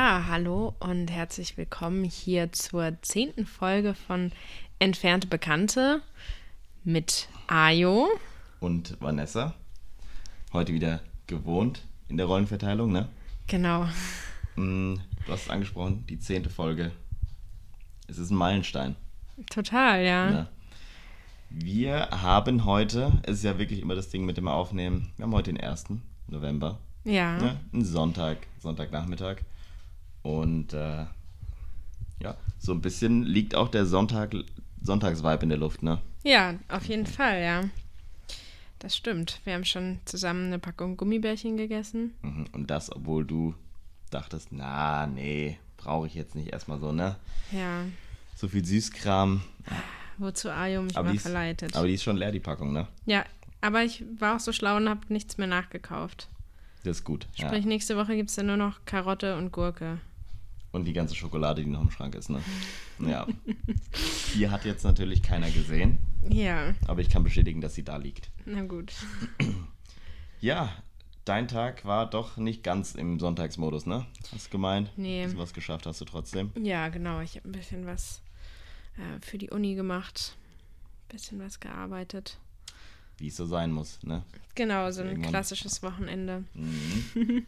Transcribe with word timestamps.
Ja, 0.00 0.26
hallo 0.28 0.76
und 0.78 1.10
herzlich 1.10 1.56
willkommen 1.56 2.04
hier 2.04 2.52
zur 2.52 3.02
zehnten 3.02 3.46
Folge 3.46 3.94
von 3.94 4.30
Entfernte 4.78 5.26
Bekannte 5.26 6.02
mit 6.84 7.28
Ayo. 7.48 8.06
Und 8.60 8.96
Vanessa. 9.00 9.54
Heute 10.52 10.72
wieder 10.72 11.00
gewohnt 11.26 11.82
in 12.06 12.16
der 12.16 12.26
Rollenverteilung, 12.26 12.92
ne? 12.92 13.08
Genau. 13.48 13.88
Mm, 14.54 14.94
Du 15.26 15.32
hast 15.32 15.46
es 15.46 15.50
angesprochen, 15.50 16.06
die 16.06 16.20
zehnte 16.20 16.48
Folge. 16.48 16.92
Es 18.06 18.18
ist 18.18 18.30
ein 18.30 18.36
Meilenstein. 18.36 18.94
Total, 19.50 20.04
ja. 20.04 20.30
Ne? 20.30 20.48
Wir 21.50 22.08
haben 22.12 22.64
heute, 22.64 23.20
es 23.24 23.38
ist 23.38 23.44
ja 23.44 23.58
wirklich 23.58 23.80
immer 23.80 23.96
das 23.96 24.10
Ding 24.10 24.24
mit 24.24 24.36
dem 24.36 24.46
Aufnehmen, 24.46 25.10
wir 25.16 25.24
haben 25.24 25.34
heute 25.34 25.52
den 25.52 25.60
1. 25.60 25.86
November. 26.28 26.78
Ja. 27.02 27.36
Ne? 27.38 27.60
Ein 27.72 27.84
Sonntag, 27.84 28.46
Sonntagnachmittag. 28.60 29.38
Und 30.28 30.74
äh, 30.74 31.06
ja, 32.20 32.36
so 32.58 32.72
ein 32.72 32.82
bisschen 32.82 33.22
liegt 33.22 33.54
auch 33.54 33.68
der 33.68 33.86
Sonntag, 33.86 34.34
Sonntagsvibe 34.82 35.42
in 35.44 35.48
der 35.48 35.56
Luft, 35.56 35.82
ne? 35.82 36.02
Ja, 36.22 36.54
auf 36.68 36.84
jeden 36.84 37.06
Fall, 37.06 37.42
ja. 37.42 37.64
Das 38.78 38.94
stimmt. 38.94 39.40
Wir 39.44 39.54
haben 39.54 39.64
schon 39.64 40.00
zusammen 40.04 40.48
eine 40.48 40.58
Packung 40.58 40.98
Gummibärchen 40.98 41.56
gegessen. 41.56 42.12
Mhm. 42.20 42.44
Und 42.52 42.70
das, 42.70 42.94
obwohl 42.94 43.24
du 43.24 43.54
dachtest, 44.10 44.48
na, 44.50 45.06
nee, 45.06 45.58
brauche 45.78 46.06
ich 46.06 46.14
jetzt 46.14 46.34
nicht 46.34 46.52
erstmal 46.52 46.78
so, 46.78 46.92
ne? 46.92 47.16
Ja. 47.50 47.84
So 48.36 48.48
viel 48.48 48.66
Süßkram. 48.66 49.40
Wozu 50.18 50.50
Ayo 50.50 50.82
mich 50.82 50.96
Aber 50.98 51.08
mal 51.08 51.16
ist, 51.16 51.22
verleitet. 51.22 51.74
aber 51.74 51.86
die 51.86 51.94
ist 51.94 52.02
schon 52.02 52.18
leer, 52.18 52.32
die 52.32 52.40
Packung, 52.40 52.74
ne? 52.74 52.86
ja, 53.06 53.24
aber 53.62 53.82
ich 53.82 54.04
war 54.18 54.36
auch 54.36 54.40
so 54.40 54.52
schlau 54.52 54.76
und 54.76 54.90
habe 54.90 55.00
nichts 55.08 55.38
mehr 55.38 55.46
nachgekauft. 55.46 56.28
Das 56.84 56.98
ist 56.98 57.04
gut. 57.04 57.26
Ja. 57.36 57.46
Sprich, 57.46 57.64
nächste 57.64 57.96
Woche 57.96 58.14
gibt 58.14 58.28
es 58.28 58.36
dann 58.36 58.46
nur 58.46 58.58
noch 58.58 58.84
Karotte 58.84 59.36
und 59.38 59.52
Gurke. 59.52 59.98
Und 60.78 60.84
die 60.84 60.92
ganze 60.92 61.14
Schokolade, 61.16 61.64
die 61.64 61.68
noch 61.70 61.82
im 61.82 61.90
Schrank 61.90 62.14
ist, 62.14 62.30
ne? 62.30 62.40
Ja. 63.00 63.26
Die 64.34 64.48
hat 64.48 64.64
jetzt 64.64 64.84
natürlich 64.84 65.22
keiner 65.24 65.50
gesehen, 65.50 65.98
Ja, 66.28 66.72
aber 66.86 67.00
ich 67.00 67.08
kann 67.08 67.24
bestätigen, 67.24 67.60
dass 67.60 67.74
sie 67.74 67.82
da 67.82 67.96
liegt. 67.96 68.30
na 68.46 68.62
gut. 68.62 68.92
Ja, 70.40 70.72
dein 71.24 71.48
Tag 71.48 71.84
war 71.84 72.08
doch 72.08 72.36
nicht 72.36 72.62
ganz 72.62 72.94
im 72.94 73.18
Sonntagsmodus, 73.18 73.86
ne? 73.86 74.06
Hast 74.32 74.46
du 74.46 74.50
gemeint? 74.50 74.92
Nee. 74.96 75.24
Bisschen 75.24 75.38
was 75.38 75.52
geschafft 75.52 75.86
hast 75.86 76.00
du 76.00 76.04
trotzdem. 76.04 76.52
Ja, 76.62 76.88
genau. 76.88 77.20
Ich 77.20 77.34
habe 77.36 77.48
ein 77.48 77.52
bisschen 77.52 77.86
was 77.86 78.22
äh, 78.96 79.20
für 79.24 79.38
die 79.38 79.50
Uni 79.50 79.74
gemacht. 79.74 80.36
Ein 81.08 81.12
bisschen 81.16 81.40
was 81.40 81.58
gearbeitet. 81.60 82.38
Wie 83.16 83.28
es 83.28 83.36
so 83.36 83.46
sein 83.46 83.72
muss, 83.72 83.98
ne? 84.04 84.22
Genau, 84.54 84.90
so 84.92 85.00
ein 85.02 85.08
Irgendwann- 85.08 85.30
klassisches 85.32 85.82
Wochenende. 85.82 86.44
Mhm. 86.54 87.12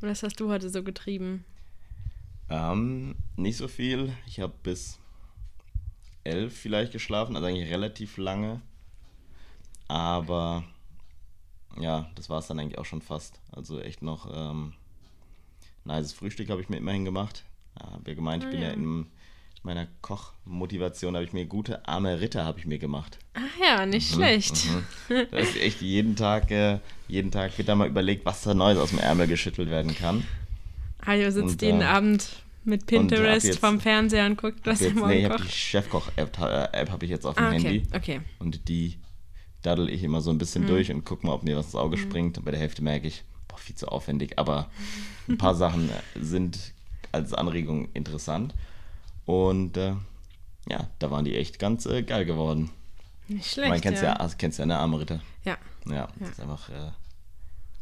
Und 0.00 0.08
was 0.10 0.22
hast 0.22 0.38
du 0.38 0.48
heute 0.50 0.68
so 0.70 0.82
getrieben? 0.84 1.44
Ähm, 2.50 3.16
nicht 3.36 3.56
so 3.56 3.68
viel. 3.68 4.12
Ich 4.26 4.40
habe 4.40 4.52
bis 4.62 4.98
elf 6.24 6.56
vielleicht 6.56 6.92
geschlafen, 6.92 7.36
also 7.36 7.46
eigentlich 7.48 7.70
relativ 7.70 8.16
lange. 8.16 8.60
Aber 9.88 10.64
ja, 11.78 12.08
das 12.14 12.30
war 12.30 12.38
es 12.38 12.46
dann 12.46 12.58
eigentlich 12.58 12.78
auch 12.78 12.84
schon 12.84 13.02
fast. 13.02 13.40
Also 13.52 13.80
echt 13.80 14.02
noch 14.02 14.28
ähm, 14.32 14.74
nices 15.84 16.12
Frühstück 16.12 16.48
habe 16.50 16.60
ich 16.60 16.68
mir 16.68 16.76
immerhin 16.78 17.04
gemacht. 17.04 17.44
Ja, 17.78 17.92
habe 17.92 18.10
ja 18.10 18.14
gemeint, 18.14 18.44
ich 18.44 18.48
Ah, 18.48 18.52
bin 18.52 18.62
ja, 18.62 18.68
ja. 18.68 18.74
in 18.74 19.06
meiner 19.62 19.86
Kochmotivation, 20.02 21.14
habe 21.14 21.24
ich 21.24 21.32
mir 21.32 21.46
gute 21.46 21.86
arme 21.88 22.20
Ritter 22.20 22.44
habe 22.44 22.58
ich 22.58 22.66
mir 22.66 22.78
gemacht. 22.78 23.18
Ach 23.34 23.40
ja, 23.60 23.86
nicht 23.86 24.12
schlecht. 24.12 24.66
Mhm. 24.66 24.84
Da 25.30 25.38
ist 25.38 25.56
echt 25.56 25.80
jeden 25.80 26.16
Tag, 26.16 26.50
äh, 26.50 26.78
jeden 27.08 27.30
Tag 27.30 27.56
wird 27.58 27.68
da 27.68 27.74
mal 27.74 27.88
überlegt, 27.88 28.24
was 28.24 28.42
da 28.42 28.54
Neues 28.54 28.78
aus 28.78 28.90
dem 28.90 28.98
Ärmel 28.98 29.26
geschüttelt 29.26 29.70
werden 29.70 29.94
kann. 29.94 30.26
Ayo 31.06 31.30
sitzt 31.30 31.44
Und, 31.44 31.62
jeden 31.62 31.80
äh, 31.82 31.84
Abend 31.84 32.42
mit 32.64 32.82
hab 32.82 32.86
Pinterest 32.88 33.46
jetzt- 33.46 33.58
vom 33.58 33.80
Fernseher 33.80 34.26
und 34.26 34.36
guckt, 34.38 34.60
was 34.64 34.80
er 34.80 34.88
Jetzt, 34.88 34.96
morgen 34.96 35.10
nee, 35.10 35.18
ich 35.20 35.24
habe 35.26 35.36
die 35.36 35.42
kocht. 35.42 35.52
Chefkoch-App 35.54 36.38
äh, 36.40 36.68
App 36.72 36.90
habe 36.90 37.04
ich 37.04 37.10
jetzt 37.10 37.26
auf 37.26 37.34
dem 37.34 37.44
Ah, 37.44 37.48
okay, 37.48 37.58
Handy. 37.62 37.82
okay. 37.94 38.20
Und 38.38 38.68
die 38.68 38.98
daddel 39.62 39.88
ich 39.90 40.02
immer 40.02 40.20
so 40.20 40.30
ein 40.30 40.34
Mhm. 40.34 40.38
bisschen 40.38 40.66
durch 40.66 40.90
und 40.90 41.04
gucke 41.04 41.26
mal, 41.26 41.32
ob 41.32 41.42
mir 41.42 41.56
was 41.56 41.66
ins 41.66 41.74
Auge 41.74 41.96
springt. 41.98 42.36
Und 42.38 42.44
bei 42.44 42.50
der 42.50 42.60
Hälfte 42.60 42.82
merke 42.82 43.06
ich, 43.06 43.24
boah, 43.48 43.56
viel 43.58 43.74
zu 43.76 43.88
aufwendig. 43.88 44.38
Aber 44.38 44.70
ein 45.28 45.38
paar 45.38 45.54
Sachen 45.54 45.88
äh, 45.90 45.92
sind 46.20 46.58
als 47.12 47.32
Anregung 47.34 47.88
interessant. 47.94 48.54
Und 49.26 49.76
äh, 49.76 49.94
ja, 50.68 50.88
da 50.98 51.10
waren 51.10 51.24
die 51.24 51.36
echt 51.36 51.58
ganz 51.58 51.86
äh, 51.86 52.02
geil 52.02 52.24
geworden. 52.24 52.70
Nicht 53.28 53.50
schlecht. 53.52 53.70
Man 53.70 53.80
kennt 53.80 53.96
ja, 53.98 54.04
ja. 54.18 54.18
ja, 54.26 54.30
kennst 54.36 54.58
ja, 54.58 54.66
ne, 54.66 54.78
arme 54.78 55.00
Ritter. 55.00 55.20
ja. 55.44 55.56
Ja, 55.86 56.08
das 56.18 56.30
ist 56.30 56.40
einfach 56.40 56.68
äh, 56.70 56.90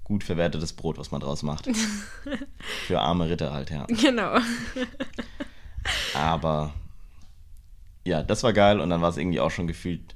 gut 0.04 0.24
verwertetes 0.24 0.72
Brot, 0.72 0.98
was 0.98 1.10
man 1.10 1.20
draus 1.20 1.42
macht. 1.42 1.68
Für 2.86 3.00
arme 3.00 3.28
Ritter 3.30 3.52
halt, 3.52 3.70
ja. 3.70 3.86
Genau. 3.86 4.38
Aber 6.14 6.72
ja, 8.04 8.22
das 8.22 8.42
war 8.42 8.52
geil 8.52 8.80
und 8.80 8.90
dann 8.90 9.00
war 9.00 9.10
es 9.10 9.16
irgendwie 9.16 9.40
auch 9.40 9.50
schon 9.50 9.66
gefühlt 9.66 10.14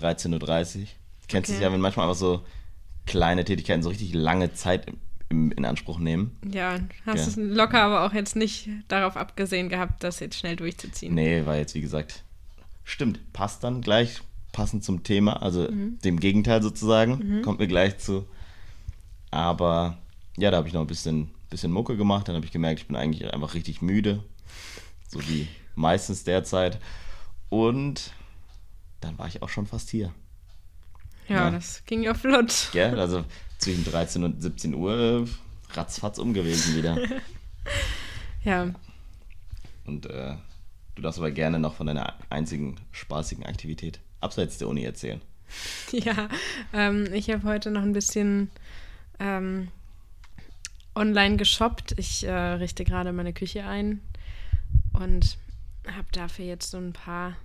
13.30 0.00 0.80
Uhr. 0.82 0.86
Kennst 1.28 1.48
du 1.48 1.52
es 1.52 1.58
Okay. 1.58 1.64
ja, 1.64 1.72
wenn 1.72 1.80
manchmal 1.80 2.06
einfach 2.06 2.18
so 2.18 2.44
kleine 3.06 3.44
Tätigkeiten 3.44 3.82
so 3.82 3.88
richtig 3.88 4.14
lange 4.14 4.52
Zeit 4.52 4.86
im, 4.88 4.96
im, 5.28 5.52
in 5.52 5.64
Anspruch 5.64 5.98
nehmen? 5.98 6.36
Ja, 6.52 6.78
hast 7.06 7.16
Ja. 7.20 7.26
es 7.26 7.36
locker 7.36 7.82
aber 7.82 8.04
auch 8.04 8.12
jetzt 8.12 8.36
nicht 8.36 8.68
darauf 8.88 9.16
abgesehen 9.16 9.68
gehabt, 9.68 10.02
das 10.04 10.20
jetzt 10.20 10.36
schnell 10.38 10.56
durchzuziehen. 10.56 11.14
Nee, 11.14 11.46
war 11.46 11.56
jetzt 11.56 11.74
wie 11.74 11.80
gesagt, 11.80 12.24
stimmt, 12.84 13.32
passt 13.32 13.62
dann 13.64 13.80
gleich, 13.80 14.20
passend 14.52 14.82
zum 14.84 15.04
Thema, 15.04 15.40
also 15.42 15.68
dem 15.70 16.18
Gegenteil 16.18 16.62
sozusagen, 16.62 17.42
kommt 17.42 17.60
mir 17.60 17.68
gleich 17.68 17.98
zu. 17.98 18.26
Aber 19.30 19.98
ja, 20.36 20.50
da 20.50 20.56
habe 20.58 20.68
ich 20.68 20.74
noch 20.74 20.80
ein 20.80 20.86
bisschen, 20.86 21.30
bisschen 21.50 21.72
Mucke 21.72 21.96
gemacht, 21.96 22.28
dann 22.28 22.36
habe 22.36 22.46
ich 22.46 22.52
gemerkt, 22.52 22.80
ich 22.80 22.86
bin 22.86 22.96
eigentlich 22.96 23.32
einfach 23.32 23.54
richtig 23.54 23.82
müde, 23.82 24.22
so 25.08 25.20
wie 25.28 25.48
meistens 25.74 26.24
derzeit. 26.24 26.78
Und 27.48 28.12
dann 29.00 29.18
war 29.18 29.26
ich 29.28 29.42
auch 29.42 29.48
schon 29.48 29.66
fast 29.66 29.90
hier. 29.90 30.12
Ja, 31.28 31.44
Ja. 31.46 31.50
das 31.50 31.84
ging 31.86 32.02
ja 32.02 32.14
flott. 32.14 32.70
Gell? 32.72 32.98
Also 32.98 33.24
zwischen 33.58 33.84
13 33.84 34.24
und 34.24 34.40
17 34.42 34.74
Uhr 34.74 35.24
äh, 35.26 35.74
ratzfatz 35.76 36.18
um 36.18 36.32
gewesen 36.34 36.76
wieder. 36.76 36.96
Ja, 38.42 38.70
Und 39.86 40.06
äh, 40.06 40.34
du 40.94 41.02
darfst 41.02 41.18
aber 41.18 41.30
gerne 41.30 41.58
noch 41.58 41.74
von 41.74 41.86
deiner 41.86 42.14
einzigen 42.30 42.76
spaßigen 42.90 43.44
Aktivität 43.44 44.00
abseits 44.22 44.56
der 44.56 44.68
Uni 44.68 44.82
erzählen. 44.82 45.20
ja. 45.92 46.28
Ähm, 46.72 47.12
ich 47.12 47.28
habe 47.30 47.42
heute 47.44 47.70
noch 47.70 47.82
ein 47.82 47.92
bisschen 47.92 48.50
ähm, 49.20 49.68
online 50.94 51.36
geshoppt. 51.36 51.94
Ich 51.98 52.24
äh, 52.24 52.32
richte 52.32 52.84
gerade 52.84 53.12
meine 53.12 53.32
Küche 53.32 53.64
ein 53.64 54.00
und 54.92 55.38
habe 55.86 56.08
dafür 56.12 56.44
jetzt 56.44 56.70
so 56.70 56.78
ein 56.78 56.92
paar 56.92 57.36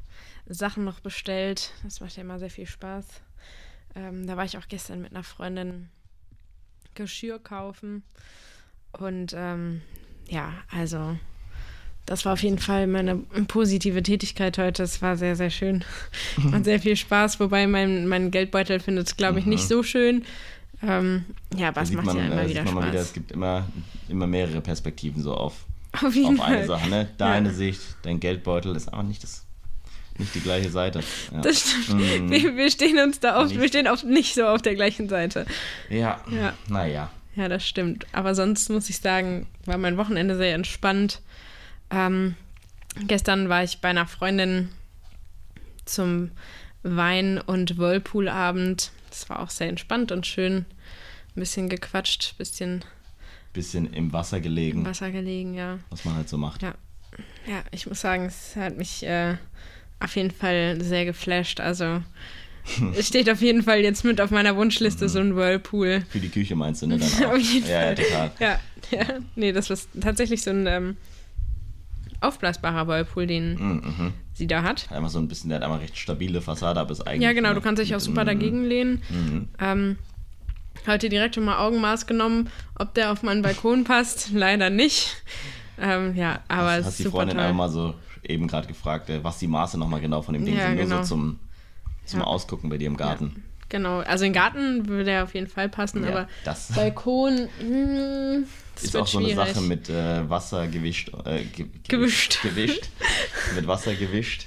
Sachen 0.47 0.83
noch 0.83 0.99
bestellt. 0.99 1.71
Das 1.83 1.99
macht 1.99 2.15
ja 2.17 2.23
immer 2.23 2.39
sehr 2.39 2.49
viel 2.49 2.67
Spaß. 2.67 3.05
Ähm, 3.95 4.27
da 4.27 4.35
war 4.37 4.45
ich 4.45 4.57
auch 4.57 4.67
gestern 4.67 5.01
mit 5.01 5.11
einer 5.11 5.23
Freundin 5.23 5.89
Geschirr 6.95 7.39
kaufen. 7.39 8.03
Und 8.93 9.33
ähm, 9.35 9.81
ja, 10.29 10.53
also 10.71 11.17
das 12.05 12.23
war 12.23 12.33
auf 12.33 12.43
jeden 12.43 12.59
Fall 12.59 12.87
meine 12.87 13.17
positive 13.47 14.03
Tätigkeit 14.03 14.57
heute. 14.57 14.83
Es 14.83 15.01
war 15.01 15.17
sehr, 15.17 15.35
sehr 15.35 15.49
schön. 15.49 15.83
Macht 16.37 16.65
sehr 16.65 16.79
viel 16.79 16.95
Spaß, 16.95 17.39
wobei 17.39 17.67
mein, 17.67 18.07
mein 18.07 18.31
Geldbeutel 18.31 18.79
findet 18.79 19.07
es, 19.07 19.17
glaube 19.17 19.39
ich, 19.39 19.45
nicht 19.45 19.67
so 19.67 19.81
schön. 19.81 20.23
Ähm, 20.88 21.25
ja, 21.56 21.73
sieht 21.85 21.96
macht 21.97 22.06
man, 22.07 22.18
ja 22.18 22.25
immer 22.25 22.44
äh, 22.44 22.50
wieder 22.50 22.63
sieht 22.63 22.66
man 22.66 22.73
mal 22.75 22.81
wieder, 22.91 23.00
Spaß. 23.00 23.07
es 23.07 23.13
gibt 23.13 23.31
immer, 23.31 23.66
immer 24.09 24.28
mehrere 24.28 24.62
Perspektiven 24.62 25.22
so 25.23 25.34
auf, 25.34 25.53
auf 25.94 26.03
auf 26.16 26.41
eine. 26.41 26.66
Sache. 26.66 26.90
Ne? 26.90 27.07
Deine 27.18 27.50
Ja. 27.50 27.53
Sicht, 27.56 27.81
dein 28.03 28.19
Geldbeutel 28.19 28.75
ist 28.75 28.91
aber 28.91 29.03
nicht, 29.03 29.23
das, 29.23 29.46
nicht 30.18 30.35
die 30.35 30.41
gleiche 30.41 30.69
Seite. 30.69 31.01
Ja, 31.34 31.41
Das 31.41 31.61
stimmt. 31.61 32.22
Mhm. 32.22 32.29
Wir, 32.32 32.55
wir 32.55 32.70
stehen 32.72 32.99
uns 32.99 33.20
da 33.20 33.40
oft, 33.40 33.52
wir 33.52 33.59
Nicht. 33.59 33.70
stehen 33.70 33.87
oft 33.87 34.03
nicht 34.05 34.35
so 34.35 34.46
auf 34.46 34.61
der 34.61 34.76
gleichen 34.76 35.09
Seite. 35.09 35.46
ja. 35.90 36.20
Ja. 36.29 36.53
naja. 36.67 37.09
Ja, 37.35 37.49
das 37.49 37.67
stimmt. 37.67 38.05
Aber 38.14 38.34
sonst 38.34 38.70
muss 38.70 38.90
ich 38.90 38.99
sagen, 38.99 39.46
war 39.66 39.78
mein 39.78 39.97
Wochenende 39.97 40.38
sehr 40.38 40.55
entspannt. 40.55 41.22
Ähm, 41.90 42.35
gestern 43.08 43.49
war 43.49 43.61
ich 43.64 43.79
bei 43.81 43.90
einer 43.90 44.08
Freundin 44.08 44.70
zum 45.84 46.31
Wein- 46.84 47.41
und 47.41 47.78
Whirlpool-Abend. 47.78 48.91
Das 49.09 49.29
war 49.29 49.40
auch 49.41 49.49
sehr 49.49 49.67
entspannt 49.67 50.14
und 50.14 50.26
schön. 50.26 50.66
Ein 51.35 51.40
bisschen 51.41 51.70
gequatscht, 51.70 52.34
ein 52.34 52.37
bisschen 52.37 52.85
Bisschen 53.53 53.93
im 53.93 54.11
Wasser 54.14 54.40
gelegen, 54.41 54.79
im 54.79 54.85
Wasser 54.85 55.11
gelegen, 55.11 55.53
ja. 55.53 55.79
was 55.90 56.03
man 56.05 56.16
halt 56.16 56.29
so 56.29 56.37
macht. 56.37 56.61
Ja, 56.61 56.76
ja 57.47 57.64
ich 57.72 57.87
muss 57.87 58.02
sagen, 58.02 58.26
es 58.26 58.55
hat 58.55 58.78
mich 58.78 59.03
äh, 59.05 59.35
auf 59.99 60.16
jeden 60.16 60.32
Fall 60.32 60.82
sehr 60.82 61.05
geflasht. 61.05 61.59
Also 61.59 62.02
es 62.97 63.08
steht 63.08 63.29
auf 63.29 63.41
jeden 63.41 63.64
Fall 63.64 63.79
jetzt 63.79 64.03
mit 64.03 64.20
auf 64.22 64.32
meiner 64.32 64.55
Wunschliste 64.55 65.08
so 65.09 65.20
ein 65.20 65.35
Whirlpool. 65.35 66.05
Für 66.09 66.20
die 66.20 66.29
Küche 66.29 66.55
meinst 66.55 66.82
du, 66.82 66.87
ne? 66.87 66.97
Dann. 67.20 67.26
Auf 67.32 67.38
jeden 67.38 67.67
ja, 67.67 67.79
ja, 67.81 67.85
Fall. 67.85 67.96
total. 67.96 68.31
Ja, 68.40 68.59
ja. 68.91 69.05
Nee, 69.35 69.52
das 69.52 69.70
war 69.70 69.78
tatsächlich 70.02 70.41
so 70.41 70.52
ein 70.52 70.67
ähm, 70.67 70.97
aufblasbarer 72.22 72.88
Whirlpool, 72.88 73.28
den 73.28 73.55
Mhm, 73.55 73.81
mhm. 73.97 74.14
sie 74.34 74.47
da 74.47 74.64
hat. 74.64 74.91
Einmal 74.91 75.09
so 75.09 75.20
ein 75.20 75.28
bisschen, 75.28 75.49
der 75.49 75.58
hat 75.58 75.64
einmal 75.64 75.79
recht 75.79 75.97
stabile 75.97 76.41
Fassade, 76.41 76.79
aber 76.79 76.91
ist 76.91 77.02
eigentlich. 77.02 77.23
Ja, 77.23 77.34
genau, 77.34 77.53
du 77.53 77.61
kannst 77.61 77.81
dich 77.81 77.96
auch 77.96 77.99
super 77.99 78.23
mhm, 78.23 78.28
dagegen 78.28 78.64
lehnen. 78.66 79.02
Mhm. 79.09 79.47
Ähm, 79.59 79.97
heute 80.87 81.09
direkt 81.09 81.35
schon 81.35 81.46
mal 81.46 81.58
Augenmaß 81.59 82.08
genommen, 82.08 82.49
ob 82.78 82.93
der 82.93 83.11
auf 83.11 83.23
meinen 83.23 83.41
Balkon 83.41 83.84
passt. 83.84 84.29
Leider 84.34 84.70
nicht. 84.70 85.16
Ähm, 85.79 86.16
ja, 86.16 86.40
aber 86.47 86.72
hast, 86.72 86.79
es 86.79 86.85
hast 86.87 86.99
die 86.99 87.03
Freundin 87.05 87.37
toll. 87.37 87.46
einmal 87.46 87.67
mal 87.67 87.73
so 87.73 87.96
eben 88.23 88.47
gerade 88.47 88.67
gefragt, 88.67 89.09
äh, 89.09 89.23
was 89.23 89.40
die 89.40 89.47
Maße 89.47 89.78
nochmal 89.78 89.99
genau 90.02 90.22
von 90.22 90.34
dem 90.34 90.46
Ding 90.46 90.55
Ja, 90.55 90.67
sind, 90.67 90.76
nur 90.76 90.84
genau. 90.85 91.02
so 91.03 91.09
zum, 91.09 91.40
zum 92.05 92.20
Ja. 92.22 92.26
Ausgucken 92.26 92.70
bei 92.70 92.78
dir 92.78 92.87
im 92.87 92.97
Garten. 92.97 93.43
Genau, 93.67 93.99
also 93.99 94.23
den 94.23 94.34
Garten 94.34 94.87
würde 94.87 95.09
er 95.11 95.23
auf 95.23 95.34
jeden 95.34 95.47
Fall 95.47 95.70
passen, 95.70 96.03
Ja, 96.03 96.09
aber 96.11 96.28
das 96.43 96.72
Balkon, 96.76 97.49
mh, 97.59 98.46
das 98.76 98.84
ist 98.84 98.96
auch 98.96 99.08
so 99.08 99.17
eine 99.17 99.28
schwierig. 99.29 99.53
Sache 99.53 99.61
mit 99.66 99.90
äh, 99.90 100.29
Wasser 100.29 100.67
gewischt. 100.67 101.11
Äh, 101.26 101.43
ge 101.46 101.66
Gewischt. 101.88 102.41
Gewischt. 102.43 102.90
mit 103.55 103.66
Wasser 103.67 103.96
gewischt. 103.96 104.46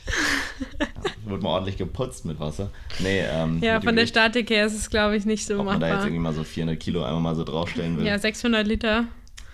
Ja, 1.28 1.32
wird 1.32 1.42
mal 1.42 1.50
ordentlich 1.50 1.76
geputzt 1.76 2.25
mit 2.25 2.40
Wasser. 2.40 2.70
Nee, 2.98 3.20
ähm, 3.20 3.60
Ja, 3.62 3.75
mit 3.76 3.84
von 3.84 3.96
der 3.96 4.06
Statik 4.06 4.50
her 4.50 4.66
ist 4.66 4.75
es, 4.75 4.90
glaube 4.90 5.16
ich, 5.16 5.25
nicht 5.26 5.46
so 5.46 5.58
Ob 5.60 5.66
man 5.66 5.80
da 5.80 5.86
jetzt 5.86 5.92
machbar. 5.94 6.06
irgendwie 6.06 6.22
mal 6.22 6.32
so 6.34 6.44
400 6.44 6.78
Kilo 6.80 7.02
einmal 7.04 7.20
mal 7.20 7.34
so 7.36 7.44
draufstellen 7.44 7.96
will. 7.98 8.06
Ja, 8.06 8.19
600 8.19 8.66
Liter. 8.66 9.04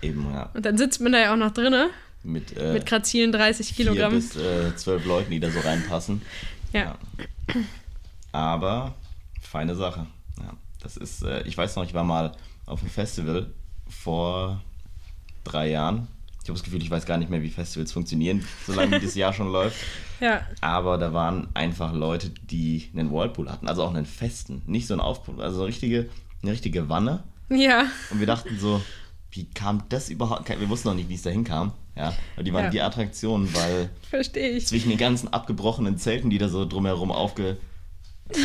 Eben, 0.01 0.27
ja. 0.33 0.49
Und 0.53 0.65
dann 0.65 0.77
sitzt 0.77 1.01
man 1.01 1.11
da 1.11 1.19
ja 1.19 1.33
auch 1.33 1.37
noch 1.37 1.51
drinne 1.51 1.89
Mit, 2.23 2.57
äh, 2.57 2.73
mit 2.73 2.85
grazilen 2.85 3.31
30 3.31 3.73
vier 3.73 3.85
Kilogramm. 3.87 4.13
bis 4.13 4.35
äh, 4.35 4.75
zwölf 4.75 5.05
Leuten, 5.05 5.31
die 5.31 5.39
da 5.39 5.49
so 5.49 5.59
reinpassen. 5.59 6.21
ja. 6.73 6.97
Aber 8.31 8.95
feine 9.41 9.75
Sache. 9.75 10.07
Ja, 10.39 10.53
das 10.81 10.97
ist, 10.97 11.23
äh, 11.23 11.41
ich 11.43 11.57
weiß 11.57 11.75
noch, 11.75 11.85
ich 11.85 11.93
war 11.93 12.03
mal 12.03 12.33
auf 12.65 12.81
einem 12.81 12.89
Festival 12.89 13.51
vor 13.89 14.61
drei 15.43 15.69
Jahren. 15.69 16.07
Ich 16.45 16.49
habe 16.49 16.59
das 16.59 16.63
Gefühl, 16.63 16.79
ich 16.83 16.91
weiß 16.91 17.07
gar 17.07 17.17
nicht 17.17 17.31
mehr, 17.31 17.41
wie 17.41 17.49
Festivals 17.49 17.91
funktionieren, 17.91 18.45
solange 18.67 18.99
dieses 18.99 19.15
Jahr 19.15 19.33
schon 19.33 19.51
läuft. 19.51 19.77
ja, 20.19 20.41
Aber 20.61 20.99
da 20.99 21.11
waren 21.11 21.47
einfach 21.55 21.91
Leute, 21.91 22.29
die 22.29 22.87
einen 22.95 23.11
Whirlpool 23.11 23.49
hatten, 23.51 23.67
also 23.67 23.81
auch 23.81 23.89
einen 23.95 24.05
festen, 24.05 24.61
nicht 24.67 24.85
so 24.85 24.93
einen 24.93 25.01
Aufpool, 25.01 25.41
also 25.41 25.61
eine 25.61 25.67
richtige, 25.69 26.07
eine 26.43 26.51
richtige 26.51 26.87
Wanne. 26.87 27.23
ja, 27.49 27.87
Und 28.11 28.19
wir 28.19 28.27
dachten 28.27 28.59
so, 28.59 28.79
wie 29.31 29.45
kam 29.45 29.85
das 29.89 30.09
überhaupt? 30.11 30.47
Wir 30.47 30.69
wussten 30.69 30.89
noch 30.89 30.95
nicht, 30.95 31.09
wie 31.09 31.15
es 31.15 31.23
dahin 31.23 31.43
kam. 31.45 31.71
Ja, 31.97 32.13
und 32.37 32.45
die 32.45 32.53
waren 32.53 32.65
Ja. 32.65 32.69
die 32.69 32.81
Attraktion, 32.83 33.51
weil 33.55 33.89
verstehe 34.07 34.49
ich. 34.51 34.67
zwischen 34.67 34.89
den 34.89 34.99
ganzen 34.99 35.33
abgebrochenen 35.33 35.97
Zelten, 35.97 36.29
die 36.29 36.37
da 36.37 36.47
so 36.47 36.63
drumherum 36.65 37.11
aufge, 37.11 37.57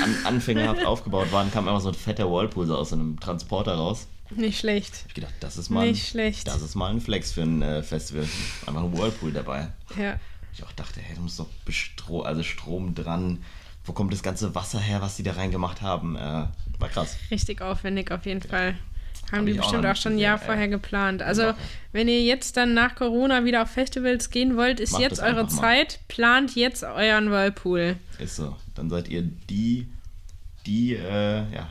an, 0.02 0.14
anfängerhaft 0.24 0.86
aufgebaut 0.86 1.32
waren, 1.32 1.50
kam 1.50 1.68
einfach 1.68 1.82
so 1.82 1.88
ein 1.88 1.94
fetter 1.94 2.30
Whirlpool 2.32 2.66
so 2.66 2.76
aus 2.78 2.94
einem 2.94 3.20
Transporter 3.20 3.74
raus. 3.74 4.06
Nicht 4.30 4.58
schlecht. 4.60 5.04
Ich 5.08 5.14
gedacht, 5.14 5.34
das 5.40 5.56
ist 5.56 5.70
mal, 5.70 5.86
Nicht 5.86 6.08
schlecht. 6.08 6.46
das 6.46 6.62
ist 6.62 6.74
mal 6.74 6.90
ein 6.90 7.00
Flex 7.00 7.32
für 7.32 7.42
ein 7.42 7.62
äh, 7.62 7.82
Festival. 7.82 8.22
Einfach 8.66 8.82
ein 8.84 8.96
Whirlpool 8.96 9.32
dabei. 9.32 9.68
Ja. 9.98 10.18
Ich 10.52 10.62
auch 10.64 10.72
dachte, 10.72 11.00
hey, 11.00 11.14
da 11.14 11.20
muss 11.20 11.36
doch 11.36 11.48
Bestro 11.64 12.22
also 12.22 12.42
Strom 12.42 12.94
dran. 12.94 13.42
Wo 13.84 13.92
kommt 13.92 14.12
das 14.12 14.22
ganze 14.22 14.54
Wasser 14.54 14.78
her, 14.78 15.00
was 15.00 15.16
die 15.16 15.22
da 15.22 15.32
reingemacht 15.32 15.80
haben? 15.82 16.16
Äh, 16.16 16.20
war 16.78 16.88
krass. 16.92 17.16
Richtig 17.30 17.60
aufwendig 17.62 18.10
auf 18.12 18.26
jeden 18.26 18.42
Fall. 18.42 18.74
Haben 19.32 19.40
Hab 19.40 19.46
die 19.46 19.52
auch 19.52 19.56
bestimmt 19.64 19.86
auch 19.86 19.90
nicht 19.90 20.02
schon 20.02 20.12
ein 20.14 20.18
Jahr 20.18 20.38
vorher 20.38 20.64
ey. 20.64 20.70
geplant. 20.70 21.22
Also, 21.22 21.54
wenn 21.92 22.08
ihr 22.08 22.22
jetzt 22.22 22.56
dann 22.56 22.74
nach 22.74 22.94
Corona 22.96 23.44
wieder 23.44 23.62
auf 23.62 23.70
Festivals 23.70 24.30
gehen 24.30 24.56
wollt, 24.56 24.80
ist 24.80 24.92
Macht 24.92 25.02
jetzt 25.02 25.20
eure 25.20 25.40
einfach 25.40 25.52
mal. 25.56 25.60
Zeit. 25.62 26.00
Plant 26.08 26.56
jetzt 26.56 26.82
euren 26.84 27.30
Whirlpool. 27.30 27.96
Ist 28.18 28.36
so. 28.36 28.56
Dann 28.74 28.90
seid 28.90 29.08
ihr 29.08 29.22
die, 29.22 29.88
die, 30.66 30.94
äh, 30.94 31.52
ja, 31.52 31.68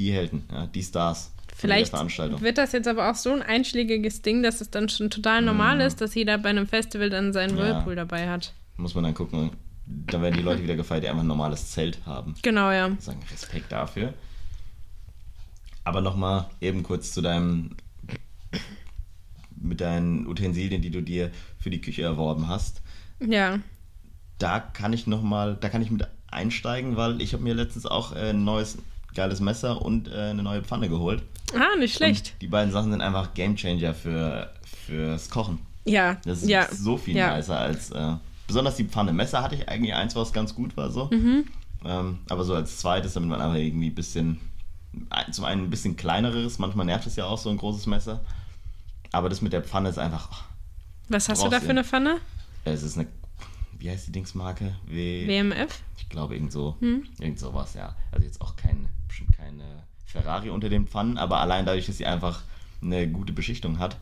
die 0.00 0.12
Helden, 0.12 0.44
ja, 0.50 0.66
die 0.66 0.82
Stars 0.82 1.32
Vielleicht 1.60 1.92
wird 2.40 2.56
das 2.56 2.72
jetzt 2.72 2.88
aber 2.88 3.10
auch 3.10 3.14
so 3.14 3.32
ein 3.34 3.42
einschlägiges 3.42 4.22
Ding, 4.22 4.42
dass 4.42 4.62
es 4.62 4.70
dann 4.70 4.88
schon 4.88 5.10
total 5.10 5.42
normal 5.42 5.82
ist, 5.82 6.00
dass 6.00 6.14
jeder 6.14 6.38
bei 6.38 6.48
einem 6.48 6.66
Festival 6.66 7.10
dann 7.10 7.34
seinen 7.34 7.52
Mhm. 7.54 7.58
Ja. 7.58 7.64
Whirlpool 7.64 7.96
dabei 7.96 8.30
hat. 8.30 8.54
Muss 8.78 8.94
man 8.94 9.04
dann 9.04 9.12
gucken. 9.14 9.50
Da 9.84 10.22
werden 10.22 10.36
die 10.36 10.42
Leute 10.42 10.62
wieder 10.62 10.76
gefeiert, 10.76 11.04
die 11.04 11.08
einfach 11.08 11.22
ein 11.22 11.26
normales 11.26 11.70
Zelt 11.72 11.98
haben. 12.06 12.34
Genau, 12.42 12.70
ja. 12.70 12.90
Sagen 12.98 13.20
Respekt 13.30 13.70
dafür. 13.72 14.14
Aber 15.84 16.00
nochmal 16.00 16.46
eben 16.62 16.82
kurz 16.82 17.12
zu 17.12 17.20
deinem, 17.20 17.76
mit 19.60 19.82
deinen 19.82 20.26
Utensilien, 20.26 20.80
die 20.80 20.90
du 20.90 21.02
dir 21.02 21.30
für 21.58 21.68
die 21.70 21.80
Küche 21.80 22.02
erworben 22.02 22.48
hast. 22.48 22.80
Ja. 23.18 23.58
Da 24.38 24.60
kann 24.60 24.94
ich 24.94 25.06
nochmal, 25.06 25.58
da 25.60 25.68
kann 25.68 25.82
ich 25.82 25.90
mit 25.90 26.08
einsteigen, 26.30 26.96
weil 26.96 27.20
ich 27.20 27.34
habe 27.34 27.42
mir 27.42 27.54
letztens 27.54 27.84
auch 27.84 28.14
äh, 28.14 28.30
ein 28.30 28.44
neues 28.44 28.78
geiles 29.14 29.40
Messer 29.40 29.82
und 29.82 30.08
äh, 30.08 30.30
eine 30.30 30.42
neue 30.42 30.62
Pfanne 30.62 30.88
geholt. 30.88 31.22
Ah, 31.54 31.76
nicht 31.78 31.96
schlecht. 31.96 32.32
Und 32.34 32.42
die 32.42 32.48
beiden 32.48 32.72
Sachen 32.72 32.92
sind 32.92 33.00
einfach 33.00 33.34
Gamechanger 33.34 33.94
für, 33.94 34.52
fürs 34.86 35.30
Kochen. 35.30 35.58
Ja. 35.84 36.16
Das 36.24 36.42
ist 36.42 36.48
ja. 36.48 36.68
so 36.72 36.96
viel 36.96 37.16
ja. 37.16 37.36
nicer 37.36 37.58
als. 37.58 37.90
Äh, 37.90 38.14
besonders 38.46 38.76
die 38.76 38.84
Pfanne. 38.84 39.12
Messer 39.12 39.42
hatte 39.42 39.54
ich 39.54 39.68
eigentlich 39.68 39.94
eins, 39.94 40.14
was 40.16 40.32
ganz 40.32 40.54
gut 40.54 40.76
war 40.76 40.90
so. 40.90 41.08
Mhm. 41.10 41.44
Ähm, 41.84 42.18
aber 42.28 42.44
so 42.44 42.54
als 42.54 42.78
zweites, 42.78 43.14
damit 43.14 43.30
man 43.30 43.40
einfach 43.40 43.58
irgendwie 43.58 43.88
ein 43.90 43.94
bisschen. 43.94 44.40
Zum 45.30 45.44
einen 45.44 45.64
ein 45.64 45.70
bisschen 45.70 45.96
kleineres, 45.96 46.58
manchmal 46.58 46.84
nervt 46.84 47.06
es 47.06 47.14
ja 47.14 47.24
auch 47.24 47.38
so 47.38 47.48
ein 47.48 47.58
großes 47.58 47.86
Messer. 47.86 48.20
Aber 49.12 49.28
das 49.28 49.40
mit 49.40 49.52
der 49.52 49.62
Pfanne 49.62 49.88
ist 49.88 49.98
einfach. 49.98 50.28
ach, 50.32 50.44
Was 51.08 51.28
hast 51.28 51.44
du 51.44 51.48
da 51.48 51.60
für 51.60 51.70
eine 51.70 51.84
Pfanne? 51.84 52.18
es 52.64 52.82
ist 52.82 52.98
eine. 52.98 53.06
Wie 53.78 53.90
heißt 53.90 54.08
die 54.08 54.12
Dingsmarke? 54.12 54.74
W. 54.86 55.26
WMF? 55.26 55.80
Ich 55.96 56.08
glaube, 56.08 56.34
irgend 56.34 56.52
so. 56.52 56.76
Hm? 56.80 57.04
Irgend 57.18 57.38
sowas, 57.38 57.74
ja. 57.74 57.94
Also 58.12 58.26
jetzt 58.26 58.40
auch 58.40 58.56
kein, 58.56 58.88
bestimmt 59.10 59.36
keine 59.36 59.64
Ferrari 60.06 60.50
unter 60.50 60.68
den 60.68 60.86
Pfannen, 60.86 61.18
aber 61.18 61.38
allein 61.40 61.66
dadurch, 61.66 61.86
dass 61.86 61.98
sie 61.98 62.06
einfach 62.06 62.42
eine 62.82 63.06
gute 63.08 63.32
Beschichtung 63.32 63.78
hat, 63.78 63.96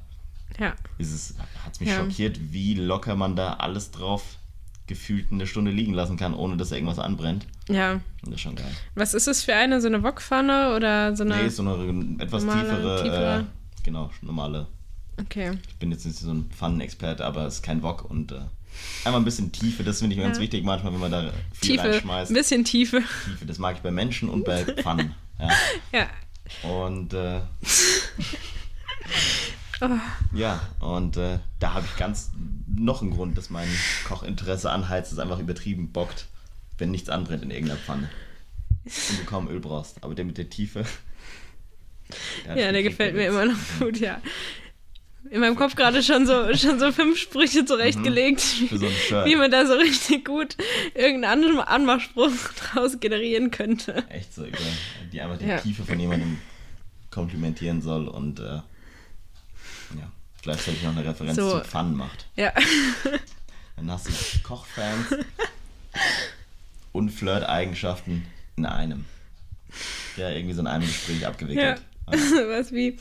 Ja. 0.58 0.75
ist 0.99 1.12
es, 1.12 1.34
hat 1.64 1.72
es 1.72 1.81
mich 1.81 1.88
Ja. 1.90 1.96
schockiert, 1.96 2.52
wie 2.52 2.75
locker 2.75 3.16
man 3.16 3.37
da 3.37 3.55
alles 3.55 3.90
drauf 3.90 4.37
gefühlt 4.87 5.31
eine 5.31 5.46
Stunde 5.46 5.70
liegen 5.70 5.93
lassen 5.93 6.16
kann, 6.16 6.32
ohne 6.32 6.56
dass 6.56 6.72
irgendwas 6.72 6.99
anbrennt. 6.99 7.46
Ja. 7.69 8.00
Das 8.22 8.34
ist 8.34 8.40
schon 8.40 8.56
geil. 8.56 8.70
Was 8.94 9.12
ist 9.12 9.28
es 9.28 9.44
für 9.44 9.55
eine? 9.55 9.82
So 9.82 9.88
eine 9.88 10.02
Wokpfanne 10.02 10.75
oder 10.75 11.14
so 11.14 11.25
eine. 11.25 11.37
Nee, 11.37 11.46
ist 11.49 11.56
so 11.56 11.62
eine 11.62 12.16
etwas 12.22 12.44
normale, 12.44 12.62
tiefere, 12.70 13.02
tiefere? 13.02 13.40
Äh, 13.40 13.44
genau, 13.84 14.11
normale. 14.22 14.66
okay. 15.20 15.58
Ich 15.69 15.76
bin 15.76 15.90
jetzt 15.93 16.06
nicht 16.06 16.19
so 16.19 16.31
ein 16.32 16.49
Pfannenexperte, 16.50 17.22
aber 17.26 17.44
es 17.46 17.56
ist 17.56 17.62
kein 17.62 17.82
Wok 17.82 18.08
und 18.08 18.32
äh, 18.32 18.40
einfach 19.05 19.19
ein 19.20 19.25
bisschen 19.25 19.53
Tiefe, 19.53 19.82
das 19.85 19.99
finde 20.00 20.17
ich 20.17 20.23
ganz 20.23 20.37
Ja. 20.37 20.43
wichtig 20.43 20.65
manchmal, 20.65 20.93
wenn 20.93 21.00
man 21.00 21.11
da 21.11 21.32
viel 21.53 21.76
Tiefe. 21.76 21.88
reinschmeißt. 21.91 22.31
Ein 22.31 22.35
bisschen 22.35 22.65
Tiefe. 22.65 23.03
Tiefe, 23.25 23.47
das 23.47 23.59
mag 23.59 23.76
ich 23.76 23.82
bei 23.82 23.91
Menschen 23.91 24.29
und 24.29 24.44
bei 24.44 24.65
Pfannen. 24.76 25.15
Ja. 25.41 25.50
Ja. 26.62 26.69
Und 26.69 27.12
äh, 27.15 27.41
Oh. 29.81 29.88
ja, 30.35 30.61
und 30.81 31.17
äh, 31.17 31.38
da 31.61 31.75
habe 31.75 31.87
ich 31.87 31.97
ganz 31.97 32.32
noch 32.67 33.00
einen 33.00 33.12
Grund, 33.12 33.38
dass 33.38 33.49
mein 33.49 33.69
Kochinteresse 34.09 34.71
anheizt, 34.73 35.12
es 35.12 35.21
einfach 35.21 35.38
übertrieben 35.38 35.93
bockt, 35.93 36.26
wenn 36.79 36.91
nichts 36.91 37.09
anbrennt 37.09 37.45
in 37.45 37.52
irgendeiner 37.52 37.78
Pfanne. 37.78 38.11
Und 38.85 39.21
du 39.21 39.25
kaum 39.25 39.49
Öl 39.49 39.61
brauchst. 39.61 40.02
Aber 40.02 40.16
der 40.16 40.25
mit 40.25 40.37
der 40.37 40.50
Tiefe. 40.50 40.85
Ja, 42.49 42.73
der 42.73 42.83
gefällt 42.83 43.14
mir 43.14 43.28
immer 43.28 43.45
noch 43.45 43.57
gut, 43.78 44.00
ja. 44.00 44.21
In 45.30 45.40
meinem 45.40 45.56
Kopf 45.56 45.75
gerade 45.75 46.02
schon 46.02 46.26
so, 46.26 46.54
schon 46.54 46.78
so 46.78 46.90
fünf 46.92 47.18
Sprüche 47.18 47.64
zurechtgelegt, 47.64 48.42
Mhm. 48.70 48.78
So 48.78 49.25
wie 49.25 49.37
man 49.37 49.50
da 49.50 49.66
so 49.66 49.75
richtig 49.75 50.25
gut 50.25 50.56
irgendeinen 50.94 51.58
An- 51.58 51.60
Anmachspruch 51.60 52.30
draus 52.72 52.98
generieren 53.00 53.50
könnte. 53.50 54.04
Echt 54.08 54.32
so, 54.34 54.44
die 55.12 55.20
einfach 55.20 55.38
die 55.38 55.46
Ja. 55.46 55.58
Tiefe 55.58 55.84
von 55.84 55.98
jemandem 56.00 56.38
komplimentieren 57.10 57.82
soll 57.82 58.08
und 58.08 58.38
äh, 58.40 58.44
ja, 59.98 60.10
gleichzeitig 60.42 60.82
noch 60.82 60.96
eine 60.96 61.04
Referenz 61.04 61.37
So. 61.37 61.58
zu 61.58 61.64
Pfannen 61.64 61.94
macht. 61.94 62.26
Ja. 62.37 62.52
Dann 63.76 63.90
hast 63.90 64.06
du 64.08 64.12
Kochfans 64.42 65.06
und 66.92 67.10
Flirt-Eigenschaften 67.10 68.25
in 68.56 68.66
einem. 68.66 69.04
Ja, 70.16 70.30
irgendwie 70.30 70.54
so 70.54 70.60
in 70.60 70.66
einem 70.66 70.87
Gespräch 70.87 71.20
ja. 71.20 71.28
abgewickelt. 71.28 71.82
Was 72.06 72.72
wie, 72.72 72.98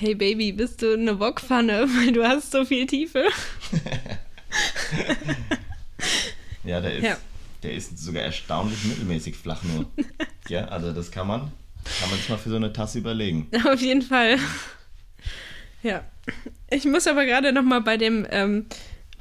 hey 0.00 0.14
Baby, 0.14 0.52
bist 0.52 0.80
du 0.82 0.94
eine 0.94 1.20
Wokpfanne, 1.20 1.86
weil 1.98 2.12
du 2.12 2.24
hast 2.26 2.50
so 2.52 2.64
viel 2.64 2.86
Tiefe? 2.86 3.24
Ja, 6.64 6.80
der 6.80 6.94
ist, 6.96 7.04
Ja. 7.04 7.16
der 7.62 7.72
ist 7.74 7.98
sogar 7.98 8.22
erstaunlich 8.22 8.84
mittelmäßig 8.84 9.36
flach 9.36 9.62
nur. 9.64 9.86
ja, 10.48 10.66
also 10.66 10.92
das 10.92 11.10
kann 11.10 11.26
man, 11.26 11.40
kann 12.00 12.10
man 12.10 12.18
sich 12.18 12.28
mal 12.28 12.36
für 12.38 12.50
so 12.50 12.56
eine 12.56 12.72
Tasse 12.72 12.98
überlegen. 12.98 13.48
Auf 13.66 13.80
jeden 13.80 14.02
Fall. 14.02 14.38
Ja. 15.82 16.04
Ich 16.70 16.84
muss 16.84 17.06
aber 17.06 17.24
gerade 17.24 17.52
noch 17.52 17.62
mal 17.62 17.80
bei 17.80 17.96
dem, 17.96 18.26
ähm, 18.30 18.66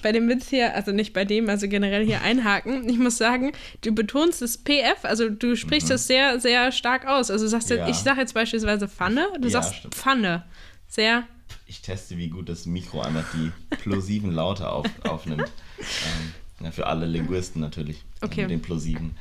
bei 0.02 0.12
dem 0.12 0.28
Witz 0.28 0.50
hier, 0.50 0.76
also 0.76 0.92
nicht 0.92 1.14
bei 1.14 1.24
dem, 1.26 1.50
also 1.50 1.68
generell 1.70 2.06
hier 2.06 2.22
einhaken. 2.22 2.88
Ich 2.90 2.98
muss 2.98 3.18
sagen, 3.18 3.54
du 3.82 3.94
betonst 3.94 4.42
das 4.42 4.58
PF, 4.58 5.04
also 5.04 5.30
du 5.30 5.56
sprichst 5.56 5.90
das 5.90 6.08
sehr, 6.08 6.40
sehr 6.42 6.72
stark 6.74 7.06
aus. 7.08 7.32
Also 7.32 7.48
sagst 7.48 7.70
jetzt, 7.70 7.80
Mhm. 7.82 7.86
Ja. 7.86 7.92
ich 7.92 7.98
sage 7.98 8.20
jetzt 8.22 8.34
beispielsweise 8.34 8.88
Pfanne, 8.90 9.28
du 9.40 9.48
Ja, 9.48 9.62
sagst 9.62 9.76
stimmt. 9.76 9.96
Pfanne. 9.96 10.44
Sehr, 10.90 11.28
Ich 11.68 11.82
teste, 11.82 12.18
wie 12.18 12.30
gut 12.30 12.50
das 12.50 12.66
Mikro 12.66 13.02
einfach 13.02 13.26
die 13.34 13.52
plosiven 13.78 14.32
Laute 14.32 14.70
auf, 14.70 14.88
aufnimmt. 15.06 15.50
Ähm, 15.78 16.66
ja, 16.66 16.72
für 16.72 16.88
alle 16.88 17.06
Linguisten 17.06 17.62
natürlich. 17.62 18.00
äh, 18.22 18.26
Okay. 18.26 18.42
Mit 18.42 18.50
den 18.52 18.62
plosiven. 18.62 19.16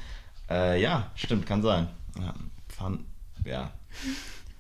Äh, 0.51 0.81
ja, 0.81 1.13
stimmt, 1.15 1.47
kann 1.47 1.63
sein. 1.63 1.89
Ja, 2.19 2.35
Pfann, 2.69 3.05
ja. 3.45 3.73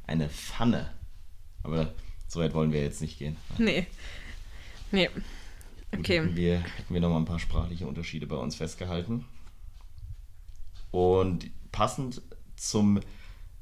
Eine 0.06 0.28
Pfanne. 0.28 0.90
Aber 1.64 1.92
so 2.28 2.40
weit 2.40 2.54
wollen 2.54 2.72
wir 2.72 2.82
jetzt 2.82 3.00
nicht 3.00 3.18
gehen. 3.18 3.36
nee. 3.58 3.86
Nee. 4.92 5.08
Gut, 5.08 5.24
Okay. 6.00 6.20
Hätten 6.20 6.36
wir, 6.36 6.58
hätten 6.60 6.92
wir 6.94 7.00
noch 7.00 7.08
mal 7.08 7.16
ein 7.16 7.24
paar 7.24 7.38
sprachliche 7.38 7.86
Unterschiede 7.86 8.26
bei 8.26 8.36
uns 8.36 8.54
festgehalten. 8.56 9.24
Und 10.90 11.50
passend 11.72 12.20
zum 12.56 13.00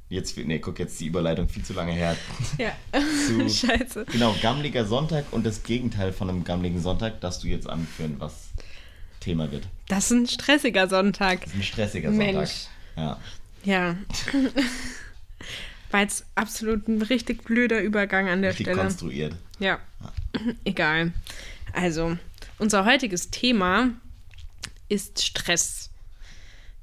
Jetzt, 0.09 0.37
nee, 0.37 0.59
guck, 0.61 0.79
jetzt 0.79 1.01
die 1.01 1.07
Überleitung 1.07 1.49
viel 1.49 1.65
zu 1.65 1.73
lange 1.73 1.93
her. 1.93 2.17
Ja. 2.59 2.73
Zu, 3.27 3.49
Scheiße. 3.67 4.07
Genau, 4.13 4.35
gammeliger 4.41 4.85
Sonntag 4.85 5.25
und 5.33 5.45
das 5.45 5.63
Gegenteil 5.63 6.13
von 6.13 6.31
einem 6.31 6.45
gammeligen 6.45 6.81
Sonntag, 6.81 7.21
darfst 7.21 7.43
du 7.43 7.49
jetzt 7.49 7.69
anführen, 7.69 8.17
was 8.19 8.51
Thema 9.21 9.51
wird. 9.51 9.67
Das 9.89 10.07
ist 10.07 10.11
ein 10.13 10.27
stressiger 10.29 10.89
Sonntag. 10.89 11.41
Das 11.41 11.51
ist 11.51 11.57
ein 11.57 11.63
stressiger 11.63 12.11
Sonntag. 12.11 12.35
Mensch. 12.35 12.67
Ja. 12.97 13.21
Ja. 13.65 13.97
War 15.91 16.01
jetzt 16.01 16.25
absolut 16.37 16.87
ein 16.89 17.03
richtig 17.03 17.45
blöder 17.45 17.81
Übergang 17.81 18.29
an 18.29 18.43
der 18.43 18.51
Richtig 18.53 18.67
Stelle. 18.67 18.81
konstruiert. 18.81 19.35
Ja, 19.59 19.81
egal. 20.65 21.13
Also, 21.73 22.17
unser 22.59 22.85
heutiges 22.85 23.31
Thema 23.31 23.91
ist 24.89 25.23
Stress. 25.25 25.91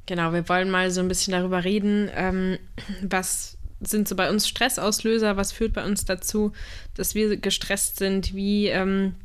Genau, 0.06 0.34
wir 0.34 0.48
wollen 0.50 0.70
mal 0.70 0.92
so 0.92 1.00
ein 1.00 1.08
bisschen 1.08 1.32
darüber 1.32 1.64
reden, 1.64 2.10
ähm, 2.14 2.60
was 3.02 3.58
sind 3.80 4.08
so 4.08 4.16
bei 4.16 4.30
uns 4.30 4.48
Stressauslöser, 4.48 5.38
was 5.38 5.52
führt 5.52 5.74
bei 5.74 5.86
uns 5.86 6.06
dazu, 6.06 6.54
dass 6.96 7.16
wir 7.16 7.38
gestresst 7.38 7.98
sind, 7.98 8.34
wie 8.34 8.68
ähm, 8.68 9.16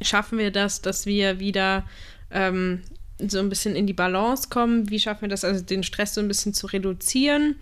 schaffen 0.00 0.38
wir 0.38 0.50
das, 0.50 0.80
dass 0.80 1.06
wir 1.06 1.40
wieder 1.40 1.84
ähm, 2.30 2.82
so 3.18 3.38
ein 3.38 3.48
bisschen 3.48 3.76
in 3.76 3.86
die 3.86 3.92
Balance 3.92 4.48
kommen, 4.48 4.90
wie 4.90 5.00
schaffen 5.00 5.22
wir 5.22 5.28
das, 5.28 5.44
also 5.44 5.64
den 5.64 5.82
Stress 5.82 6.14
so 6.14 6.20
ein 6.20 6.28
bisschen 6.28 6.54
zu 6.54 6.66
reduzieren. 6.66 7.56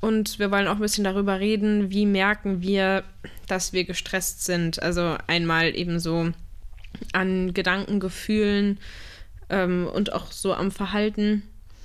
Und 0.00 0.38
wir 0.38 0.50
wollen 0.50 0.68
auch 0.68 0.74
ein 0.74 0.80
bisschen 0.80 1.04
darüber 1.04 1.40
reden, 1.40 1.90
wie 1.90 2.04
merken 2.04 2.60
wir, 2.60 3.04
dass 3.46 3.72
wir 3.72 3.84
gestresst 3.84 4.44
sind. 4.44 4.82
Also 4.82 5.16
einmal 5.26 5.74
eben 5.74 5.98
so 5.98 6.30
an 7.12 7.54
Gedanken, 7.54 8.00
Gefühlen 8.00 8.78
ähm, 9.48 9.88
und 9.92 10.12
auch 10.12 10.30
so 10.30 10.52
am 10.52 10.70
Verhalten. 10.70 11.42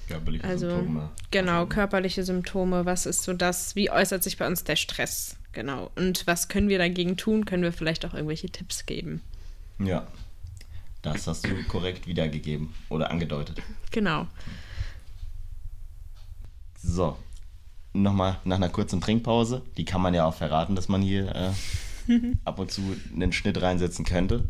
Körperliche 0.09 0.43
Also 0.43 0.69
Symptome. 0.69 1.09
genau, 1.31 1.65
körperliche 1.67 2.23
Symptome, 2.23 2.85
was 2.85 3.05
ist 3.05 3.23
so 3.23 3.33
das, 3.33 3.75
wie 3.75 3.89
äußert 3.91 4.23
sich 4.23 4.37
bei 4.37 4.47
uns 4.47 4.63
der 4.63 4.75
Stress? 4.75 5.37
Genau. 5.51 5.91
Und 5.95 6.27
was 6.27 6.47
können 6.47 6.67
wir 6.69 6.77
dagegen 6.77 7.15
tun? 7.17 7.45
Können 7.45 7.63
wir 7.63 7.71
vielleicht 7.71 8.05
auch 8.05 8.13
irgendwelche 8.13 8.49
Tipps 8.49 8.85
geben? 8.85 9.21
Ja. 9.79 10.07
Das 11.01 11.27
hast 11.27 11.45
du 11.47 11.63
korrekt 11.63 12.07
wiedergegeben 12.07 12.73
oder 12.89 13.09
angedeutet. 13.09 13.61
Genau. 13.91 14.27
So. 16.81 17.17
Nochmal 17.93 18.37
nach 18.43 18.57
einer 18.57 18.69
kurzen 18.69 19.01
Trinkpause. 19.01 19.61
Die 19.77 19.85
kann 19.85 20.01
man 20.01 20.13
ja 20.13 20.25
auch 20.25 20.35
verraten, 20.35 20.75
dass 20.75 20.87
man 20.89 21.01
hier 21.01 21.33
äh, 21.35 21.51
ab 22.45 22.59
und 22.59 22.71
zu 22.71 22.81
einen 23.13 23.31
Schnitt 23.33 23.61
reinsetzen 23.61 24.05
könnte. 24.05 24.47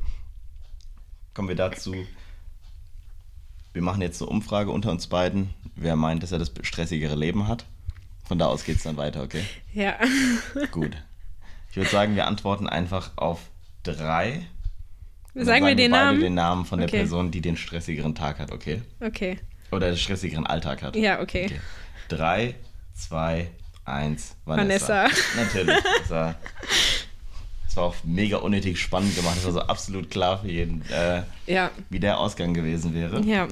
Kommen 1.34 1.48
wir 1.48 1.56
dazu. 1.56 1.96
Wir 3.74 3.82
machen 3.82 4.02
jetzt 4.02 4.22
eine 4.22 4.30
Umfrage 4.30 4.72
unter 4.72 4.92
uns 4.92 5.08
beiden. 5.08 5.54
Wer 5.76 5.96
meint, 5.96 6.24
dass 6.24 6.32
er 6.32 6.40
das 6.40 6.52
stressigere 6.64 7.16
Leben 7.16 7.48
hat? 7.48 7.66
Von 8.28 8.38
da 8.40 8.48
aus 8.48 8.64
geht 8.64 8.78
es 8.78 8.84
dann 8.84 8.98
weiter, 8.98 9.24
okay? 9.24 9.44
Ja. 9.74 9.98
Gut. 10.72 10.98
Ich 11.72 11.78
würde 11.78 11.90
sagen, 11.90 12.16
wir 12.16 12.28
antworten 12.28 12.68
einfach 12.68 13.12
auf 13.16 13.40
drei. 13.84 14.46
Dann 15.36 15.46
Sagen 15.46 15.66
wir 15.66 15.76
den 15.76 15.92
beide 15.92 16.06
Namen? 16.06 16.20
den 16.20 16.34
Namen 16.34 16.66
von 16.66 16.80
der 16.80 16.88
Okay. 16.88 16.98
Person, 16.98 17.32
die 17.32 17.42
den 17.42 17.56
stressigeren 17.58 18.16
Tag 18.16 18.40
hat, 18.40 18.52
okay? 18.52 18.82
Okay. 19.00 19.38
Oder 19.72 19.90
den 19.90 19.98
stressigeren 19.98 20.48
Alltag 20.48 20.82
hat. 20.82 20.96
Ja, 20.96 21.22
okay. 21.22 21.46
Okay. 21.46 21.60
Drei, 22.08 22.56
zwei, 22.94 23.52
eins, 23.86 24.36
Vanessa. 24.46 25.04
Vanessa. 25.04 25.36
Natürlich. 25.38 25.84
War, 26.10 26.36
das 27.70 27.78
war 27.78 27.84
auch 27.86 27.96
mega 28.04 28.38
unnötig 28.38 28.80
spannend 28.82 29.16
gemacht. 29.16 29.38
Das 29.38 29.46
war 29.46 29.52
so 29.54 29.62
absolut 29.62 30.10
klar 30.10 30.40
für 30.42 30.50
jeden, 30.52 30.84
äh, 30.90 31.22
Ja. 31.48 31.70
wie 31.90 32.00
der 32.00 32.20
Ausgang 32.20 32.54
gewesen 32.54 32.94
wäre. 32.94 33.22
Ja, 33.22 33.48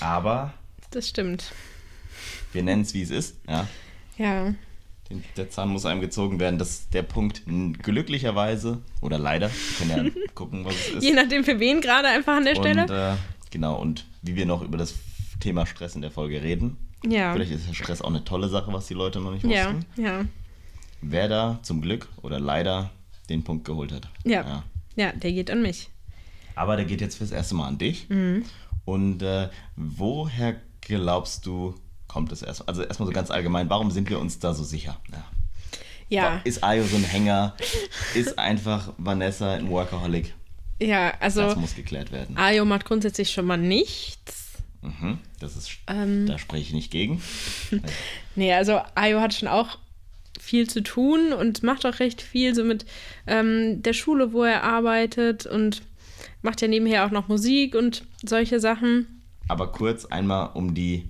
Aber 0.00 0.54
das 0.90 1.08
stimmt. 1.08 1.52
wir 2.52 2.62
nennen 2.62 2.82
es, 2.82 2.94
wie 2.94 3.02
es 3.02 3.10
ist. 3.10 3.36
Ja. 3.48 3.66
Ja. 4.16 4.54
Den, 5.10 5.24
der 5.36 5.50
Zahn 5.50 5.70
muss 5.70 5.86
einem 5.86 6.00
gezogen 6.00 6.38
werden. 6.38 6.58
Das 6.58 6.70
ist 6.70 6.94
der 6.94 7.02
Punkt. 7.02 7.42
Glücklicherweise 7.82 8.78
oder 9.00 9.18
leider. 9.18 9.50
Wir 9.50 9.86
können 9.96 10.06
ja 10.14 10.22
gucken, 10.34 10.64
was 10.64 10.74
es 10.74 10.88
ist. 10.94 11.02
Je 11.02 11.12
nachdem 11.12 11.44
für 11.44 11.58
wen 11.60 11.80
gerade 11.80 12.08
einfach 12.08 12.36
an 12.36 12.44
der 12.44 12.54
Stelle. 12.54 12.82
Und 12.82 12.90
äh, 12.90 13.14
genau, 13.50 13.80
und 13.80 14.04
wie 14.22 14.36
wir 14.36 14.46
noch 14.46 14.62
über 14.62 14.76
das 14.76 14.94
Thema 15.40 15.66
Stress 15.66 15.94
in 15.94 16.02
der 16.02 16.10
Folge 16.10 16.42
reden. 16.42 16.76
ja. 17.06 17.32
Vielleicht 17.32 17.52
ist 17.52 17.74
Stress 17.74 18.02
auch 18.02 18.08
eine 18.10 18.24
tolle 18.24 18.48
Sache, 18.48 18.72
was 18.72 18.86
die 18.86 18.94
Leute 18.94 19.20
noch 19.20 19.30
nicht 19.32 19.44
Ja, 19.44 19.66
wussten. 19.74 19.86
ja. 20.02 20.24
Wer 21.00 21.28
da 21.28 21.58
zum 21.62 21.80
Glück 21.80 22.08
oder 22.22 22.38
leider 22.40 22.90
den 23.28 23.44
Punkt 23.44 23.64
geholt 23.64 23.92
hat. 23.92 24.08
Ja. 24.24 24.64
Ja, 24.96 25.12
der 25.12 25.32
geht 25.32 25.50
an 25.50 25.62
mich. 25.62 25.88
Aber 26.54 26.76
der 26.76 26.84
geht 26.84 27.00
jetzt 27.00 27.18
fürs 27.18 27.30
erste 27.30 27.54
Mal 27.54 27.68
an 27.68 27.78
dich. 27.78 28.08
Mhm. 28.08 28.44
Und 28.84 29.22
äh, 29.22 29.48
woher 29.76 30.56
glaubst 30.80 31.46
du, 31.46 31.74
kommt 32.08 32.32
es 32.32 32.42
erst? 32.42 32.68
Also 32.68 32.82
erstmal 32.82 33.06
so 33.06 33.12
ganz 33.12 33.30
allgemein, 33.30 33.68
warum 33.70 33.90
sind 33.90 34.08
wir 34.10 34.18
uns 34.18 34.38
da 34.38 34.54
so 34.54 34.64
sicher? 34.64 34.98
Ja. 35.12 35.24
Ja, 36.10 36.40
Ist 36.44 36.64
Ayo 36.64 36.84
so 36.84 36.96
ein 36.96 37.04
Hänger? 37.04 37.54
Ist 38.14 38.38
einfach 38.38 38.94
Vanessa 38.96 39.52
ein 39.52 39.68
Workaholic? 39.68 40.34
ja, 40.80 41.12
also 41.20 41.42
das 41.42 41.56
muss 41.56 41.74
geklärt 41.74 42.12
werden. 42.12 42.36
Ayo 42.38 42.64
macht 42.64 42.86
grundsätzlich 42.86 43.30
schon 43.30 43.44
mal 43.44 43.58
nichts. 43.58 44.54
Mhm, 44.80 45.18
das 45.38 45.54
ist, 45.56 45.70
Ähm, 45.86 46.26
da 46.26 46.38
spreche 46.38 46.62
ich 46.62 46.72
nicht 46.72 46.90
gegen. 46.90 47.20
Nee, 48.36 48.54
also 48.54 48.80
Ayo 48.94 49.20
hat 49.20 49.34
schon 49.34 49.48
auch 49.48 49.76
viel 50.48 50.68
zu 50.68 50.82
tun 50.82 51.32
und 51.32 51.62
macht 51.62 51.84
auch 51.84 52.00
recht 52.00 52.22
viel 52.22 52.54
so 52.54 52.64
mit 52.64 52.86
ähm, 53.26 53.82
der 53.82 53.92
Schule, 53.92 54.32
wo 54.32 54.42
er 54.44 54.64
arbeitet 54.64 55.46
und 55.46 55.82
macht 56.42 56.62
ja 56.62 56.68
nebenher 56.68 57.04
auch 57.04 57.10
noch 57.10 57.28
Musik 57.28 57.74
und 57.74 58.02
solche 58.24 58.58
Sachen. 58.60 59.06
Aber 59.48 59.70
kurz 59.72 60.04
einmal 60.06 60.50
um 60.54 60.74
die, 60.74 61.08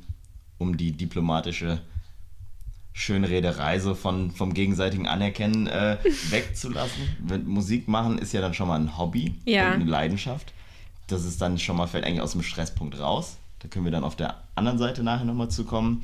um 0.59 0.76
die 0.76 0.92
diplomatische 0.92 1.80
Schönrederei 2.92 3.78
so 3.78 3.95
von, 3.95 4.33
vom 4.33 4.52
gegenseitigen 4.54 5.07
Anerkennen 5.07 5.68
äh, 5.68 5.99
wegzulassen. 6.30 7.02
Musik 7.47 7.87
machen 7.87 8.18
ist 8.18 8.33
ja 8.33 8.40
dann 8.40 8.54
schon 8.54 8.66
mal 8.68 8.78
ein 8.80 8.99
Hobby 8.99 9.37
Ja. 9.45 9.68
und 9.68 9.75
eine 9.83 9.85
Leidenschaft. 9.90 10.52
Das 11.07 11.25
ist 11.25 11.40
dann 11.40 11.59
schon 11.59 11.76
mal, 11.76 11.87
fällt 11.87 12.04
eigentlich 12.04 12.21
aus 12.23 12.33
dem 12.33 12.42
Stresspunkt 12.42 12.99
raus. 12.99 13.37
Da 13.61 13.68
können 13.68 13.85
wir 13.85 13.92
dann 13.92 14.04
auf 14.04 14.16
der 14.16 14.42
anderen 14.57 14.78
Seite 14.78 15.02
nachher 15.04 15.25
nochmal 15.25 15.49
zukommen. 15.49 16.02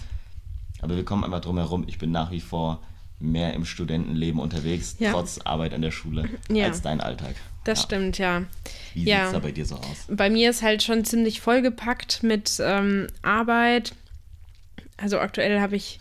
Aber 0.81 0.97
wir 0.97 1.05
kommen 1.05 1.25
einfach 1.25 1.41
drum 1.41 1.59
herum. 1.59 1.85
Ich 1.89 1.99
bin 1.99 2.11
nach 2.13 2.31
wie 2.31 2.41
vor 2.41 2.81
mehr 3.25 3.55
im 3.55 3.65
Studentenleben 3.65 4.41
unterwegs, 4.41 4.97
Ja. 4.99 5.13
trotz 5.13 5.39
Arbeit 5.45 5.75
an 5.75 5.83
der 5.83 5.91
Schule, 5.91 6.29
Ja. 6.51 6.67
als 6.67 6.83
dein 6.83 7.01
Alltag. 7.01 7.35
Das 7.65 7.81
Ja. 7.81 7.85
stimmt, 7.85 8.19
ja. 8.19 8.45
Wie 8.93 9.05
Ja. 9.05 9.17
sieht 9.19 9.27
es 9.27 9.33
da 9.33 9.39
bei 9.39 9.53
dir 9.53 9.65
so 9.67 9.77
aus? 9.77 10.07
Bei 10.09 10.29
mir 10.31 10.51
ist 10.51 10.63
halt 10.63 10.83
schon 10.83 11.05
ziemlich 11.05 11.41
vollgepackt 11.41 12.23
mit 12.23 12.61
ähm, 12.63 13.07
Arbeit. 13.23 13.95
Also 14.97 15.19
aktuell 15.19 15.61
habe 15.61 15.77
ich 15.77 15.99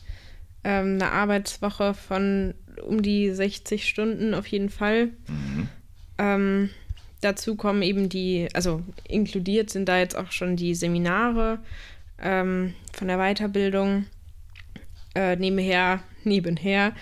ähm, 0.66 0.94
eine 1.02 1.12
Arbeitswoche 1.12 1.94
von 1.94 2.54
um 2.86 3.02
die 3.02 3.32
60 3.32 3.88
Stunden 3.88 4.34
auf 4.34 4.48
jeden 4.48 4.70
Fall. 4.70 5.08
Mhm. 5.28 5.70
Ähm, 6.18 6.70
dazu 7.22 7.56
kommen 7.56 7.82
eben 7.82 8.10
die, 8.10 8.48
also 8.54 8.82
inkludiert 9.08 9.70
sind 9.70 9.88
da 9.90 9.98
jetzt 9.98 10.18
auch 10.18 10.32
schon 10.32 10.56
die 10.56 10.76
Seminare 10.76 11.60
ähm, 12.22 12.74
von 12.94 13.08
der 13.08 13.18
Weiterbildung. 13.18 14.06
Äh, 15.16 15.36
nebenher, 15.36 16.02
nebenher 16.26 16.94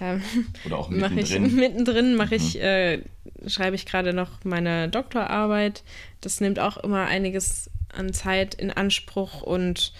ähm, 0.00 0.22
Oder 0.64 0.78
auch 0.78 0.90
mache 0.90 1.20
ich 1.20 1.30
mittendrin? 1.30 1.56
mittendrin 1.56 2.14
mache 2.14 2.34
ich 2.34 2.60
äh, 2.60 3.02
schreibe 3.46 3.76
ich 3.76 3.86
gerade 3.86 4.12
noch 4.12 4.44
meine 4.44 4.88
Doktorarbeit. 4.88 5.82
Das 6.20 6.40
nimmt 6.40 6.58
auch 6.58 6.76
immer 6.78 7.06
einiges 7.06 7.70
an 7.92 8.12
Zeit 8.12 8.54
in 8.54 8.70
Anspruch 8.70 9.42
und 9.42 9.92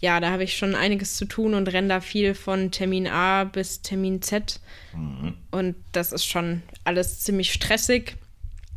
ja, 0.00 0.18
da 0.18 0.32
habe 0.32 0.42
ich 0.42 0.56
schon 0.56 0.74
einiges 0.74 1.16
zu 1.16 1.26
tun 1.26 1.54
und 1.54 1.72
renne 1.72 1.88
da 1.88 2.00
viel 2.00 2.34
von 2.34 2.72
Termin 2.72 3.06
A 3.06 3.44
bis 3.44 3.82
Termin 3.82 4.20
Z. 4.20 4.58
Mhm. 4.94 5.34
Und 5.52 5.76
das 5.92 6.12
ist 6.12 6.24
schon 6.26 6.62
alles 6.82 7.20
ziemlich 7.20 7.52
stressig. 7.52 8.16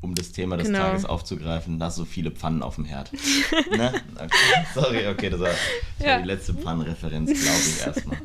Um 0.06 0.16
das 0.16 0.32
Thema 0.32 0.56
des 0.58 0.68
Genau. 0.68 0.80
Tages 0.80 1.04
aufzugreifen, 1.06 1.78
da 1.80 1.90
so 1.92 2.06
viele 2.06 2.32
Pfannen 2.32 2.64
auf 2.64 2.76
dem 2.76 2.86
Herd. 2.86 3.12
ne? 3.72 3.92
okay. 4.16 4.30
Sorry, 4.74 5.08
okay, 5.08 5.30
das 5.30 5.40
war, 5.42 5.50
das 5.50 6.06
Ja. 6.06 6.14
war 6.14 6.22
die 6.22 6.28
letzte 6.28 6.54
Pfannenreferenz, 6.54 7.32
glaube 7.32 7.60
ich 7.68 7.86
erstmal. 7.86 8.18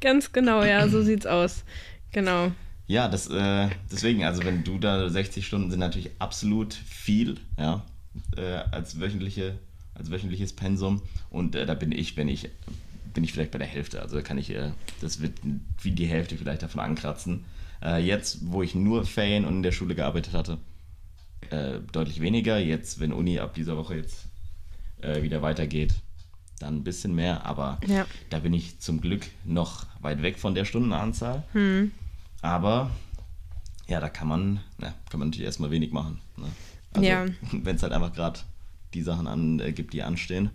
Ganz 0.00 0.32
genau, 0.32 0.62
ja, 0.62 0.86
so 0.88 1.02
sieht's 1.02 1.26
aus. 1.26 1.64
Genau. 2.12 2.52
Ja, 2.86 3.08
das, 3.08 3.28
äh, 3.28 3.68
deswegen, 3.90 4.24
also 4.24 4.44
wenn 4.44 4.62
du 4.62 4.78
da 4.78 5.08
60 5.08 5.46
Stunden 5.46 5.70
sind 5.70 5.80
natürlich 5.80 6.10
absolut 6.18 6.74
viel, 6.74 7.36
ja, 7.58 7.82
äh, 8.36 8.42
als 8.70 9.00
wöchentliche, 9.00 9.54
als 9.94 10.10
wöchentliches 10.10 10.52
Pensum. 10.52 11.00
Und 11.30 11.54
äh, 11.56 11.64
da 11.66 11.74
bin 11.74 11.92
ich, 11.92 12.16
wenn 12.16 12.28
ich, 12.28 12.50
bin 13.14 13.24
ich 13.24 13.32
vielleicht 13.32 13.52
bei 13.52 13.58
der 13.58 13.66
Hälfte. 13.66 14.02
Also 14.02 14.16
da 14.16 14.22
kann 14.22 14.36
ich, 14.38 14.50
äh, 14.50 14.72
das 15.00 15.22
wird 15.22 15.32
wie 15.82 15.92
die 15.92 16.06
Hälfte 16.06 16.36
vielleicht 16.36 16.62
davon 16.62 16.80
ankratzen. 16.80 17.44
Äh, 17.82 18.02
jetzt, 18.04 18.38
wo 18.42 18.62
ich 18.62 18.74
nur 18.74 19.04
Ferien 19.06 19.44
und 19.44 19.56
in 19.56 19.62
der 19.62 19.72
Schule 19.72 19.94
gearbeitet 19.94 20.34
hatte, 20.34 20.58
äh, 21.50 21.80
deutlich 21.92 22.20
weniger. 22.20 22.58
Jetzt, 22.58 23.00
wenn 23.00 23.12
Uni 23.12 23.38
ab 23.38 23.54
dieser 23.54 23.76
Woche 23.76 23.96
jetzt 23.96 24.26
äh, 25.00 25.22
wieder 25.22 25.42
weitergeht, 25.42 25.94
dann 26.58 26.76
ein 26.76 26.84
bisschen 26.84 27.14
mehr. 27.14 27.44
Aber 27.46 27.78
Ja. 27.86 28.06
da 28.30 28.38
bin 28.38 28.52
ich 28.54 28.78
zum 28.80 29.00
Glück 29.00 29.26
noch 29.44 29.86
weit 30.00 30.22
weg 30.22 30.38
von 30.38 30.54
der 30.54 30.64
Stundenanzahl. 30.64 31.42
Aber 32.42 32.90
ja, 33.86 34.00
da 34.00 34.08
kann 34.08 34.28
man, 34.28 34.60
na, 34.78 34.94
kann 35.10 35.18
man 35.20 35.28
natürlich 35.28 35.46
erstmal 35.46 35.70
wenig 35.70 35.92
machen. 35.92 36.20
Ne? 36.36 36.46
Also, 36.92 37.06
Ja. 37.08 37.26
Wenn 37.52 37.76
es 37.76 37.82
halt 37.82 37.92
einfach 37.92 38.12
gerade 38.12 38.40
die 38.94 39.02
Sachen 39.02 39.26
an, 39.26 39.60
äh, 39.60 39.72
gibt, 39.72 39.92
die 39.92 40.02
anstehen. 40.02 40.50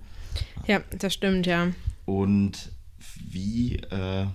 Ja, 0.68 0.80
das 0.98 1.14
stimmt, 1.14 1.46
ja. 1.46 1.68
Und 2.06 2.72
wie, 3.18 3.76
äh, 3.78 4.26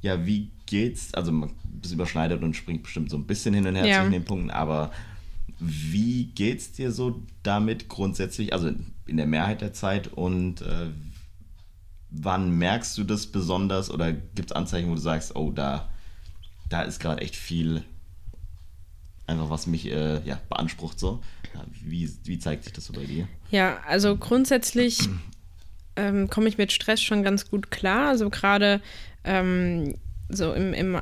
ja, 0.00 0.26
wie 0.26 0.50
geht's? 0.66 1.12
Also, 1.14 1.48
das 1.82 1.92
überschneidet 1.92 2.42
und 2.42 2.54
springt 2.54 2.82
bestimmt 2.82 3.10
so 3.10 3.16
ein 3.16 3.26
bisschen 3.26 3.54
hin 3.54 3.66
und 3.66 3.74
her 3.74 3.86
Ja. 3.86 3.96
zwischen 4.00 4.12
den 4.12 4.24
Punkten, 4.24 4.50
aber 4.50 4.92
wie 5.58 6.26
geht's 6.26 6.72
dir 6.72 6.92
so 6.92 7.22
damit 7.42 7.88
grundsätzlich? 7.88 8.52
Also, 8.52 8.70
in 9.06 9.16
der 9.16 9.26
Mehrheit 9.26 9.60
der 9.60 9.72
Zeit 9.72 10.08
und 10.08 10.62
äh, 10.62 10.88
wann 12.10 12.50
merkst 12.50 12.96
du 12.96 13.04
das 13.04 13.26
besonders 13.26 13.90
oder 13.90 14.12
gibt 14.12 14.50
es 14.50 14.52
Anzeichen, 14.52 14.90
wo 14.90 14.94
du 14.94 15.00
sagst, 15.00 15.36
oh, 15.36 15.50
da, 15.50 15.88
da 16.68 16.82
ist 16.82 17.00
gerade 17.00 17.20
echt 17.20 17.36
viel, 17.36 17.82
einfach 19.26 19.50
was 19.50 19.66
mich 19.66 19.90
äh, 19.90 20.20
ja, 20.24 20.40
beansprucht 20.48 20.98
so. 20.98 21.22
Wie, 21.82 22.10
wie 22.24 22.38
zeigt 22.38 22.64
sich 22.64 22.72
das 22.72 22.86
so 22.86 22.92
bei 22.92 23.04
dir? 23.04 23.28
Ja, 23.50 23.78
also 23.86 24.16
grundsätzlich 24.16 25.08
ähm, 25.96 26.28
komme 26.28 26.48
ich 26.48 26.58
mit 26.58 26.72
Stress 26.72 27.00
schon 27.00 27.22
ganz 27.22 27.48
gut 27.48 27.70
klar. 27.70 28.08
Also 28.08 28.30
gerade 28.30 28.80
ähm, 29.22 29.94
so 30.28 30.52
im, 30.52 30.74
im 30.74 30.96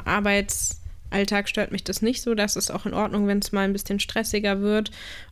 Arbeitsalltag 1.12 1.49
stört 1.49 1.73
mich 1.73 1.85
das 1.85 2.02
nicht 2.02 2.23
so. 2.23 2.35
Das 2.35 2.57
ist 2.57 2.71
auch 2.71 2.87
in 2.87 2.95
Ordnung, 2.95 3.26
wenn 3.26 3.38
es 3.38 3.52
mal 3.52 3.62
ein 3.64 3.73
bisschen 3.73 4.00
stressiger 4.00 4.61
wird. 4.61 4.90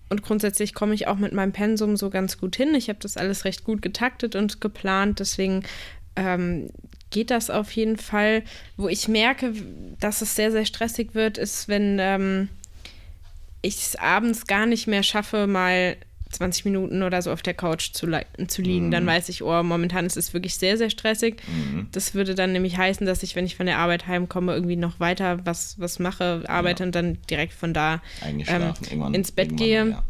Und 0.09 0.23
grundsätzlich 0.23 0.75
komme 0.75 0.95
ich 0.95 1.07
auch 1.07 1.17
mit 1.17 1.33
meinem 1.33 1.53
Pensum 1.53 1.97
so 1.97 2.11
ganz 2.11 2.39
gut 2.39 2.57
hin. 2.57 2.75
Ich 2.75 2.89
habe 2.89 2.99
das 3.01 3.17
alles 3.17 3.45
recht 3.45 3.65
gut 3.65 3.83
getaktet 3.83 4.37
und 4.37 4.61
geplant. 4.61 5.21
Deswegen 5.21 5.63
ähm, 6.17 6.71
geht 7.11 7.31
das 7.31 7.51
auf 7.51 7.71
jeden 7.73 7.97
Fall. 7.97 8.43
Wo 8.77 8.89
ich 8.89 9.09
merke, 9.09 9.53
dass 10.01 10.23
es 10.23 10.35
sehr, 10.35 10.53
sehr 10.53 10.65
stressig 10.65 11.15
wird, 11.15 11.39
ist, 11.39 11.69
wenn 11.69 11.99
ähm, 12.01 12.49
ich 13.63 13.77
es 13.77 13.97
abends 13.97 14.47
gar 14.47 14.67
nicht 14.67 14.87
mehr 14.87 15.03
schaffe, 15.03 15.47
mal 15.47 15.97
20 16.31 16.65
Minuten 16.65 17.03
oder 17.03 17.21
so 17.23 17.33
auf 17.33 17.43
der 17.43 17.55
Couch 17.55 17.93
zu, 17.93 18.07
zu 18.47 18.63
liegen. 18.63 18.91
Dann 18.91 19.07
weiß 19.07 19.29
ich, 19.29 19.43
oh, 19.43 19.63
momentan 19.63 20.07
ist 20.07 20.17
es 20.17 20.33
wirklich 20.33 20.55
sehr, 20.57 20.77
sehr 20.79 20.91
stressig. 20.91 21.43
Das 21.93 22.15
würde 22.15 22.35
dann 22.35 22.53
nämlich 22.53 22.77
heißen, 22.79 23.07
dass 23.07 23.23
ich, 23.23 23.35
wenn 23.37 23.47
ich 23.47 23.57
von 23.57 23.67
der 23.67 23.79
Arbeit 23.79 24.07
heimkomme, 24.07 24.55
irgendwie 24.55 24.77
noch 24.77 25.01
weiter 25.01 25.45
was, 25.45 25.79
was 25.81 25.99
mache, 25.99 26.45
arbeite 26.47 26.83
Ja. 26.83 26.87
und 26.87 26.95
dann 26.95 27.19
direkt 27.29 27.53
von 27.53 27.75
da 27.75 28.01
ähm, 28.25 29.13
ins 29.13 29.33
Bett 29.33 29.57
gehe. 29.57 29.91
ja. 29.91 30.03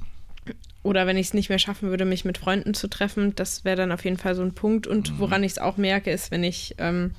Oder 0.83 1.07
wenn 1.07 1.19
ich 1.19 1.27
es 1.27 1.35
nicht 1.35 1.50
mehr 1.50 1.59
schaffen 1.59 1.91
würde, 1.91 2.07
mich 2.07 2.25
mit 2.25 2.39
Freunden 2.39 2.73
zu 2.73 2.89
treffen, 2.89 3.35
das 3.35 3.65
wäre 3.67 3.77
dann 3.77 3.93
auf 3.93 4.03
jeden 4.05 4.17
Fall 4.17 4.35
so 4.35 4.41
ein 4.43 4.55
Punkt. 4.55 4.87
Und 4.87 5.19
woran 5.19 5.45
ich 5.45 5.53
es 5.53 5.59
auch 5.59 5.77
merke, 5.77 6.11
ist, 6.11 6.31
wenn 6.31 6.43
ich, 6.43 6.75
ähm, 6.79 7.11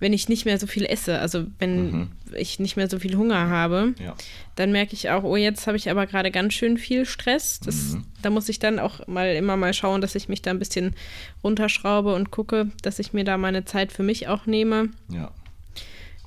wenn 0.00 0.12
ich 0.12 0.28
nicht 0.28 0.44
mehr 0.44 0.58
so 0.58 0.66
viel 0.66 0.84
esse, 0.84 1.18
also 1.20 1.46
wenn 1.58 2.10
ich 2.34 2.58
nicht 2.58 2.76
mehr 2.76 2.90
so 2.90 2.98
viel 2.98 3.16
Hunger 3.16 3.48
habe, 3.48 3.94
Ja. 3.98 4.14
dann 4.56 4.72
merke 4.72 4.92
ich 4.94 5.08
auch, 5.10 5.22
oh, 5.22 5.36
jetzt 5.36 5.66
habe 5.66 5.76
ich 5.76 5.88
aber 5.90 6.06
gerade 6.06 6.30
ganz 6.30 6.52
schön 6.54 6.76
viel 6.78 7.06
Stress. 7.06 7.60
Das, 7.60 7.96
Da 8.20 8.30
muss 8.30 8.48
ich 8.48 8.58
dann 8.58 8.78
auch 8.78 9.06
mal 9.06 9.34
immer 9.34 9.56
mal 9.56 9.72
schauen, 9.72 10.00
dass 10.00 10.14
ich 10.14 10.28
mich 10.28 10.42
da 10.42 10.50
ein 10.50 10.58
bisschen 10.58 10.94
runterschraube 11.42 12.14
und 12.14 12.30
gucke, 12.30 12.68
dass 12.82 12.98
ich 12.98 13.12
mir 13.12 13.24
da 13.24 13.38
meine 13.38 13.64
Zeit 13.64 13.92
für 13.92 14.02
mich 14.02 14.28
auch 14.28 14.46
nehme. 14.46 14.90
ja. 15.08 15.30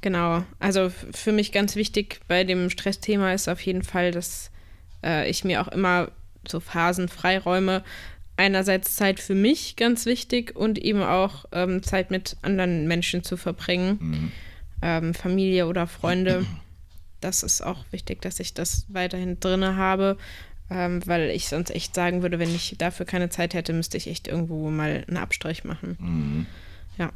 Genau, 0.01 0.43
also 0.59 0.91
für 1.11 1.31
mich 1.31 1.51
ganz 1.51 1.75
wichtig 1.75 2.19
bei 2.27 2.43
dem 2.43 2.69
Stressthema 2.69 3.33
ist 3.33 3.49
auf 3.49 3.59
jeden 3.61 3.81
Fall, 3.81 4.11
dass 4.11 4.51
äh, 5.03 5.27
ich 5.27 5.43
mir 5.43 5.59
auch 5.59 5.67
immer 5.69 6.11
so 6.47 6.59
Phasen 6.59 7.07
freiräume. 7.09 7.83
Einerseits 8.37 8.95
Zeit 8.95 9.19
für 9.19 9.35
mich 9.35 9.75
ganz 9.75 10.05
wichtig 10.05 10.55
und 10.55 10.77
eben 10.77 11.01
auch 11.03 11.45
ähm, 11.51 11.81
Zeit 11.83 12.11
mit 12.11 12.37
anderen 12.43 12.87
Menschen 12.87 13.23
zu 13.23 13.35
verbringen, 13.35 13.97
Mhm. 13.99 14.31
ähm, 14.81 15.13
Familie 15.13 15.67
oder 15.67 15.87
Freunde. 15.87 16.45
Das 17.19 17.41
ist 17.41 17.61
auch 17.63 17.83
wichtig, 17.89 18.21
dass 18.21 18.39
ich 18.39 18.53
das 18.53 18.85
weiterhin 18.89 19.39
drinne 19.39 19.75
habe, 19.75 20.17
ähm, 20.69 21.01
weil 21.07 21.31
ich 21.31 21.47
sonst 21.47 21.71
echt 21.71 21.95
sagen 21.95 22.21
würde, 22.21 22.37
wenn 22.37 22.53
ich 22.53 22.75
dafür 22.77 23.07
keine 23.07 23.29
Zeit 23.29 23.55
hätte, 23.55 23.73
müsste 23.73 23.97
ich 23.97 24.05
echt 24.07 24.27
irgendwo 24.27 24.69
mal 24.69 25.03
einen 25.07 25.17
Abstrich 25.17 25.63
machen. 25.63 25.97
Mhm. 25.99 26.45
Ja. 26.99 27.11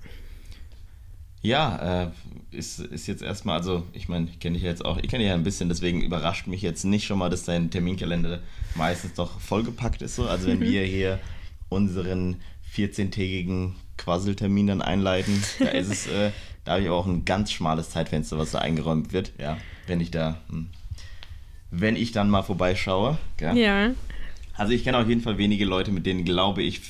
Ja, 1.43 2.03
äh, 2.03 2.11
ist, 2.51 2.79
ist 2.79 3.07
jetzt 3.07 3.23
erstmal, 3.23 3.57
also 3.57 3.83
ich 3.93 4.07
meine, 4.07 4.27
ich 4.29 4.39
kenne 4.39 4.55
dich 4.55 4.63
ja 4.63 4.69
jetzt 4.69 4.85
auch, 4.85 4.97
ich 4.97 5.09
kenne 5.09 5.23
dich 5.23 5.29
ja 5.29 5.33
ein 5.33 5.43
bisschen, 5.43 5.69
deswegen 5.69 6.01
überrascht 6.01 6.45
mich 6.47 6.61
jetzt 6.61 6.83
nicht 6.83 7.05
schon 7.05 7.17
mal, 7.17 7.29
dass 7.29 7.43
dein 7.43 7.71
Terminkalender 7.71 8.41
meistens 8.75 9.13
doch 9.13 9.39
vollgepackt 9.39 10.01
ist 10.03 10.15
so. 10.15 10.27
Also 10.27 10.47
wenn 10.47 10.61
wir 10.61 10.83
hier 10.85 11.19
unseren 11.69 12.37
14-tägigen 12.75 13.73
Quasseltermin 13.97 14.67
dann 14.67 14.81
einleiten, 14.81 15.41
da 15.59 15.69
ist 15.69 15.91
es, 15.91 16.07
äh, 16.07 16.31
da 16.63 16.73
habe 16.73 16.83
ich 16.83 16.89
auch 16.89 17.07
ein 17.07 17.25
ganz 17.25 17.51
schmales 17.51 17.89
Zeitfenster, 17.89 18.37
was 18.37 18.51
da 18.51 18.59
eingeräumt 18.59 19.11
wird, 19.11 19.31
ja, 19.39 19.57
wenn 19.87 19.99
ich 19.99 20.11
da, 20.11 20.37
hm, 20.49 20.69
wenn 21.71 21.95
ich 21.95 22.11
dann 22.11 22.29
mal 22.29 22.43
vorbeischaue, 22.43 23.17
gell? 23.37 23.57
Ja. 23.57 23.91
Also 24.53 24.73
ich 24.73 24.83
kenne 24.83 24.97
auf 24.99 25.07
jeden 25.07 25.21
Fall 25.21 25.37
wenige 25.37 25.65
Leute, 25.65 25.91
mit 25.91 26.05
denen 26.05 26.23
glaube 26.23 26.61
ich 26.61 26.81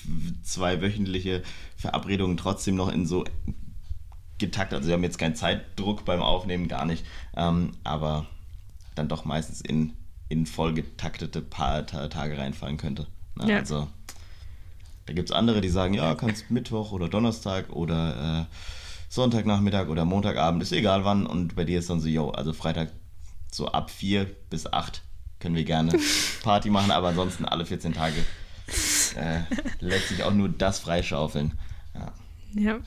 zwei 0.44 0.82
wöchentliche 0.82 1.44
Verabredungen 1.78 2.36
trotzdem 2.36 2.76
noch 2.76 2.92
in 2.92 3.06
so 3.06 3.24
getakt. 4.42 4.74
Also 4.74 4.88
sie 4.88 4.94
haben 4.94 5.04
jetzt 5.04 5.18
keinen 5.18 5.36
Zeitdruck 5.36 6.04
beim 6.04 6.22
Aufnehmen, 6.22 6.68
gar 6.68 6.86
nicht. 6.86 7.06
Ähm, 7.36 7.72
aber 7.86 8.26
dann 8.96 9.08
doch 9.08 9.24
meistens 9.24 9.62
in, 9.62 9.94
in 10.28 10.46
voll 10.46 10.74
getaktete 10.74 11.42
paar 11.42 11.86
Ta 11.86 12.10
Tage 12.10 12.38
reinfallen 12.38 12.78
könnte. 12.78 13.08
Na, 13.36 13.48
Ja. 13.48 13.58
Also 13.60 13.88
da 15.06 15.14
gibt 15.14 15.30
es 15.30 15.36
andere, 15.36 15.62
die 15.62 15.70
sagen, 15.70 15.94
ja, 15.94 16.14
kannst 16.16 16.52
Mittwoch 16.52 16.92
oder 16.92 17.10
Donnerstag 17.10 17.70
oder 17.70 18.42
äh, 18.42 18.56
Sonntagnachmittag 19.10 19.88
oder 19.88 20.06
Montagabend, 20.06 20.62
ist 20.64 20.72
egal 20.72 21.04
wann. 21.06 21.26
Und 21.26 21.56
bei 21.56 21.66
dir 21.66 21.80
ist 21.80 21.90
dann 21.90 22.00
so, 22.00 22.08
yo, 22.08 22.30
also 22.30 22.54
Freitag 22.54 22.92
so 23.52 23.68
ab 23.68 23.90
4 23.90 24.26
bis 24.50 24.72
8 24.72 25.02
können 25.40 25.56
wir 25.56 25.66
gerne 25.66 25.98
Party 26.44 26.70
machen, 26.70 26.92
aber 26.92 27.10
ansonsten 27.10 27.46
alle 27.46 27.66
14 27.66 27.94
Tage 27.94 28.24
äh, 29.16 29.42
lässt 29.80 30.10
sich 30.10 30.24
auch 30.24 30.34
nur 30.34 30.50
das 30.50 30.80
freischaufeln. 30.80 31.54
Ja. 31.94 32.14
Ja. 32.54 32.80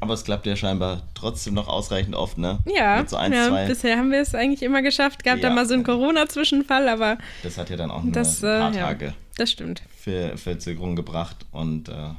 Aber 0.00 0.14
es 0.14 0.24
klappt 0.24 0.44
ja 0.46 0.54
scheinbar 0.56 1.02
trotzdem 1.14 1.54
noch 1.54 1.66
ausreichend 1.68 2.14
oft, 2.14 2.36
ne? 2.36 2.58
Ja, 2.66 2.98
Mit 3.00 3.08
so 3.08 3.16
ein, 3.16 3.32
ja 3.32 3.48
bisher 3.66 3.96
haben 3.96 4.10
wir 4.10 4.20
es 4.20 4.34
eigentlich 4.34 4.62
immer 4.62 4.82
geschafft. 4.82 5.24
Gab 5.24 5.40
da 5.40 5.48
Ja. 5.48 5.54
mal 5.54 5.66
so 5.66 5.72
einen 5.74 5.84
Corona-Zwischenfall, 5.84 6.88
aber 6.88 7.16
Das 7.42 7.56
hat 7.56 7.70
ja 7.70 7.76
dann 7.76 7.90
auch 7.90 8.02
nur 8.02 8.12
das, 8.12 8.44
ein 8.44 8.60
paar 8.60 8.72
äh, 8.72 8.76
ja, 8.76 8.86
Tage 8.86 9.14
das 9.36 9.50
stimmt. 9.50 9.82
für 9.96 10.36
Verzögerung 10.36 10.94
gebracht 10.96 11.46
und 11.52 11.88
äh, 11.88 12.10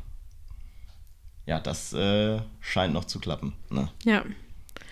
ja, 1.46 1.60
das 1.60 1.94
äh, 1.94 2.40
scheint 2.60 2.94
noch 2.94 3.06
zu 3.06 3.20
klappen. 3.20 3.54
Ne? 3.70 3.90
Ja, 4.04 4.24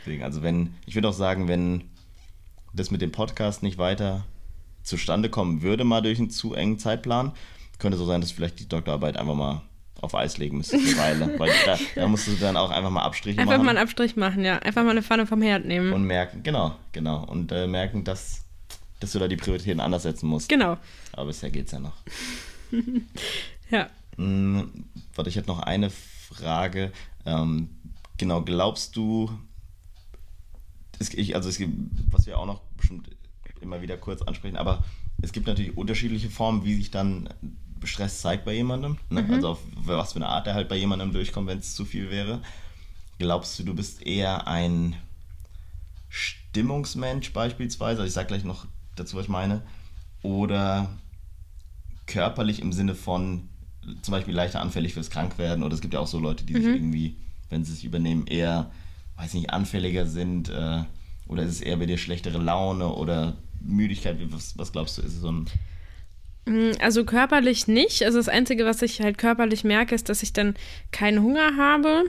Deswegen, 0.06 0.24
also 0.24 0.44
wenn, 0.44 0.76
ich 0.86 0.96
würde 0.96 1.08
auch 1.10 1.14
sagen, 1.14 1.48
wenn 1.48 1.86
das 2.74 2.92
mit 2.92 3.02
dem 3.02 3.12
Podcast 3.12 3.64
nicht 3.64 3.78
weiter 3.78 4.26
zustande 4.84 5.30
kommen 5.30 5.62
würde, 5.62 5.84
mal 5.84 6.02
durch 6.02 6.20
einen 6.20 6.30
zu 6.30 6.54
engen 6.54 6.78
Zeitplan, 6.78 7.32
könnte 7.80 7.98
so 7.98 8.06
sein, 8.06 8.22
dass 8.22 8.32
vielleicht 8.32 8.60
die 8.60 8.68
Doktorarbeit 8.68 9.18
einfach 9.18 9.34
mal 9.36 9.62
auf 10.02 10.16
Eis 10.16 10.38
legen 10.38 10.58
müsste 10.58 10.78
für 10.78 11.02
eine 11.02 11.22
Weile. 11.22 11.40
Weil 11.40 11.52
da, 11.66 11.78
da 11.96 12.08
musst 12.08 12.28
du 12.28 12.32
dann 12.34 12.58
auch 12.58 12.70
einfach 12.70 12.90
mal 12.90 13.04
Abstriche 13.04 13.40
einfach 13.40 13.54
machen 13.54 13.66
mal 13.66 13.72
einen 13.72 13.80
Abstrich 13.80 14.16
machen, 14.16 14.44
ja. 14.44 14.60
Einfach 14.60 14.84
mal 14.84 14.92
eine 14.92 15.04
Pfanne 15.04 15.26
vom 15.26 15.42
Herd 15.42 15.66
nehmen. 15.66 15.94
und 15.94 16.04
merken, 16.04 16.44
genau, 16.44 16.76
genau. 16.92 17.26
Und 17.26 17.52
äh, 17.52 17.68
merken, 17.68 18.04
dass, 18.04 18.44
dass 19.00 19.14
du 19.14 19.20
da 19.20 19.28
die 19.28 19.38
Prioritäten 19.38 19.80
anders 19.80 20.04
setzen 20.04 20.28
musst. 20.28 20.50
genau, 20.50 20.78
Aber 21.14 21.28
bisher 21.28 21.52
geht 21.52 21.68
es 21.68 21.72
ja 21.72 21.80
noch. 21.80 21.96
ja. 23.70 23.90
Hm, 24.18 24.86
warte, 25.16 25.30
ich 25.30 25.36
hätte 25.36 25.48
noch 25.48 25.60
eine 25.60 25.90
Frage. 25.90 26.92
Ähm, 27.26 27.70
genau, 28.18 28.42
glaubst 28.42 28.96
du, 28.96 29.32
es, 31.00 31.14
ich, 31.14 31.36
also 31.36 31.50
es 31.50 31.58
gibt, 31.58 31.74
was 32.12 32.26
wir 32.26 32.38
auch 32.38 32.46
noch 32.46 32.62
bestimmt 32.78 33.10
immer 33.62 33.82
wieder 33.82 33.98
kurz 33.98 34.22
ansprechen, 34.22 34.58
aber 34.58 34.84
es 35.22 35.32
gibt 35.32 35.48
natürlich 35.48 35.78
unterschiedliche 35.78 36.30
Formen, 36.30 36.66
wie 36.66 36.76
sich 36.76 36.92
dann 36.92 37.30
Stress 37.88 38.22
zeigt 38.22 38.46
bei 38.46 38.54
jemandem. 38.54 38.98
Ne? 39.10 39.26
Also 39.32 39.50
auf 39.50 39.60
was 39.76 40.14
für 40.14 40.18
eine 40.18 40.28
Art 40.28 40.48
er 40.48 40.54
halt 40.54 40.70
bei 40.70 40.76
jemandem 40.76 41.12
durchkommt, 41.12 41.48
wenn 41.48 41.60
es 41.60 41.76
zu 41.76 41.86
viel 41.86 42.10
wäre. 42.10 42.42
Glaubst 43.20 43.58
du, 43.60 43.64
du 43.64 43.74
bist 43.74 44.06
eher 44.06 44.48
ein 44.48 44.96
Stimmungsmensch 46.10 47.34
beispielsweise? 47.34 48.02
Also 48.02 48.08
ich 48.08 48.14
sag 48.14 48.28
gleich 48.28 48.44
noch 48.44 48.66
dazu, 48.96 49.18
was 49.18 49.24
ich 49.24 49.30
meine. 49.30 49.62
Oder 50.22 50.90
körperlich 52.06 52.62
im 52.62 52.74
Sinne 52.74 52.96
von 52.96 53.50
zum 54.02 54.14
Beispiel 54.14 54.34
leichter 54.34 54.62
anfällig 54.62 54.94
fürs 54.94 55.10
Krankwerden 55.10 55.64
oder 55.64 55.74
es 55.74 55.82
gibt 55.82 55.94
ja 55.94 56.00
auch 56.00 56.08
so 56.08 56.20
Leute, 56.20 56.46
die 56.46 56.54
sich 56.54 56.66
irgendwie, 56.66 57.18
wenn 57.50 57.66
sie 57.66 57.74
sich 57.74 57.86
übernehmen, 57.86 58.28
eher, 58.28 58.72
weiß 59.18 59.34
nicht, 59.34 59.50
anfälliger 59.50 60.06
sind 60.06 60.50
äh, 60.50 60.84
oder 61.28 61.44
ist 61.44 61.52
es 61.52 61.62
eher 61.62 61.78
bei 61.78 61.86
dir 61.86 61.98
schlechtere 61.98 62.38
Laune 62.38 62.88
oder 62.90 63.36
Müdigkeit? 63.62 64.18
Was, 64.32 64.58
was 64.58 64.72
glaubst 64.72 64.98
du, 64.98 65.02
ist 65.02 65.16
es 65.16 65.22
so 65.22 65.32
ein... 65.32 65.46
Mm, 66.46 66.72
Also 66.80 67.06
körperlich 67.06 67.68
nicht. 67.68 68.04
Also 68.04 68.18
das 68.18 68.30
Einzige, 68.30 68.66
was 68.66 68.82
ich 68.82 69.02
halt 69.02 69.18
körperlich 69.18 69.64
merke, 69.64 69.96
ist, 69.96 70.10
dass 70.10 70.24
ich 70.24 70.34
dann 70.34 70.56
keinen 70.92 71.22
Hunger 71.24 71.56
habe. 71.58 72.06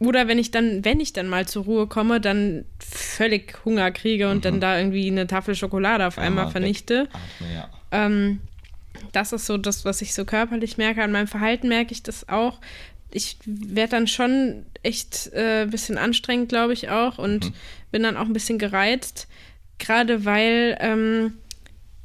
Oder 0.00 0.28
wenn 0.28 0.38
ich 0.38 0.50
dann, 0.52 0.84
wenn 0.84 1.00
ich 1.00 1.12
dann 1.12 1.28
mal 1.28 1.46
zur 1.48 1.64
Ruhe 1.64 1.86
komme, 1.88 2.20
dann 2.20 2.64
völlig 2.78 3.56
Hunger 3.64 3.90
kriege 3.90 4.30
und 4.30 4.44
dann 4.44 4.60
da 4.60 4.78
irgendwie 4.78 5.08
eine 5.10 5.26
Tafel 5.26 5.56
Schokolade 5.56 6.06
auf 6.06 6.18
einmal 6.18 6.44
Einmal 6.44 6.52
vernichte. 6.52 7.08
ja. 7.52 7.68
Ähm, 7.90 8.40
das 9.12 9.32
ist 9.32 9.46
so 9.46 9.56
das, 9.58 9.84
was 9.84 10.02
ich 10.02 10.14
so 10.14 10.24
körperlich 10.24 10.76
merke. 10.76 11.02
An 11.02 11.12
meinem 11.12 11.26
Verhalten 11.26 11.68
merke 11.68 11.92
ich 11.92 12.02
das 12.02 12.28
auch. 12.28 12.60
Ich 13.10 13.38
werde 13.46 13.92
dann 13.92 14.06
schon 14.06 14.66
echt 14.82 15.30
äh, 15.32 15.62
ein 15.62 15.70
bisschen 15.70 15.98
anstrengend, 15.98 16.48
glaube 16.50 16.74
ich 16.74 16.90
auch, 16.90 17.18
und 17.18 17.52
bin 17.90 18.02
dann 18.02 18.16
auch 18.16 18.26
ein 18.26 18.32
bisschen 18.32 18.58
gereizt. 18.58 19.26
Gerade 19.78 20.24
weil 20.24 20.76
ähm, 20.80 21.34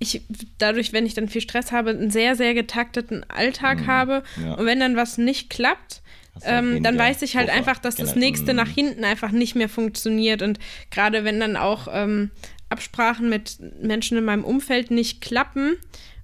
ich 0.04 0.22
dadurch, 0.58 0.94
wenn 0.94 1.06
ich 1.06 1.14
dann 1.14 1.28
viel 1.28 1.42
Stress 1.42 1.72
habe, 1.72 1.90
einen 1.90 2.12
sehr, 2.12 2.36
sehr 2.36 2.54
getakteten 2.54 3.26
Alltag 3.30 3.82
mhm. 3.82 3.88
habe. 3.88 4.24
Ja. 4.42 4.54
Und 4.54 4.66
wenn 4.66 4.80
dann 4.80 4.96
was 4.96 5.18
nicht 5.18 5.50
klappt, 5.50 6.02
ähm, 6.44 6.82
dann 6.82 6.98
weiß 6.98 7.22
ich 7.22 7.36
halt 7.36 7.48
Puffer. 7.48 7.58
einfach, 7.60 7.78
dass 7.80 7.96
das 7.96 8.16
nächste 8.16 8.54
nach 8.54 8.68
hinten 8.68 9.04
einfach 9.04 9.32
nicht 9.32 9.56
mehr 9.56 9.70
funktioniert. 9.70 10.42
Und 10.42 10.60
gerade 10.90 11.24
wenn 11.24 11.40
dann 11.40 11.58
auch 11.58 11.88
ähm, 11.92 12.32
Absprachen 12.70 13.30
mit 13.30 13.58
Menschen 13.82 14.18
in 14.18 14.26
meinem 14.26 14.44
Umfeld 14.44 14.90
nicht 14.90 15.22
klappen 15.22 15.76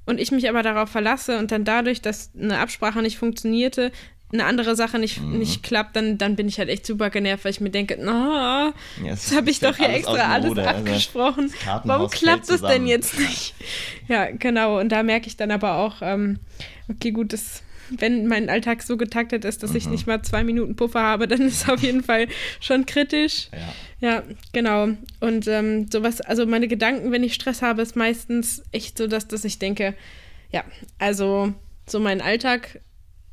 und 0.06 0.20
ich 0.20 0.32
mich 0.32 0.50
aber 0.50 0.64
darauf 0.64 0.90
verlasse 0.90 1.38
und 1.38 1.52
dann 1.52 1.64
dadurch, 1.64 2.02
dass 2.02 2.32
eine 2.36 2.58
Absprache 2.58 3.02
nicht 3.02 3.18
funktionierte, 3.18 3.92
eine 4.32 4.46
andere 4.46 4.76
Sache 4.76 5.00
nicht, 5.00 5.22
mhm. 5.22 5.40
nicht 5.40 5.64
klappt, 5.64 5.96
dann, 5.96 6.18
dann 6.18 6.36
bin 6.36 6.48
ich 6.48 6.60
halt 6.60 6.70
echt 6.70 6.86
super 6.86 7.10
genervt, 7.10 7.46
weil 7.46 7.52
ich 7.52 7.62
mir 7.62 7.72
denke, 7.72 7.98
na, 8.00 8.70
oh, 8.70 9.04
ja, 9.04 9.10
das 9.10 9.36
habe 9.36 9.50
ich 9.50 9.60
doch 9.60 9.76
hier 9.76 9.90
extra 9.90 10.34
alles 10.34 10.52
Ruder, 10.52 10.68
also 10.68 10.80
abgesprochen. 10.80 11.52
Also 11.66 11.88
Warum 11.88 12.10
klappt 12.10 12.50
das 12.50 12.62
denn 12.62 12.86
jetzt 12.86 13.18
nicht? 13.18 13.56
Ja, 14.08 14.30
genau. 14.32 14.80
Und 14.80 14.90
da 14.90 15.04
merke 15.04 15.28
ich 15.28 15.38
dann 15.38 15.52
aber 15.52 15.78
auch, 15.78 15.98
ähm, 16.02 16.40
okay, 16.90 17.12
gut, 17.12 17.34
das 17.34 17.64
wenn 17.92 18.28
mein 18.28 18.50
Alltag 18.50 18.84
so 18.84 18.98
getaktet 18.98 19.46
ist, 19.46 19.64
dass 19.64 19.72
mhm. 19.72 19.78
ich 19.78 19.88
nicht 19.88 20.08
mal 20.08 20.22
zwei 20.22 20.44
Minuten 20.44 20.76
Puffer 20.76 21.02
habe, 21.02 21.28
dann 21.28 21.42
ist 21.42 21.64
es 21.64 21.70
auf 21.70 21.82
jeden 21.82 22.04
Fall 22.04 22.28
schon 22.60 22.86
kritisch. 22.86 23.50
Ja, 24.02 24.10
ja 24.10 24.24
genau. 24.54 24.90
Und 25.20 25.48
ähm, 25.48 25.90
sowas, 25.92 26.22
also 26.22 26.46
meine 26.46 26.68
Gedanken, 26.68 27.12
wenn 27.12 27.24
ich 27.24 27.34
Stress 27.34 27.62
habe, 27.62 27.82
ist 27.82 27.96
meistens 27.96 28.64
echt 28.72 28.98
so, 28.98 29.08
dass, 29.08 29.28
dass 29.28 29.44
ich 29.46 29.60
denke, 29.60 29.96
ja, 30.52 30.64
also 30.98 31.54
so 31.88 32.00
mein 32.00 32.22
Alltag, 32.22 32.80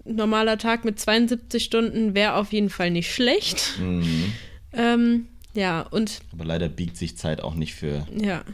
normaler 0.09 0.59
Tag 0.59 0.85
mit 0.85 0.99
72 1.01 1.63
Stunden 1.63 2.15
wäre 2.15 2.35
auf 2.35 2.53
jeden 2.53 2.71
Fall 2.71 2.91
nicht 2.91 3.13
schlecht. 3.13 3.79
Mhm. 3.79 4.33
Ähm, 4.73 5.27
ja, 5.55 5.83
und. 5.83 6.21
Aber 6.33 6.45
leider 6.45 6.69
biegt 6.69 6.97
sich 6.97 7.17
Zeit 7.17 7.41
auch 7.41 7.55
nicht 7.55 7.75
für. 7.75 8.07
Ja. 8.15 8.45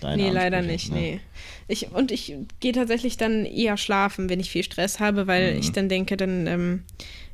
Deine 0.00 0.22
nee, 0.22 0.30
leider 0.30 0.62
nicht, 0.62 0.92
ne? 0.92 0.98
nee. 0.98 1.20
Ich, 1.66 1.90
und 1.90 2.12
ich 2.12 2.34
gehe 2.60 2.72
tatsächlich 2.72 3.16
dann 3.16 3.44
eher 3.44 3.76
schlafen, 3.76 4.28
wenn 4.28 4.40
ich 4.40 4.50
viel 4.50 4.62
Stress 4.62 5.00
habe, 5.00 5.26
weil 5.26 5.54
mhm. 5.54 5.60
ich 5.60 5.72
dann 5.72 5.88
denke, 5.88 6.16
dann 6.16 6.46
ähm, 6.46 6.84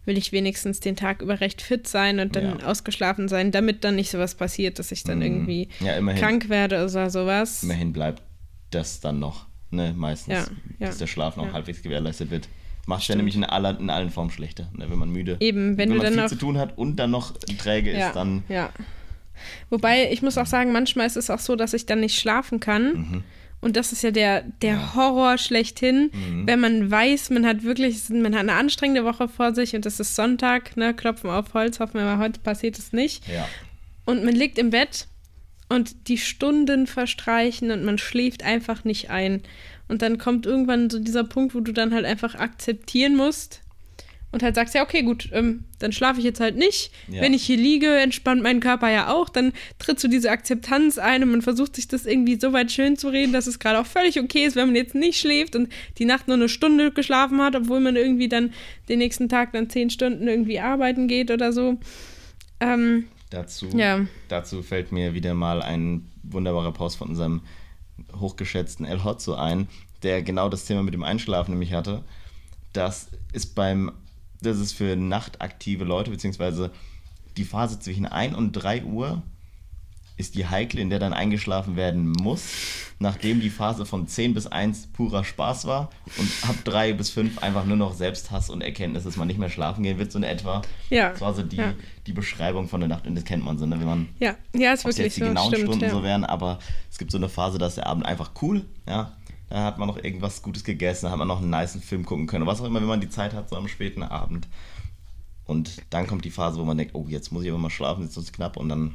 will 0.06 0.18
ich 0.18 0.32
wenigstens 0.32 0.80
den 0.80 0.96
Tag 0.96 1.22
über 1.22 1.40
recht 1.40 1.62
fit 1.62 1.86
sein 1.86 2.20
und 2.20 2.36
dann 2.36 2.60
ja. 2.60 2.66
ausgeschlafen 2.66 3.28
sein, 3.28 3.52
damit 3.52 3.84
dann 3.84 3.96
nicht 3.96 4.10
sowas 4.10 4.34
passiert, 4.34 4.78
dass 4.78 4.92
ich 4.92 5.04
dann 5.04 5.18
mhm. 5.18 5.24
irgendwie 5.24 5.68
ja, 5.80 6.00
krank 6.14 6.48
werde 6.48 6.82
oder 6.82 7.10
sowas. 7.10 7.62
Immerhin 7.62 7.92
bleibt 7.92 8.22
das 8.70 9.00
dann 9.00 9.18
noch, 9.18 9.46
ne, 9.70 9.92
meistens, 9.96 10.50
ja, 10.78 10.86
dass 10.86 10.98
der 10.98 11.06
Schlaf 11.06 11.36
noch 11.36 11.52
halbwegs 11.52 11.82
gewährleistet 11.82 12.30
wird. 12.30 12.48
Macht 12.86 13.08
ja 13.08 13.14
nämlich 13.14 13.34
in, 13.34 13.44
aller, 13.44 13.78
in 13.78 13.90
allen 13.90 14.10
Formen 14.10 14.30
schlechter, 14.30 14.68
ne, 14.74 14.90
wenn 14.90 14.98
man 14.98 15.10
müde 15.10 15.36
Eben, 15.40 15.78
wenn, 15.78 15.90
wenn 15.90 16.14
man 16.14 16.28
viel 16.28 16.28
zu 16.28 16.36
tun 16.36 16.58
hat 16.58 16.76
und 16.76 16.96
dann 16.96 17.10
noch 17.10 17.32
träge 17.58 17.90
ist, 17.90 18.12
dann 18.14 18.44
ja. 18.48 18.70
Wobei, 19.70 20.12
ich 20.12 20.22
muss 20.22 20.38
auch 20.38 20.46
sagen, 20.46 20.72
manchmal 20.72 21.06
ist 21.06 21.16
es 21.16 21.30
auch 21.30 21.38
so, 21.38 21.56
dass 21.56 21.74
ich 21.74 21.86
dann 21.86 22.00
nicht 22.00 22.18
schlafen 22.18 22.60
kann. 22.60 22.92
Mhm. 22.92 23.24
Und 23.60 23.76
das 23.76 23.92
ist 23.92 24.02
ja 24.02 24.10
der, 24.10 24.42
der 24.42 24.94
Horror 24.94 25.38
schlechthin, 25.38 26.10
mhm. 26.12 26.46
wenn 26.46 26.60
man 26.60 26.90
weiß, 26.90 27.30
man 27.30 27.46
hat 27.46 27.62
wirklich, 27.62 28.10
man 28.10 28.34
hat 28.34 28.42
eine 28.42 28.52
anstrengende 28.52 29.04
Woche 29.04 29.26
vor 29.26 29.54
sich 29.54 29.74
und 29.74 29.86
es 29.86 30.00
ist 30.00 30.14
Sonntag, 30.14 30.76
ne, 30.76 30.92
klopfen 30.92 31.30
auf 31.30 31.54
Holz, 31.54 31.80
hoffen 31.80 31.94
wir 31.94 32.04
mal, 32.04 32.18
heute 32.18 32.40
passiert 32.40 32.78
es 32.78 32.92
nicht. 32.92 33.26
Ja. 33.26 33.48
Und 34.04 34.22
man 34.22 34.34
liegt 34.34 34.58
im 34.58 34.68
Bett 34.68 35.06
und 35.70 36.08
die 36.08 36.18
Stunden 36.18 36.86
verstreichen 36.86 37.70
und 37.70 37.84
man 37.84 37.96
schläft 37.96 38.42
einfach 38.42 38.84
nicht 38.84 39.08
ein. 39.08 39.42
Und 39.88 40.02
dann 40.02 40.18
kommt 40.18 40.46
irgendwann 40.46 40.90
so 40.90 40.98
dieser 40.98 41.24
Punkt, 41.24 41.54
wo 41.54 41.60
du 41.60 41.72
dann 41.72 41.92
halt 41.92 42.04
einfach 42.04 42.34
akzeptieren 42.34 43.16
musst, 43.16 43.60
und 44.34 44.42
halt 44.42 44.56
sagst, 44.56 44.74
ja, 44.74 44.82
okay, 44.82 45.02
gut, 45.02 45.28
ähm, 45.32 45.62
dann 45.78 45.92
schlafe 45.92 46.18
ich 46.18 46.24
jetzt 46.24 46.40
halt 46.40 46.56
nicht. 46.56 46.90
Ja. 47.06 47.22
Wenn 47.22 47.32
ich 47.32 47.44
hier 47.44 47.56
liege, 47.56 47.94
entspannt 47.94 48.42
mein 48.42 48.58
Körper 48.58 48.90
ja 48.90 49.14
auch. 49.14 49.28
Dann 49.28 49.52
tritt 49.78 50.00
so 50.00 50.08
diese 50.08 50.28
Akzeptanz 50.28 50.98
ein 50.98 51.22
und 51.22 51.30
man 51.30 51.40
versucht 51.40 51.76
sich 51.76 51.86
das 51.86 52.04
irgendwie 52.04 52.38
so 52.40 52.52
weit 52.52 52.72
schön 52.72 52.96
zu 52.96 53.10
reden, 53.10 53.32
dass 53.32 53.46
es 53.46 53.60
gerade 53.60 53.78
auch 53.78 53.86
völlig 53.86 54.18
okay 54.18 54.44
ist, 54.44 54.56
wenn 54.56 54.66
man 54.66 54.74
jetzt 54.74 54.96
nicht 54.96 55.20
schläft 55.20 55.54
und 55.54 55.68
die 55.98 56.04
Nacht 56.04 56.26
nur 56.26 56.36
eine 56.36 56.48
Stunde 56.48 56.90
geschlafen 56.90 57.40
hat, 57.40 57.54
obwohl 57.54 57.78
man 57.78 57.94
irgendwie 57.94 58.28
dann 58.28 58.52
den 58.88 58.98
nächsten 58.98 59.28
Tag 59.28 59.52
dann 59.52 59.70
zehn 59.70 59.88
Stunden 59.88 60.26
irgendwie 60.26 60.58
arbeiten 60.58 61.06
geht 61.06 61.30
oder 61.30 61.52
so. 61.52 61.78
Ähm, 62.58 63.04
dazu, 63.30 63.68
ja. 63.76 64.04
dazu 64.26 64.64
fällt 64.64 64.90
mir 64.90 65.14
wieder 65.14 65.34
mal 65.34 65.62
ein 65.62 66.10
wunderbarer 66.24 66.72
Post 66.72 66.96
von 66.96 67.10
unserem 67.10 67.40
hochgeschätzten 68.18 68.86
El 68.86 69.04
Hotzo 69.04 69.34
ein, 69.34 69.68
der 70.02 70.22
genau 70.22 70.48
das 70.48 70.64
Thema 70.64 70.82
mit 70.82 70.94
dem 70.94 71.02
Einschlafen 71.02 71.52
nämlich 71.52 71.72
hatte. 71.72 72.02
Das 72.72 73.08
ist 73.32 73.54
beim 73.54 73.92
das 74.44 74.58
ist 74.58 74.72
für 74.72 74.96
nachtaktive 74.96 75.84
Leute, 75.84 76.10
beziehungsweise 76.10 76.70
die 77.36 77.44
Phase 77.44 77.80
zwischen 77.80 78.06
1 78.06 78.36
und 78.36 78.52
3 78.52 78.84
Uhr 78.84 79.22
ist 80.16 80.36
die 80.36 80.46
heikle, 80.46 80.80
in 80.80 80.90
der 80.90 80.98
dann 80.98 81.12
eingeschlafen 81.12 81.76
werden 81.76 82.10
muss, 82.10 82.44
nachdem 83.00 83.40
die 83.40 83.50
Phase 83.50 83.84
von 83.84 84.06
10 84.06 84.34
bis 84.34 84.46
1 84.46 84.88
purer 84.88 85.24
Spaß 85.24 85.66
war 85.66 85.90
und 86.18 86.30
ab 86.48 86.54
3 86.64 86.92
bis 86.92 87.10
5 87.10 87.38
einfach 87.38 87.64
nur 87.64 87.76
noch 87.76 87.94
Selbsthass 87.94 88.48
und 88.48 88.60
Erkenntnis, 88.60 89.04
dass 89.04 89.16
man 89.16 89.26
nicht 89.26 89.38
mehr 89.38 89.50
schlafen 89.50 89.82
gehen 89.82 89.98
wird, 89.98 90.12
so 90.12 90.18
in 90.18 90.24
etwa. 90.24 90.62
Ja. 90.90 91.10
Das 91.10 91.20
war 91.20 91.34
so 91.34 91.42
die, 91.42 91.56
ja. 91.56 91.74
die 92.06 92.12
Beschreibung 92.12 92.68
von 92.68 92.80
der 92.80 92.88
Nacht 92.88 93.06
und 93.06 93.16
das 93.16 93.24
kennt 93.24 93.44
man 93.44 93.58
so, 93.58 93.66
ne? 93.66 93.78
wenn 93.78 93.86
man 93.86 94.08
ja, 94.20 94.36
ja 94.54 94.72
ist 94.72 94.84
wirklich 94.84 95.04
jetzt 95.04 95.16
die 95.16 95.20
so, 95.20 95.26
genauen 95.26 95.52
stimmt, 95.52 95.64
Stunden 95.64 95.84
ja. 95.84 95.90
so 95.90 96.02
wären, 96.02 96.24
aber 96.24 96.58
es 96.90 96.98
gibt 96.98 97.10
so 97.10 97.18
eine 97.18 97.28
Phase, 97.28 97.58
da 97.58 97.66
ist 97.66 97.76
der 97.76 97.86
Abend 97.86 98.06
einfach 98.06 98.30
cool, 98.40 98.64
ja, 98.88 99.12
da 99.50 99.64
hat 99.64 99.78
man 99.78 99.88
noch 99.88 100.02
irgendwas 100.02 100.42
Gutes 100.42 100.64
gegessen, 100.64 101.06
da 101.06 101.12
hat 101.12 101.18
man 101.18 101.28
noch 101.28 101.40
einen 101.40 101.50
niceen 101.50 101.82
Film 101.82 102.04
gucken 102.04 102.26
können. 102.26 102.46
Was 102.46 102.60
auch 102.60 102.64
immer, 102.64 102.80
wenn 102.80 102.88
man 102.88 103.00
die 103.00 103.08
Zeit 103.08 103.34
hat, 103.34 103.48
so 103.48 103.56
am 103.56 103.68
späten 103.68 104.02
Abend. 104.02 104.48
Und 105.44 105.82
dann 105.90 106.06
kommt 106.06 106.24
die 106.24 106.30
Phase, 106.30 106.58
wo 106.58 106.64
man 106.64 106.78
denkt, 106.78 106.94
oh, 106.94 107.06
jetzt 107.08 107.30
muss 107.30 107.44
ich 107.44 107.50
aber 107.50 107.58
mal 107.58 107.70
schlafen, 107.70 108.02
jetzt 108.02 108.16
ist 108.16 108.24
es 108.24 108.32
knapp. 108.32 108.56
Und 108.56 108.68
dann, 108.68 108.94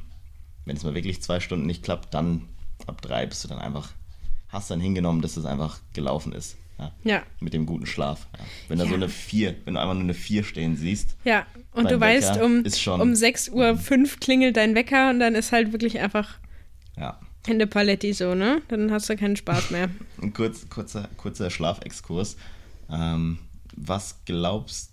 wenn 0.69 0.77
es 0.77 0.84
mal 0.84 0.93
wirklich 0.93 1.19
zwei 1.23 1.39
Stunden 1.39 1.65
nicht 1.65 1.82
klappt, 1.82 2.13
dann 2.13 2.43
ab 2.86 3.01
drei 3.01 3.25
bist 3.25 3.43
du 3.43 3.47
dann 3.47 3.58
einfach, 3.58 3.89
hast 4.49 4.69
dann 4.69 4.79
hingenommen, 4.79 5.23
dass 5.23 5.36
es 5.36 5.43
einfach 5.43 5.79
gelaufen 5.93 6.32
ist. 6.32 6.58
Ja. 6.77 6.91
ja. 7.03 7.23
Mit 7.39 7.55
dem 7.55 7.65
guten 7.65 7.88
Schlaf. 7.88 8.27
Ja. 8.38 8.45
Wenn 8.67 8.77
da 8.77 8.86
so 8.86 8.93
eine 8.93 9.10
vier, 9.10 9.55
wenn 9.65 9.73
du 9.73 9.79
einfach 9.79 9.95
nur 9.95 10.03
eine 10.03 10.13
vier 10.13 10.43
stehen 10.43 10.77
siehst. 10.77 11.15
Ja, 11.23 11.47
und 11.71 11.86
du 11.86 11.99
Wecker 11.99 12.01
weißt, 12.01 12.38
um, 12.39 12.60
um 13.01 13.13
6.05 13.13 13.51
Uhr 13.51 14.19
klingelt 14.19 14.58
dein 14.58 14.75
Wecker 14.75 15.10
und 15.10 15.19
dann 15.19 15.34
ist 15.34 15.51
halt 15.51 15.71
wirklich 15.71 15.99
einfach. 15.99 16.38
Ja. 16.95 17.19
Hände 17.47 17.65
Paletti 17.65 18.13
so, 18.13 18.36
ne? 18.36 18.62
Dann 18.67 18.91
hast 18.91 19.10
du 19.10 19.17
keinen 19.17 19.38
Spaß 19.38 19.71
mehr. 19.71 19.89
Ein 20.21 20.34
kurz, 20.34 20.69
kurzer, 20.69 21.10
kurzer 21.17 21.49
Schlafexkurs. 21.49 22.38
Ähm, 22.91 23.39
was 23.75 24.23
glaubst 24.25 24.91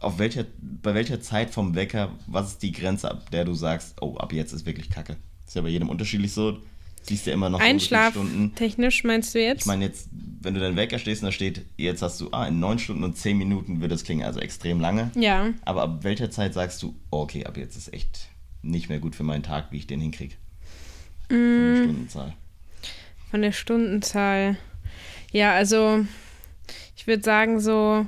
auf 0.00 0.18
welcher, 0.18 0.44
bei 0.60 0.94
welcher 0.94 1.20
Zeit 1.20 1.50
vom 1.50 1.74
Wecker, 1.74 2.12
was 2.26 2.52
ist 2.52 2.62
die 2.62 2.72
Grenze, 2.72 3.10
ab 3.10 3.30
der 3.30 3.44
du 3.44 3.54
sagst, 3.54 4.00
oh, 4.00 4.16
ab 4.16 4.32
jetzt 4.32 4.52
ist 4.52 4.66
wirklich 4.66 4.90
Kacke? 4.90 5.16
Das 5.44 5.50
ist 5.50 5.54
ja 5.54 5.62
bei 5.62 5.68
jedem 5.68 5.88
unterschiedlich 5.88 6.32
so. 6.32 6.58
Siehst 7.02 7.26
ja 7.26 7.32
immer 7.32 7.48
noch 7.48 7.60
Einschlaf 7.60 8.14
so 8.14 8.20
Stunden. 8.20 8.54
technisch 8.54 9.02
meinst 9.04 9.34
du 9.34 9.40
jetzt? 9.40 9.60
Ich 9.60 9.66
meine 9.66 9.86
jetzt, 9.86 10.08
wenn 10.42 10.54
du 10.54 10.60
deinen 10.60 10.76
Wecker 10.76 10.98
stehst 10.98 11.22
und 11.22 11.26
da 11.28 11.32
steht, 11.32 11.64
jetzt 11.76 12.02
hast 12.02 12.20
du, 12.20 12.28
ah, 12.32 12.46
in 12.46 12.60
neun 12.60 12.78
Stunden 12.78 13.02
und 13.02 13.16
zehn 13.16 13.38
Minuten 13.38 13.80
wird 13.80 13.92
es 13.92 14.04
klingen, 14.04 14.24
also 14.24 14.40
extrem 14.40 14.78
lange. 14.80 15.10
Ja. 15.14 15.50
Aber 15.64 15.82
ab 15.82 16.04
welcher 16.04 16.30
Zeit 16.30 16.54
sagst 16.54 16.82
du, 16.82 16.94
oh, 17.10 17.20
okay, 17.20 17.46
ab 17.46 17.56
jetzt 17.56 17.76
ist 17.76 17.92
echt 17.94 18.28
nicht 18.62 18.88
mehr 18.88 18.98
gut 18.98 19.16
für 19.16 19.22
meinen 19.22 19.42
Tag, 19.42 19.68
wie 19.70 19.78
ich 19.78 19.86
den 19.86 20.00
hinkriege? 20.00 20.34
Von 21.28 21.38
der 21.38 21.72
mm. 21.72 21.84
Stundenzahl. 21.84 22.34
Von 23.30 23.42
der 23.42 23.52
Stundenzahl. 23.52 24.56
Ja, 25.32 25.52
also 25.52 26.04
ich 26.96 27.06
würde 27.06 27.22
sagen, 27.22 27.60
so 27.60 28.06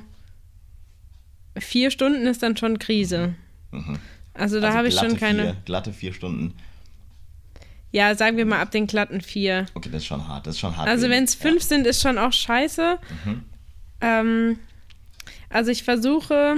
vier 1.57 1.91
Stunden 1.91 2.25
ist 2.27 2.43
dann 2.43 2.57
schon 2.57 2.79
Krise. 2.79 3.35
Mhm. 3.71 3.99
Also 4.33 4.59
da 4.59 4.67
also 4.67 4.77
habe 4.77 4.87
ich 4.87 4.95
schon 4.95 5.17
keine. 5.17 5.43
Vier, 5.43 5.57
glatte 5.65 5.93
vier 5.93 6.13
Stunden. 6.13 6.53
Ja, 7.91 8.15
sagen 8.15 8.37
wir 8.37 8.45
mal 8.45 8.61
ab 8.61 8.71
den 8.71 8.87
glatten 8.87 9.19
vier. 9.21 9.65
Okay, 9.73 9.89
das 9.91 10.03
ist 10.03 10.07
schon 10.07 10.27
hart. 10.27 10.47
Das 10.47 10.55
ist 10.55 10.59
schon 10.61 10.75
hart. 10.77 10.87
Also 10.87 11.09
wenn 11.09 11.25
es 11.25 11.35
fünf 11.35 11.61
ja. 11.63 11.67
sind, 11.67 11.87
ist 11.87 12.01
schon 12.01 12.17
auch 12.17 12.31
scheiße. 12.31 12.97
Mhm. 13.25 13.43
Ähm, 13.99 14.59
also 15.49 15.71
ich 15.71 15.83
versuche, 15.83 16.55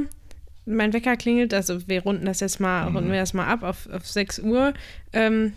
mein 0.65 0.93
Wecker 0.93 1.17
klingelt, 1.17 1.53
also 1.53 1.87
wir 1.87 2.03
runden 2.03 2.25
das 2.25 2.39
jetzt 2.39 2.59
mal, 2.59 2.89
mhm. 2.89 2.95
runden 2.95 3.11
wir 3.11 3.19
das 3.19 3.33
mal 3.33 3.47
ab 3.47 3.63
auf, 3.63 3.89
auf 3.89 4.07
6 4.07 4.39
Uhr. 4.39 4.73
Ähm, 5.11 5.53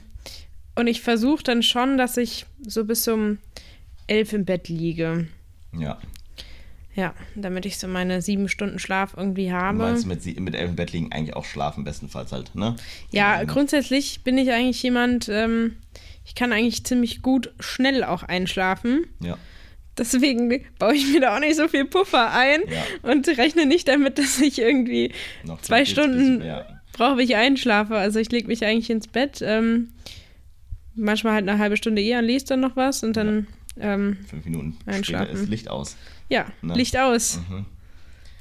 und 0.75 0.87
ich 0.87 1.03
versuche 1.03 1.42
dann 1.42 1.62
schon, 1.62 1.99
dass 1.99 2.16
ich 2.16 2.46
so 2.66 2.85
bis 2.85 3.07
um 3.09 3.38
elf 4.07 4.33
im 4.33 4.44
Bett 4.44 4.68
liege. 4.68 5.29
Ja. 5.72 5.99
Ja, 6.97 7.15
damit 7.35 7.67
ich 7.67 7.79
so 7.79 7.87
meine 7.89 8.23
sieben 8.23 8.49
Stunden 8.49 8.79
Schlaf 8.79 9.15
irgendwie 9.17 9.53
habe. 9.53 9.79
Du 9.79 9.85
meinst 9.85 10.07
mit, 10.07 10.41
mit 10.41 10.55
elf 10.55 10.71
im 10.71 10.77
Bett 10.77 10.93
liegen 10.93 11.13
eigentlich 11.13 11.37
auch 11.37 11.45
schlafen, 11.45 11.85
bestenfalls 11.85 12.33
halt, 12.33 12.55
ne? 12.55 12.77
Ja, 13.11 13.39
ja 13.39 13.45
grundsätzlich 13.45 14.23
bin 14.25 14.39
ich 14.39 14.51
eigentlich 14.51 14.83
jemand, 14.83 15.29
ähm, 15.29 15.77
ich 16.25 16.35
kann 16.35 16.53
eigentlich 16.53 16.85
ziemlich 16.85 17.21
gut 17.21 17.53
schnell 17.61 18.03
auch 18.03 18.23
einschlafen. 18.23 19.07
Ja. 19.21 19.37
Deswegen 19.99 20.65
baue 20.79 20.95
ich 20.95 21.13
mir 21.13 21.21
da 21.21 21.37
auch 21.37 21.41
nicht 21.41 21.57
so 21.57 21.69
viel 21.69 21.85
Puffer 21.85 22.33
ein 22.33 22.61
ja. 22.69 23.11
und 23.11 23.29
rechne 23.29 23.67
nicht 23.67 23.89
damit, 23.89 24.19
dass 24.19 24.41
ich 24.41 24.59
irgendwie 24.59 25.13
Noch 25.45 25.61
zwei 25.61 25.85
Stunden 25.85 26.43
brauche, 26.93 27.17
bis 27.17 27.31
ich 27.31 27.37
einschlafe. 27.37 27.97
Also 27.97 28.19
ich 28.19 28.31
lege 28.31 28.47
mich 28.47 28.65
eigentlich 28.65 28.91
ins 28.91 29.07
Bett. 29.07 29.41
Ähm, 29.43 29.91
manchmal 30.95 31.35
halt 31.35 31.49
eine 31.49 31.59
halbe 31.59 31.77
Stunde 31.77 32.03
eher 32.03 32.21
und 32.21 32.25
lese 32.25 32.47
dann 32.47 32.61
noch 32.61 32.75
was 32.75 33.03
und 33.03 33.17
dann 33.17 33.47
ja. 33.77 33.95
ähm, 33.95 34.19
fünf 34.29 34.45
Minuten 34.45 34.77
einschlafen. 34.87 35.27
später 35.27 35.43
ist 35.43 35.49
Licht 35.49 35.69
aus. 35.71 35.97
Ja, 36.29 36.47
ne? 36.62 36.75
Licht 36.75 36.97
aus. 36.97 37.41
Mhm. 37.49 37.67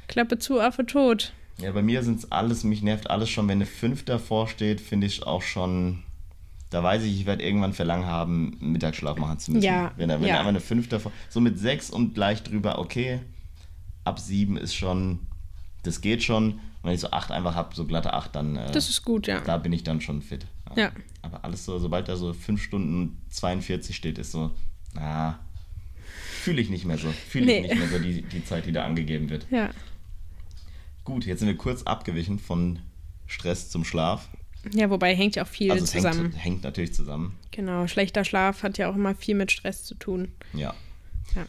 Klappe 0.07 0.37
zu, 0.37 0.59
Affe 0.59 0.85
tot. 0.85 1.33
Ja, 1.57 1.71
bei 1.71 1.81
mir 1.81 2.03
sind 2.03 2.19
es 2.19 2.31
alles, 2.31 2.63
mich 2.63 2.81
nervt 2.81 3.09
alles 3.09 3.29
schon, 3.29 3.47
wenn 3.47 3.59
eine 3.59 3.65
5 3.65 4.05
davor 4.05 4.47
steht, 4.47 4.81
finde 4.81 5.07
ich 5.07 5.23
auch 5.23 5.41
schon, 5.41 6.03
da 6.69 6.83
weiß 6.83 7.03
ich, 7.03 7.21
ich 7.21 7.25
werde 7.25 7.43
irgendwann 7.43 7.73
Verlangen 7.73 8.05
haben, 8.05 8.57
Mittagsschlaf 8.59 9.17
machen 9.17 9.39
zu 9.39 9.51
müssen. 9.51 9.63
Ja, 9.63 9.91
Wenn, 9.95 10.09
wenn 10.09 10.23
ja. 10.23 10.35
einfach 10.35 10.49
eine 10.49 10.59
5 10.59 10.89
davon, 10.89 11.11
so 11.29 11.39
mit 11.39 11.57
6 11.57 11.91
und 11.91 12.17
leicht 12.17 12.49
drüber, 12.49 12.79
okay. 12.79 13.21
Ab 14.03 14.19
7 14.19 14.57
ist 14.57 14.75
schon, 14.75 15.19
das 15.83 16.01
geht 16.01 16.23
schon. 16.23 16.53
Und 16.53 16.59
wenn 16.83 16.93
ich 16.93 16.99
so 17.01 17.11
8 17.11 17.31
einfach 17.31 17.55
habe, 17.55 17.73
so 17.73 17.85
glatte 17.85 18.13
8, 18.13 18.35
dann 18.35 18.57
äh, 18.57 18.71
Das 18.71 18.89
ist 18.89 19.03
gut, 19.03 19.25
ja. 19.25 19.39
da 19.39 19.57
bin 19.57 19.71
ich 19.71 19.83
dann 19.83 20.01
schon 20.01 20.21
fit. 20.21 20.45
Ja. 20.75 20.91
Aber 21.21 21.43
alles 21.45 21.63
so, 21.65 21.79
sobald 21.79 22.09
da 22.09 22.17
so 22.17 22.33
5 22.33 22.61
Stunden 22.61 23.21
42 23.29 23.95
steht, 23.95 24.17
ist 24.17 24.33
so, 24.33 24.51
na, 24.93 25.39
fühle 26.45 26.61
ich 26.61 26.69
nicht 26.69 26.85
mehr 26.85 26.97
so. 26.97 27.09
Fühle 27.11 27.45
Nee. 27.47 27.57
ich 27.57 27.61
nicht 27.63 27.75
mehr 27.79 27.89
so 27.89 27.99
die, 27.99 28.21
die 28.21 28.45
Zeit, 28.45 28.65
die 28.65 28.71
da 28.71 28.85
angegeben 28.85 29.29
wird. 29.29 29.47
Ja. 29.49 29.71
Gut, 31.03 31.25
jetzt 31.25 31.39
sind 31.39 31.47
wir 31.49 31.57
kurz 31.57 31.83
abgewichen 31.83 32.39
von 32.39 32.79
Stress 33.27 33.69
zum 33.69 33.83
Schlaf. 33.83 34.29
Ja, 34.71 34.89
wobei 34.89 35.15
hängt 35.15 35.35
ja 35.35 35.43
auch 35.43 35.47
viel 35.47 35.71
Also 35.71 35.85
zusammen. 35.85 36.31
hängt, 36.31 36.43
hängt 36.43 36.63
natürlich 36.63 36.93
zusammen. 36.93 37.35
Genau, 37.51 37.87
schlechter 37.87 38.23
Schlaf 38.23 38.63
hat 38.63 38.77
ja 38.77 38.89
auch 38.89 38.95
immer 38.95 39.13
viel 39.15 39.35
mit 39.35 39.51
Stress 39.51 39.83
zu 39.83 39.95
tun. 39.95 40.31
Ja. 40.53 40.73
Ja. 41.35 41.45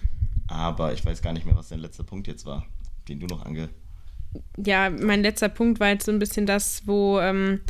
Aber 0.48 0.92
ich 0.92 1.04
weiß 1.04 1.22
gar 1.22 1.32
nicht 1.32 1.46
mehr, 1.46 1.56
was 1.56 1.68
dein 1.68 1.80
letzter 1.80 2.04
Punkt 2.04 2.26
jetzt 2.26 2.44
war, 2.46 2.66
den 3.08 3.20
du 3.20 3.26
noch 3.26 3.44
ange. 3.46 3.68
Ja, 4.58 4.90
mein 4.90 5.22
letzter 5.22 5.48
Punkt 5.48 5.80
war 5.80 5.88
jetzt 5.88 6.06
so 6.06 6.12
ein 6.12 6.18
bisschen 6.18 6.44
das, 6.46 6.82
wo, 6.86 7.18
ähm, 7.20 7.60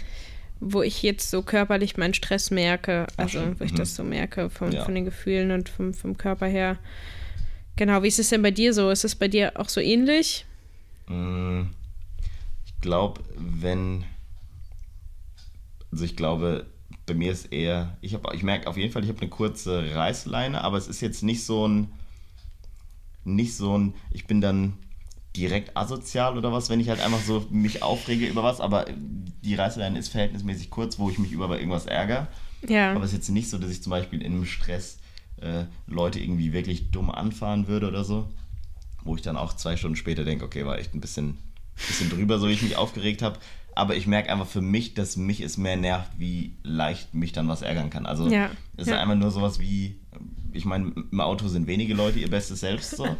wo 0.60 0.82
ich 0.82 1.02
jetzt 1.02 1.30
so 1.30 1.42
körperlich 1.42 1.96
meinen 1.96 2.14
Stress 2.14 2.50
merke. 2.50 3.06
Also, 3.16 3.40
wo 3.58 3.64
ich 3.64 3.72
Mhm. 3.72 3.76
das 3.76 3.94
so 3.96 4.02
merke 4.04 4.48
von, 4.50 4.72
Ja. 4.72 4.84
von 4.84 4.94
den 4.94 5.04
Gefühlen 5.04 5.50
und 5.50 5.68
vom, 5.68 5.92
vom 5.94 6.16
Körper 6.16 6.46
her. 6.46 6.78
Genau, 7.76 8.02
wie 8.02 8.08
ist 8.08 8.18
es 8.18 8.30
denn 8.30 8.42
bei 8.42 8.50
dir 8.50 8.72
so? 8.72 8.90
Ist 8.90 9.04
es 9.04 9.14
bei 9.14 9.28
dir 9.28 9.52
auch 9.60 9.68
so 9.68 9.80
ähnlich? 9.80 10.46
Mm, 11.08 11.64
Ich 12.66 12.80
glaube, 12.80 13.20
wenn. 13.36 14.04
Also 15.92 16.04
ich 16.04 16.16
glaube, 16.16 16.66
bei 17.06 17.14
mir 17.14 17.32
ist 17.32 17.46
eher. 17.52 17.96
Ich, 18.00 18.14
hab- 18.14 18.32
ich 18.34 18.42
merke 18.42 18.66
auf 18.68 18.76
jeden 18.76 18.92
Fall, 18.92 19.02
ich 19.02 19.08
habe 19.08 19.20
eine 19.20 19.30
kurze 19.30 19.94
Reißleine, 19.94 20.62
aber 20.62 20.76
es 20.78 20.88
ist 20.88 21.00
jetzt 21.00 21.22
nicht 21.22 21.44
so 21.44 21.66
ein. 21.68 21.88
Nicht 23.24 23.56
so 23.56 23.76
ein. 23.76 23.94
Ich 24.10 24.26
bin 24.26 24.40
dann 24.40 24.74
direkt 25.36 25.76
asozial 25.76 26.36
oder 26.36 26.52
was, 26.52 26.70
wenn 26.70 26.80
ich 26.80 26.88
halt 26.88 27.00
einfach 27.00 27.20
so 27.20 27.46
mich 27.50 27.82
aufrege 27.82 28.26
über 28.26 28.42
was, 28.42 28.60
aber 28.60 28.86
die 29.42 29.54
Reißleine 29.54 29.98
ist 29.98 30.08
verhältnismäßig 30.08 30.70
kurz, 30.70 30.98
wo 30.98 31.10
ich 31.10 31.18
mich 31.18 31.32
über 31.32 31.48
irgendwas 31.58 31.86
ärgere. 31.86 32.28
Ja. 32.68 32.92
Aber 32.92 33.04
es 33.04 33.10
ist 33.10 33.16
jetzt 33.16 33.28
nicht 33.30 33.50
so, 33.50 33.58
dass 33.58 33.70
ich 33.70 33.82
zum 33.82 33.90
Beispiel 33.90 34.22
in 34.22 34.32
einem 34.32 34.46
Stress 34.46 34.98
äh, 35.40 35.64
Leute 35.86 36.20
irgendwie 36.20 36.52
wirklich 36.52 36.90
dumm 36.90 37.10
anfahren 37.10 37.68
würde 37.68 37.88
oder 37.88 38.04
so. 38.04 38.28
Wo 39.04 39.14
ich 39.14 39.22
dann 39.22 39.36
auch 39.36 39.52
zwei 39.54 39.76
Stunden 39.76 39.96
später 39.96 40.24
denke, 40.24 40.44
okay, 40.44 40.66
war 40.66 40.78
echt 40.78 40.94
ein 40.94 41.00
bisschen, 41.00 41.38
bisschen 41.76 42.10
drüber, 42.10 42.38
so 42.38 42.48
wie 42.48 42.52
ich 42.52 42.62
mich 42.62 42.76
aufgeregt 42.76 43.22
habe. 43.22 43.38
Aber 43.74 43.94
ich 43.94 44.06
merke 44.06 44.32
einfach 44.32 44.46
für 44.46 44.62
mich, 44.62 44.94
dass 44.94 45.16
mich 45.16 45.42
es 45.42 45.58
mehr 45.58 45.76
nervt, 45.76 46.10
wie 46.18 46.56
leicht 46.62 47.14
mich 47.14 47.32
dann 47.32 47.46
was 47.46 47.62
ärgern 47.62 47.90
kann. 47.90 48.06
Also 48.06 48.28
Ja, 48.28 48.50
es 48.76 48.86
ist 48.86 48.92
ja. 48.92 49.00
einfach 49.00 49.14
nur 49.14 49.30
sowas 49.30 49.60
wie, 49.60 50.00
ich 50.52 50.64
meine, 50.64 50.92
im 51.12 51.20
Auto 51.20 51.46
sind 51.48 51.66
wenige 51.66 51.94
Leute 51.94 52.18
ihr 52.18 52.30
bestes 52.30 52.60
Selbst 52.60 52.96
so. 52.96 53.06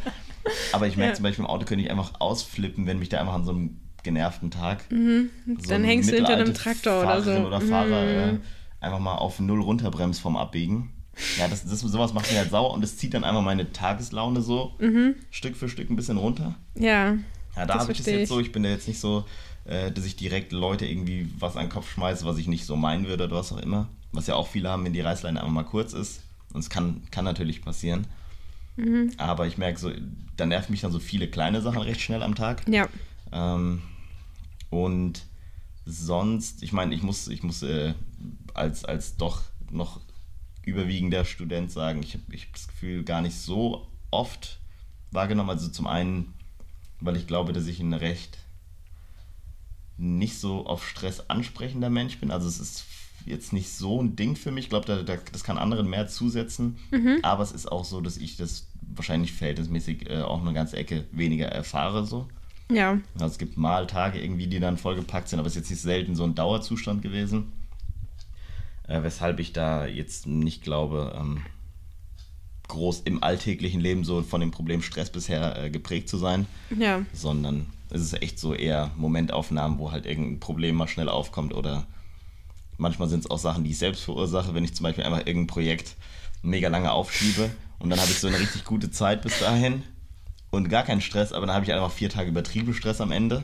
Aber 0.73 0.87
ich 0.87 0.97
merke 0.97 1.11
Ja. 1.11 1.15
zum 1.15 1.23
Beispiel 1.23 1.43
im 1.45 1.49
Auto 1.49 1.65
könnte 1.65 1.83
ich 1.83 1.91
einfach 1.91 2.13
ausflippen, 2.19 2.85
wenn 2.87 2.99
mich 2.99 3.09
da 3.09 3.19
einfach 3.19 3.33
an 3.33 3.45
so 3.45 3.51
einem 3.51 3.79
genervten 4.03 4.51
Tag 4.51 4.85
so 4.89 4.95
Mhm. 4.95 5.29
Dann 5.67 5.81
ein 5.81 5.83
hängst 5.83 6.09
du 6.11 6.15
hinter 6.15 6.35
einem 6.35 6.53
Traktor 6.53 7.03
oder 7.03 7.21
so. 7.21 7.25
Fahrerin 7.31 7.45
oder 7.45 7.61
Fahrer 7.61 8.31
Mhm. 8.31 8.35
äh, 8.37 8.85
einfach 8.85 8.99
mal 8.99 9.15
auf 9.15 9.39
Null 9.39 9.61
runterbremst 9.61 10.21
vom 10.21 10.37
Abbiegen. 10.37 10.91
Ja, 11.39 11.47
das, 11.47 11.65
das, 11.65 11.79
sowas 11.81 12.13
macht 12.13 12.29
mich 12.29 12.37
halt 12.37 12.51
sauer 12.51 12.71
und 12.73 12.83
es 12.83 12.97
zieht 12.97 13.13
dann 13.15 13.23
einfach 13.23 13.41
meine 13.41 13.71
Tageslaune 13.73 14.41
so 14.41 14.73
Stück 15.31 15.57
für 15.57 15.67
Stück 15.67 15.89
ein 15.89 15.95
bisschen 15.95 16.17
runter. 16.17 16.55
Ja. 16.75 17.13
Ja, 17.13 17.15
da 17.55 17.63
Mhm. 17.63 17.67
Das 17.67 17.79
habe 17.79 17.91
ich 17.91 17.99
es 18.01 18.05
jetzt 18.05 18.29
so. 18.29 18.39
Ich 18.39 18.51
bin 18.51 18.61
da 18.63 18.69
jetzt 18.69 18.87
nicht 18.87 18.99
so, 18.99 19.25
äh, 19.65 19.91
dass 19.91 20.05
ich 20.05 20.15
direkt 20.15 20.51
Leute 20.51 20.85
irgendwie 20.85 21.27
was 21.39 21.55
an 21.57 21.65
den 21.65 21.69
Kopf 21.71 21.91
schmeiße, 21.91 22.23
was 22.23 22.37
ich 22.37 22.47
nicht 22.47 22.65
so 22.65 22.75
meinen 22.75 23.07
würde 23.07 23.23
oder 23.25 23.35
was 23.37 23.51
auch 23.51 23.57
immer. 23.57 23.89
Was 24.11 24.27
ja 24.27 24.35
auch 24.35 24.47
viele 24.47 24.69
haben, 24.69 24.85
wenn 24.85 24.93
die 24.93 25.01
Reißleine 25.01 25.39
einfach 25.39 25.51
mal 25.51 25.63
kurz 25.63 25.93
ist. 25.93 26.21
Und 26.53 26.59
es 26.61 26.69
kann, 26.69 27.01
kann 27.11 27.25
natürlich 27.25 27.61
passieren. 27.63 28.05
Mhm. 28.77 29.11
Aber 29.17 29.47
ich 29.47 29.57
merke 29.57 29.79
so, 29.79 29.91
da 30.37 30.45
nerven 30.45 30.71
mich 30.71 30.81
dann 30.81 30.91
so 30.91 30.99
viele 30.99 31.27
kleine 31.27 31.61
Sachen 31.61 31.81
recht 31.81 32.01
schnell 32.01 32.23
am 32.23 32.35
Tag. 32.35 32.67
Ja. 32.67 32.87
Ähm, 33.31 33.81
und 34.69 35.25
sonst, 35.85 36.63
ich 36.63 36.73
meine, 36.73 36.93
ich 36.95 37.03
muss, 37.03 37.27
ich 37.27 37.43
muss 37.43 37.63
äh, 37.63 37.93
als, 38.53 38.85
als 38.85 39.17
doch 39.17 39.41
noch 39.71 39.99
überwiegender 40.63 41.25
Student 41.25 41.71
sagen, 41.71 42.03
ich 42.03 42.13
habe 42.13 42.23
ich 42.31 42.45
hab 42.45 42.53
das 42.53 42.67
Gefühl 42.67 43.03
gar 43.03 43.21
nicht 43.21 43.35
so 43.35 43.87
oft 44.11 44.59
wahrgenommen. 45.11 45.49
Also 45.49 45.69
zum 45.69 45.87
einen, 45.87 46.33
weil 46.99 47.15
ich 47.15 47.27
glaube, 47.27 47.53
dass 47.53 47.67
ich 47.67 47.79
ein 47.79 47.93
recht 47.93 48.37
nicht 49.97 50.37
so 50.37 50.65
auf 50.65 50.87
Stress 50.87 51.29
ansprechender 51.29 51.89
Mensch 51.89 52.19
bin. 52.19 52.31
Also 52.31 52.47
es 52.47 52.59
ist 52.59 52.85
jetzt 53.27 53.53
nicht 53.53 53.69
so 53.69 54.01
ein 54.01 54.15
Ding 54.15 54.35
für 54.35 54.51
mich. 54.51 54.65
Ich 54.65 54.69
glaube, 54.69 54.85
da, 54.85 55.03
da, 55.03 55.17
das 55.31 55.43
kann 55.43 55.57
anderen 55.57 55.89
mehr 55.89 56.07
zusetzen. 56.07 56.77
Aber 57.23 57.43
es 57.43 57.51
ist 57.51 57.71
auch 57.71 57.85
so, 57.85 58.01
dass 58.01 58.17
ich 58.17 58.37
das 58.37 58.67
wahrscheinlich 58.95 59.33
verhältnismäßig 59.33 60.09
äh, 60.09 60.21
auch 60.21 60.41
eine 60.41 60.53
ganze 60.53 60.77
Ecke 60.77 61.05
weniger 61.11 61.47
erfahre 61.47 62.05
so. 62.05 62.27
Ja. 62.71 62.99
Also 63.15 63.27
es 63.27 63.37
gibt 63.37 63.57
mal 63.57 63.87
Tage 63.87 64.19
irgendwie, 64.21 64.47
die 64.47 64.59
dann 64.59 64.77
vollgepackt 64.77 65.29
sind, 65.29 65.39
aber 65.39 65.47
es 65.47 65.53
ist 65.55 65.61
jetzt 65.61 65.69
nicht 65.71 65.81
selten 65.81 66.15
so 66.15 66.23
ein 66.23 66.35
Dauerzustand 66.35 67.01
gewesen. 67.01 67.51
Äh, 68.87 69.03
weshalb 69.03 69.39
ich 69.39 69.53
da 69.53 69.85
jetzt 69.85 70.27
nicht 70.27 70.63
glaube, 70.63 71.15
ähm, 71.17 71.41
groß 72.67 73.01
im 73.05 73.23
alltäglichen 73.23 73.79
Leben 73.79 74.03
so 74.03 74.21
von 74.23 74.41
dem 74.41 74.51
Problem 74.51 74.81
Stress 74.81 75.09
bisher 75.09 75.63
äh, 75.65 75.69
geprägt 75.69 76.09
zu 76.09 76.17
sein, 76.17 76.45
Ja. 76.77 77.01
sondern 77.13 77.67
es 77.89 78.01
ist 78.01 78.21
echt 78.21 78.39
so 78.39 78.53
eher 78.53 78.91
Momentaufnahmen, 78.97 79.79
wo 79.79 79.91
halt 79.91 80.05
irgendein 80.05 80.39
Problem 80.41 80.75
mal 80.75 80.87
schnell 80.89 81.07
aufkommt 81.07 81.53
oder 81.53 81.87
manchmal 82.77 83.07
sind 83.09 83.21
es 83.25 83.29
auch 83.31 83.39
Sachen, 83.39 83.63
die 83.63 83.71
ich 83.71 83.77
selbst 83.77 84.03
verursache, 84.03 84.53
wenn 84.53 84.63
ich 84.63 84.73
zum 84.75 84.83
Beispiel 84.83 85.03
einfach 85.03 85.19
irgendein 85.19 85.47
Projekt 85.47 85.95
mega 86.41 86.69
lange 86.69 86.91
aufschiebe 86.91 87.49
und 87.79 87.89
dann 87.89 87.99
habe 87.99 88.11
ich 88.11 88.19
so 88.19 88.27
eine 88.27 88.39
richtig 88.39 88.63
gute 88.63 88.91
Zeit 88.91 89.21
bis 89.21 89.39
dahin 89.39 89.83
und 90.51 90.69
gar 90.69 90.83
keinen 90.83 91.01
Stress, 91.01 91.33
aber 91.33 91.45
dann 91.45 91.55
habe 91.55 91.65
ich 91.65 91.73
einfach 91.73 91.91
vier 91.91 92.09
Tage 92.09 92.29
übertrieben 92.29 92.73
Stress 92.73 93.01
am 93.01 93.11
Ende. 93.11 93.43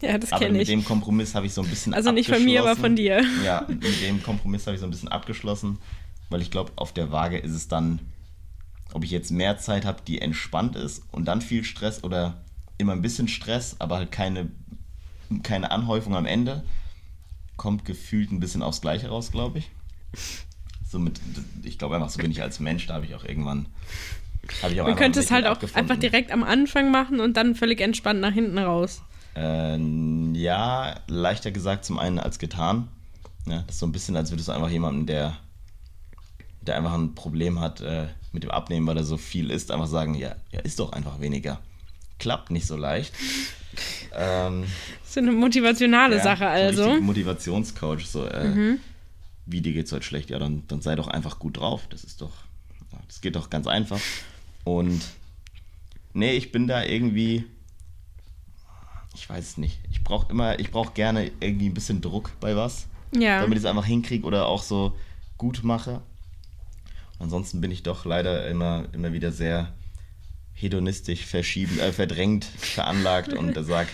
Ja, 0.00 0.18
das 0.18 0.32
Aber 0.32 0.44
kenne 0.44 0.58
mit 0.58 0.62
ich. 0.62 0.68
dem 0.68 0.84
Kompromiss 0.84 1.34
habe 1.34 1.46
ich 1.46 1.54
so 1.54 1.62
ein 1.62 1.68
bisschen 1.68 1.94
Also 1.94 2.10
nicht 2.10 2.28
von 2.28 2.44
mir, 2.44 2.60
aber 2.60 2.74
von 2.76 2.96
dir. 2.96 3.22
Ja, 3.44 3.64
mit 3.68 4.02
dem 4.02 4.22
Kompromiss 4.22 4.66
habe 4.66 4.74
ich 4.74 4.80
so 4.80 4.86
ein 4.86 4.90
bisschen 4.90 5.08
abgeschlossen, 5.08 5.78
weil 6.28 6.42
ich 6.42 6.50
glaube, 6.50 6.72
auf 6.76 6.92
der 6.92 7.12
Waage 7.12 7.38
ist 7.38 7.52
es 7.52 7.68
dann, 7.68 8.00
ob 8.92 9.04
ich 9.04 9.10
jetzt 9.12 9.30
mehr 9.30 9.58
Zeit 9.58 9.84
habe, 9.84 10.02
die 10.06 10.20
entspannt 10.20 10.74
ist 10.74 11.02
und 11.12 11.26
dann 11.26 11.40
viel 11.40 11.62
Stress 11.62 12.02
oder 12.02 12.42
immer 12.78 12.92
ein 12.92 13.02
bisschen 13.02 13.28
Stress, 13.28 13.76
aber 13.78 13.96
halt 13.96 14.10
keine, 14.10 14.50
keine 15.44 15.70
Anhäufung 15.70 16.16
am 16.16 16.26
Ende, 16.26 16.64
kommt 17.62 17.84
gefühlt 17.84 18.32
ein 18.32 18.40
bisschen 18.40 18.60
aufs 18.60 18.80
Gleiche 18.80 19.08
raus, 19.08 19.30
glaube 19.30 19.60
ich. 19.60 19.70
So 20.90 20.98
mit, 20.98 21.20
ich 21.62 21.78
glaube 21.78 21.94
einfach, 21.94 22.10
so 22.10 22.20
bin 22.20 22.32
ich 22.32 22.42
als 22.42 22.58
Mensch, 22.58 22.88
da 22.88 22.94
habe 22.94 23.06
ich 23.06 23.14
auch 23.14 23.24
irgendwann. 23.24 23.66
Ich 24.68 24.80
auch 24.80 24.88
Man 24.88 24.96
könnte 24.96 25.20
es 25.20 25.30
halt 25.30 25.46
auch 25.46 25.56
einfach 25.74 25.96
direkt 25.96 26.32
am 26.32 26.42
Anfang 26.42 26.90
machen 26.90 27.20
und 27.20 27.36
dann 27.36 27.54
völlig 27.54 27.80
entspannt 27.80 28.20
nach 28.20 28.32
hinten 28.32 28.58
raus. 28.58 29.02
Äh, 29.36 29.78
ja, 30.32 30.96
leichter 31.06 31.52
gesagt 31.52 31.84
zum 31.84 32.00
einen 32.00 32.18
als 32.18 32.40
getan. 32.40 32.88
Ja, 33.46 33.62
das 33.62 33.76
ist 33.76 33.78
so 33.78 33.86
ein 33.86 33.92
bisschen, 33.92 34.16
als 34.16 34.32
würdest 34.32 34.48
du 34.48 34.52
einfach 34.52 34.68
jemanden, 34.68 35.06
der, 35.06 35.36
der 36.62 36.76
einfach 36.76 36.94
ein 36.94 37.14
Problem 37.14 37.60
hat 37.60 37.80
äh, 37.80 38.08
mit 38.32 38.42
dem 38.42 38.50
Abnehmen, 38.50 38.88
weil 38.88 38.96
er 38.96 39.04
so 39.04 39.16
viel 39.16 39.52
isst, 39.52 39.70
einfach 39.70 39.86
sagen, 39.86 40.14
ja, 40.14 40.34
ja, 40.50 40.58
isst 40.60 40.80
doch 40.80 40.90
einfach 40.90 41.20
weniger. 41.20 41.60
Klappt 42.18 42.50
nicht 42.50 42.66
so 42.66 42.76
leicht. 42.76 43.14
Ähm, 44.14 44.64
Das 45.00 45.10
ist 45.10 45.18
eine 45.18 45.32
motivationale 45.32 46.16
ja, 46.16 46.22
Sache 46.22 46.44
so 46.44 46.44
ein 46.46 46.52
also. 46.66 46.84
richtig 46.84 47.02
Motivationscoach, 47.04 48.06
so, 48.06 48.26
äh, 48.26 48.76
wie 49.46 49.60
dir 49.60 49.72
geht's 49.72 49.92
heute 49.92 50.04
schlecht? 50.04 50.30
Ja, 50.30 50.38
dann, 50.38 50.64
dann 50.68 50.80
sei 50.82 50.94
doch 50.96 51.08
einfach 51.08 51.38
gut 51.38 51.56
drauf. 51.58 51.82
Das 51.90 52.04
ist 52.04 52.20
doch, 52.20 52.32
das 53.08 53.20
geht 53.20 53.36
doch 53.36 53.50
ganz 53.50 53.66
einfach. 53.66 54.00
Und 54.64 55.00
nee, 56.12 56.32
ich 56.32 56.52
bin 56.52 56.68
da 56.68 56.84
irgendwie, 56.84 57.44
ich 59.14 59.28
weiß 59.28 59.44
es 59.44 59.58
nicht. 59.58 59.78
Ich 59.90 60.04
brauche 60.04 60.30
immer, 60.30 60.58
ich 60.60 60.70
brauche 60.70 60.92
gerne 60.92 61.30
irgendwie 61.40 61.66
ein 61.66 61.74
bisschen 61.74 62.00
Druck 62.00 62.32
bei 62.40 62.54
was, 62.56 62.86
Ja. 63.14 63.40
damit 63.40 63.58
ich 63.58 63.64
es 63.64 63.70
einfach 63.70 63.86
hinkriege 63.86 64.24
oder 64.26 64.46
auch 64.46 64.62
so 64.62 64.96
gut 65.38 65.60
mache. 65.64 66.02
Ansonsten 67.18 67.60
bin 67.60 67.70
ich 67.70 67.82
doch 67.82 68.04
leider 68.04 68.46
immer, 68.48 68.84
immer 68.92 69.12
wieder 69.12 69.32
sehr 69.32 69.72
hedonistisch 70.62 71.26
verschieben, 71.26 71.78
äh, 71.80 71.92
verdrängt, 71.92 72.44
veranlagt 72.44 73.32
und 73.32 73.56
da 73.56 73.64
sag, 73.64 73.88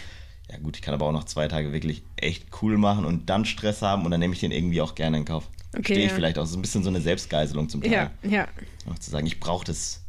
ja 0.51 0.59
gut, 0.59 0.77
ich 0.77 0.83
kann 0.83 0.95
aber 0.95 1.07
auch 1.07 1.13
noch 1.13 1.25
zwei 1.25 1.49
Tage 1.49 1.73
wirklich 1.73 2.03
echt 2.17 2.47
cool 2.63 2.79
machen 2.79 3.05
und 3.05 3.29
dann 3.31 3.45
Stress 3.45 3.83
haben 3.83 4.05
und 4.05 4.11
dann 4.11 4.21
nehme 4.21 4.35
ich 4.35 4.41
den 4.41 4.53
irgendwie 4.53 4.81
auch 4.81 4.95
gerne 4.95 5.17
in 5.19 5.25
Kauf. 5.25 5.49
Okay, 5.77 5.85
Stehe 5.85 6.05
ich 6.07 6.11
ja. 6.11 6.15
vielleicht 6.15 6.39
auch 6.39 6.47
so 6.47 6.57
ein 6.57 6.63
bisschen 6.63 6.83
so 6.83 6.89
eine 6.89 7.01
Selbstgeiselung 7.01 7.69
zum 7.69 7.83
Teil. 7.83 7.93
Ja, 7.93 8.11
ja. 8.23 8.49
Auch 8.91 8.99
zu 8.99 9.11
sagen, 9.11 9.27
ich 9.27 9.41
brauche 9.41 9.65
das 9.67 10.05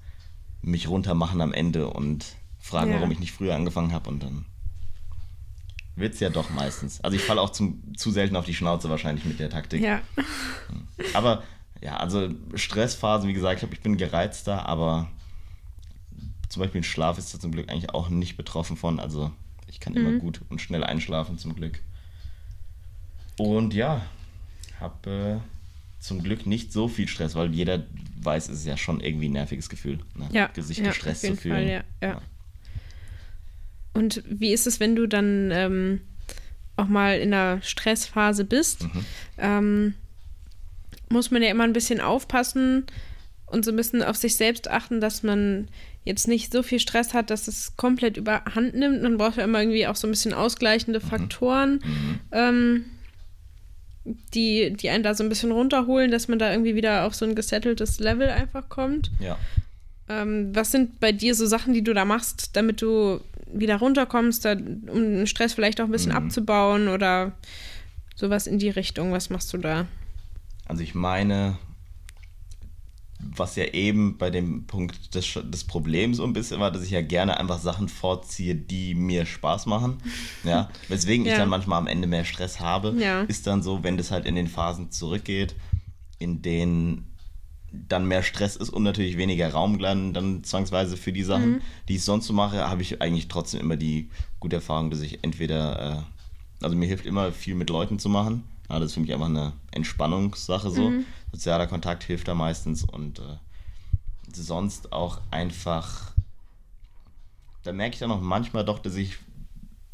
mich 0.62 0.88
runtermachen 0.88 1.42
am 1.42 1.54
Ende 1.54 1.90
und 1.90 2.26
fragen, 2.60 2.92
Ja. 2.92 2.98
warum 2.98 3.12
ich 3.12 3.20
nicht 3.20 3.32
früher 3.32 3.56
angefangen 3.56 3.92
habe 3.92 4.10
und 4.10 4.24
dann 4.24 4.46
wird 5.96 6.14
es 6.14 6.20
ja 6.22 6.30
doch 6.30 6.50
meistens. 6.50 7.02
Also 7.04 7.18
ich 7.18 7.24
falle 7.24 7.42
auch 7.42 7.50
zum, 7.50 7.94
zu 7.98 8.12
selten 8.12 8.36
auf 8.38 8.46
die 8.46 8.54
Schnauze 8.54 8.90
wahrscheinlich 8.90 9.26
mit 9.26 9.40
der 9.40 9.50
Taktik. 9.50 9.82
Ja. 9.82 10.02
Aber 11.14 11.44
ja, 11.82 11.98
also 11.98 12.30
Stressphasen, 12.56 13.28
wie 13.28 13.34
gesagt, 13.34 13.56
ich, 13.56 13.60
glaub, 13.60 13.74
ich 13.74 13.82
bin 13.82 13.98
gereizter, 13.98 14.66
aber 14.66 15.10
zum 16.50 16.62
Beispiel 16.62 16.82
ein 16.82 16.84
Schlaf 16.86 17.18
ist 17.18 17.34
da 17.34 17.40
zum 17.40 17.52
Glück 17.52 17.70
eigentlich 17.70 17.92
auch 17.92 18.10
nicht 18.10 18.36
betroffen 18.36 18.76
von. 18.76 19.00
Also 19.00 19.32
ich 19.68 19.80
kann 19.80 19.94
immer 19.94 20.14
gut 20.14 20.42
und 20.50 20.60
schnell 20.60 20.84
einschlafen 20.84 21.38
zum 21.38 21.56
Glück. 21.56 21.80
Und 23.38 23.74
ja, 23.74 24.02
habe 24.80 25.42
zum 26.00 26.24
Glück 26.24 26.46
nicht 26.46 26.74
so 26.74 26.88
viel 26.88 27.08
Stress, 27.08 27.36
weil 27.36 27.54
jeder 27.54 27.86
weiß, 28.22 28.50
es 28.50 28.60
ist 28.60 28.66
ja 28.66 28.78
schon 28.78 29.00
irgendwie 29.00 29.30
ein 29.30 29.34
nerviges 29.34 29.70
Gefühl, 29.70 30.00
ne? 30.16 30.28
Ja, 30.32 30.48
Gesicht 30.48 30.82
ja, 30.82 30.88
gestresst 30.88 31.22
zu 31.22 31.36
fühlen. 31.36 31.56
Fall, 31.56 31.70
ja, 31.70 31.84
ja. 32.02 32.22
Und 33.94 34.24
wie 34.28 34.54
ist 34.54 34.66
es, 34.66 34.80
wenn 34.80 34.96
du 34.96 35.08
dann 35.08 35.52
ähm, 35.52 36.02
auch 36.78 36.88
mal 36.88 37.20
in 37.20 37.34
einer 37.34 37.62
Stressphase 37.62 38.46
bist? 38.46 38.84
Mhm. 38.84 39.06
Ähm, 39.38 39.94
muss 41.10 41.32
man 41.32 41.42
ja 41.42 41.50
immer 41.50 41.64
ein 41.64 41.74
bisschen 41.74 42.00
aufpassen 42.00 42.86
und 43.46 43.66
so 43.66 43.72
ein 43.72 43.78
bisschen 43.78 44.04
auf 44.04 44.16
sich 44.16 44.36
selbst 44.36 44.70
achten, 44.70 45.02
dass 45.02 45.24
man 45.24 45.68
jetzt 46.06 46.28
nicht 46.28 46.52
so 46.52 46.64
viel 46.64 46.80
Stress 46.80 47.14
hat, 47.14 47.30
dass 47.30 47.48
es 47.48 47.76
komplett 47.76 48.18
überhand 48.18 48.74
nimmt. 48.74 49.02
Man 49.04 49.18
braucht 49.18 49.38
ja 49.38 49.44
immer 49.44 49.60
irgendwie 49.60 49.86
auch 49.88 49.96
so 49.96 50.08
ein 50.08 50.12
bisschen 50.12 50.34
ausgleichende 50.34 51.02
Faktoren, 51.02 51.82
Mhm. 51.84 52.20
ähm, 52.32 52.86
die, 54.34 54.74
die 54.74 54.90
einen 54.90 55.04
da 55.04 55.14
so 55.14 55.24
ein 55.24 55.30
bisschen 55.30 55.52
runterholen, 55.52 56.10
dass 56.10 56.28
man 56.28 56.40
da 56.40 56.52
irgendwie 56.52 56.76
wieder 56.76 57.06
auf 57.06 57.14
so 57.16 57.26
ein 57.26 57.36
gesetteltes 57.36 58.00
Level 58.00 58.30
einfach 58.30 58.70
kommt. 58.70 59.12
Ja. 59.20 59.38
Ähm, 60.08 60.56
was 60.56 60.72
sind 60.72 61.00
bei 61.00 61.12
dir 61.12 61.36
so 61.36 61.46
Sachen, 61.46 61.74
die 61.74 61.84
du 61.84 61.94
da 61.94 62.06
machst, 62.06 62.56
damit 62.56 62.82
du 62.82 63.20
wieder 63.52 63.76
runterkommst, 63.78 64.46
da, 64.46 64.54
um 64.54 64.94
den 65.16 65.28
Stress 65.28 65.54
vielleicht 65.54 65.82
auch 65.82 65.86
ein 65.86 65.92
bisschen 65.92 66.12
Mhm. 66.12 66.18
abzubauen 66.18 66.88
oder 66.88 67.34
sowas 68.16 68.48
in 68.48 68.58
die 68.58 68.70
Richtung? 68.70 69.12
Was 69.12 69.30
machst 69.30 69.54
du 69.54 69.58
da? 69.58 69.86
Also 70.66 70.82
ich 70.82 70.96
meine, 70.96 71.58
was 73.36 73.56
ja 73.56 73.66
eben 73.66 74.18
bei 74.18 74.30
dem 74.30 74.66
Punkt 74.66 75.14
des, 75.16 75.38
des 75.44 75.64
Problems 75.64 76.18
so 76.18 76.24
ein 76.24 76.34
bisschen 76.34 76.60
war, 76.60 76.72
dass 76.72 76.84
ich 76.84 76.92
ja 76.92 77.02
gerne 77.02 77.40
einfach 77.40 77.60
Sachen 77.60 77.88
vorziehe, 77.90 78.56
die 78.56 78.96
mir 78.96 79.26
Spaß 79.26 79.66
machen. 79.66 79.98
Ja, 80.44 80.70
weswegen 80.88 81.26
ich 81.26 81.34
Ja. 81.34 81.38
dann 81.40 81.50
manchmal 81.50 81.78
am 81.80 81.88
Ende 81.88 82.08
mehr 82.08 82.24
Stress 82.26 82.60
habe, 82.60 82.96
Ja. 83.00 83.22
ist 83.24 83.46
dann 83.48 83.62
so, 83.62 83.84
wenn 83.84 83.98
das 83.98 84.10
halt 84.12 84.26
in 84.26 84.36
den 84.36 84.48
Phasen 84.48 84.90
zurückgeht, 84.92 85.56
in 86.18 86.42
denen 86.42 87.06
dann 87.72 88.08
mehr 88.08 88.24
Stress 88.24 88.56
ist 88.56 88.70
und 88.70 88.82
natürlich 88.84 89.18
weniger 89.18 89.52
Raum 89.52 89.78
dann, 89.80 90.14
dann 90.14 90.44
zwangsweise 90.44 90.98
für 90.98 91.12
die 91.14 91.24
Sachen, 91.24 91.52
Mhm. 91.56 91.62
die 91.88 91.96
ich 91.98 92.04
sonst 92.04 92.26
so 92.28 92.34
mache, 92.34 92.68
habe 92.68 92.82
ich 92.82 93.02
eigentlich 93.02 93.28
trotzdem 93.28 93.60
immer 93.62 93.76
die 93.78 94.10
gute 94.40 94.56
Erfahrung, 94.56 94.90
dass 94.90 95.02
ich 95.02 95.24
entweder, 95.24 96.06
äh, 96.62 96.64
also 96.64 96.76
mir 96.76 96.88
hilft 96.88 97.06
immer 97.06 97.32
viel 97.32 97.54
mit 97.56 97.70
Leuten 97.70 98.00
zu 98.00 98.10
machen. 98.10 98.44
Ja, 98.70 98.80
das 98.80 98.88
ist 98.88 98.94
für 98.94 99.00
mich 99.00 99.14
einfach 99.14 99.26
eine 99.28 99.54
Entspannungssache 99.72 100.70
so. 100.70 100.92
Mhm. 100.92 101.06
Sozialer 101.32 101.68
Kontakt 101.68 102.04
hilft 102.04 102.28
da 102.28 102.36
meistens 102.36 102.84
und 102.84 103.20
äh, 103.20 103.38
sonst 104.34 104.94
auch 104.94 105.22
einfach, 105.32 106.12
da 107.64 107.72
merke 107.72 107.94
ich 107.96 108.00
dann 108.00 108.12
auch 108.12 108.22
manchmal 108.22 108.64
doch, 108.66 108.80
dass 108.80 108.96
ich 108.96 109.18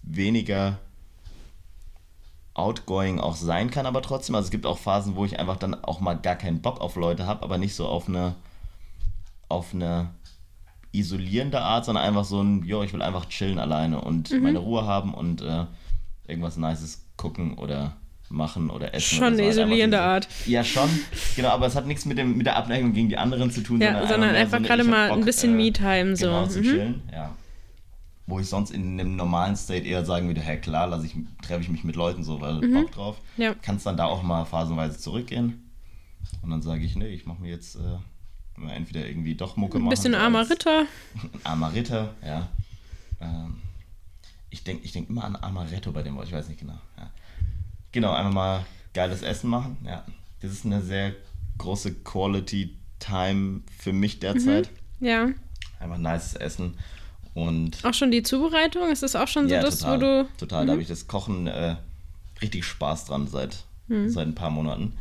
weniger 0.04 0.78
outgoing 2.54 3.20
auch 3.20 3.36
sein 3.36 3.70
kann, 3.70 3.86
aber 3.86 4.02
trotzdem, 4.02 4.36
also 4.36 4.46
es 4.46 4.52
gibt 4.52 4.66
auch 4.66 4.78
Phasen, 4.78 5.16
wo 5.16 5.26
ich 5.26 5.40
einfach 5.40 5.58
dann 5.58 5.74
auch 5.84 6.00
mal 6.00 6.14
gar 6.14 6.36
keinen 6.36 6.62
Bock 6.62 6.80
auf 6.80 6.96
Leute 6.96 7.26
habe, 7.26 7.44
aber 7.44 7.58
nicht 7.58 7.76
so 7.76 7.88
auf 7.88 8.08
eine 8.08 8.36
auf 9.50 9.74
eine 9.74 10.10
isolierende 10.92 11.62
Art, 11.62 11.86
sondern 11.86 12.04
einfach 12.06 12.24
so 12.26 12.42
ein, 12.42 12.64
jo, 12.64 12.82
ich 12.82 12.94
will 12.94 13.02
einfach 13.02 13.26
chillen 13.28 13.60
alleine 13.60 14.02
und 14.02 14.32
Mhm. 14.32 14.42
meine 14.42 14.60
Ruhe 14.60 14.86
haben 14.86 15.14
und 15.14 15.42
äh, 15.42 15.66
irgendwas 16.28 16.58
Nices 16.58 17.06
gucken 17.18 17.58
oder 17.58 17.94
machen 18.36 18.70
oder 18.70 18.94
essen. 18.94 19.16
Schon 19.18 19.28
oder 19.34 19.36
so. 19.38 19.42
eine 19.42 19.52
isolierende 19.52 20.02
Art. 20.02 20.28
Ja, 20.46 20.64
schon, 20.64 20.90
genau, 21.36 21.50
aber 21.50 21.66
es 21.68 21.76
hat 21.76 21.88
nichts 21.88 22.06
mit, 22.06 22.18
dem, 22.18 22.38
mit 22.38 22.46
der 22.46 22.56
Abneigung 22.58 22.94
gegen 22.94 23.10
die 23.10 23.18
anderen 23.18 23.50
zu 23.52 23.62
tun, 23.62 23.82
Ja, 23.82 24.06
sondern 24.08 24.32
mehr 24.32 24.42
einfach 24.42 24.60
so 24.60 24.64
gerade 24.66 24.84
mal 24.84 25.10
ein 25.12 25.16
Bock, 25.18 25.26
bisschen 25.26 25.54
äh, 25.54 25.64
Me-Time 25.64 26.16
so. 26.16 26.26
Genau, 26.28 26.48
zu 26.48 26.60
Mhm. 26.60 26.64
chillen, 26.64 27.02
ja. 27.12 27.36
Wo 28.28 28.40
ich 28.40 28.48
sonst 28.48 28.72
in 28.72 29.00
einem 29.00 29.16
normalen 29.16 29.56
State 29.56 29.86
eher 29.86 30.04
sagen 30.04 30.28
würde, 30.28 30.42
hey 30.42 30.58
klar, 30.60 30.88
lass 30.88 31.04
ich, 31.04 31.16
treffe 31.46 31.62
ich 31.62 31.70
mich 31.70 31.84
mit 31.84 31.96
Leuten 31.96 32.24
so, 32.24 32.42
weil 32.42 32.60
Bock 32.60 32.92
drauf. 32.92 33.18
Mhm. 33.38 33.44
Ja. 33.44 33.54
Kann 33.56 33.76
es 33.78 33.84
dann 33.84 33.98
da 33.98 34.06
auch 34.06 34.24
mal 34.24 34.46
phasenweise 34.46 34.98
zurückgehen. 34.98 35.62
Und 36.42 36.50
dann 36.50 36.62
sage 36.62 36.84
ich, 36.84 36.96
nee, 36.96 37.08
ich 37.08 37.26
mache 37.28 37.42
mir 37.42 37.50
jetzt 37.52 37.76
äh, 37.76 38.70
entweder 38.76 39.06
irgendwie 39.08 39.36
doch 39.36 39.58
Mucke 39.58 39.78
Ein 39.78 39.82
machen. 39.84 39.90
bisschen 39.92 40.14
so 40.14 40.18
armer 40.20 40.50
Ritter. 40.50 40.82
Ein 40.82 41.30
armer 41.44 41.74
Ritter, 41.74 42.16
ja. 42.26 42.48
Ähm, 43.22 43.58
ich 44.50 44.64
denke 44.64 44.84
ich 44.86 44.92
denk 44.92 45.10
immer 45.10 45.24
an 45.26 45.36
Amaretto 45.36 45.92
bei 45.92 46.02
dem 46.02 46.16
Wort, 46.16 46.26
ich 46.28 46.34
weiß 46.34 46.48
nicht 46.48 46.60
genau. 46.60 46.80
Ja. 46.98 47.10
Genau, 47.96 48.12
einfach 48.12 48.34
mal 48.34 48.66
geiles 48.94 49.22
Essen 49.22 49.50
machen, 49.50 49.78
ja. 49.86 50.04
Das 50.42 50.52
ist 50.52 50.66
eine 50.66 50.82
sehr 50.82 51.14
große 51.58 51.94
Quality 52.04 52.76
Time 53.00 53.62
für 53.80 53.94
mich 53.94 54.20
derzeit. 54.20 54.70
Ja. 55.00 55.30
Einfach 55.80 55.98
nices 55.98 56.34
Essen 56.34 56.78
und 57.34 57.86
Auch 57.86 57.94
schon 57.94 58.12
die 58.12 58.22
Zubereitung? 58.22 58.92
Ist 58.92 59.02
das 59.02 59.16
auch 59.16 59.30
schon 59.30 59.48
so 59.48 59.56
ja, 59.56 59.62
das, 59.62 59.80
total, 59.80 59.96
wo 59.96 60.02
du. 60.02 60.30
total. 60.38 60.66
Da 60.66 60.74
habe 60.74 60.82
ich 60.82 60.90
das 60.90 61.08
Kochen 61.08 61.48
äh, 61.48 61.78
richtig 62.42 62.66
Spaß 62.66 63.06
dran 63.06 63.30
seit, 63.30 63.64
seit 63.88 64.28
ein 64.28 64.36
paar 64.36 64.50
Monaten. 64.50 64.98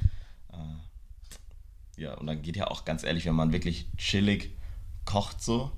Äh, 0.53 2.01
ja, 2.01 2.15
und 2.15 2.29
dann 2.29 2.43
geht 2.43 2.55
ja 2.55 2.69
auch 2.69 2.85
ganz 2.85 3.03
ehrlich, 3.03 3.27
wenn 3.27 3.35
man 3.35 3.53
wirklich 3.53 3.89
chillig 3.97 4.51
kocht 5.05 5.43
so 5.43 5.73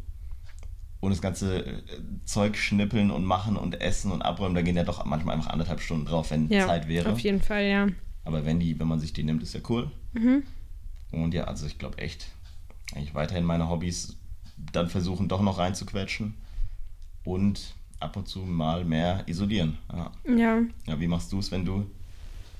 und 1.07 1.13
das 1.13 1.23
ganze 1.23 1.65
äh, 1.65 1.83
Zeug 2.25 2.57
schnippeln 2.57 3.11
und 3.13 3.25
machen 3.25 3.57
und 3.57 3.81
essen 3.81 4.11
und 4.11 4.23
abräumen, 4.23 4.57
da 4.57 4.63
gehen 4.63 4.77
ja 4.77 4.83
doch 4.83 5.05
manchmal 5.05 5.37
einfach 5.37 5.51
anderthalb 5.51 5.81
Stunden 5.81 6.05
drauf, 6.05 6.31
wenn 6.33 6.51
Ja, 6.51 6.67
Zeit 6.67 6.89
wäre. 6.89 7.11
auf 7.13 7.21
jeden 7.21 7.41
Fall, 7.41 7.65
ja. 7.65 7.87
Aber 8.25 8.45
wenn 8.45 8.59
die, 8.59 8.79
wenn 8.81 8.89
man 8.89 8.99
sich 8.99 9.13
die 9.13 9.23
nimmt, 9.23 9.41
ist 9.43 9.55
ja 9.55 9.61
cool. 9.69 9.91
Mhm. 10.15 10.43
Und 11.13 11.33
ja, 11.33 11.45
also 11.45 11.65
ich 11.67 11.79
glaube 11.79 11.99
echt, 11.99 12.27
eigentlich 12.95 13.15
weiterhin 13.15 13.45
meine 13.45 13.69
Hobbys 13.71 14.17
dann 14.73 14.89
versuchen 14.89 15.29
doch 15.29 15.41
noch 15.43 15.59
reinzuquetschen 15.59 16.35
und 17.25 17.75
ab 18.01 18.17
und 18.17 18.27
zu 18.27 18.41
mal 18.41 18.85
mehr 18.85 19.23
isolieren. 19.27 19.79
Ja, 19.93 20.11
Ja. 20.37 20.59
ja 20.89 21.01
wie 21.01 21.07
machst 21.07 21.31
du 21.33 21.39
es, 21.39 21.51
wenn 21.53 21.65
du 21.65 21.87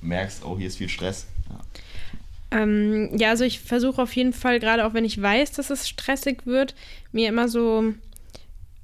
merkst, 0.03 0.45
oh, 0.45 0.57
hier 0.57 0.69
ist 0.69 0.77
viel 0.77 0.89
Stress? 0.89 1.27
Ja. 1.51 2.61
Ähm, 2.63 3.11
ja, 3.19 3.31
also 3.31 3.43
ich 3.43 3.59
versuche 3.59 4.01
auf 4.01 4.15
jeden 4.15 4.33
Fall, 4.33 4.61
gerade 4.61 4.87
auch 4.87 4.95
wenn 4.95 5.05
ich 5.05 5.21
weiß, 5.21 5.51
dass 5.53 5.71
es 5.71 5.89
stressig 5.89 6.47
wird, 6.47 6.77
mir 7.11 7.29
immer 7.29 7.49
so, 7.49 7.93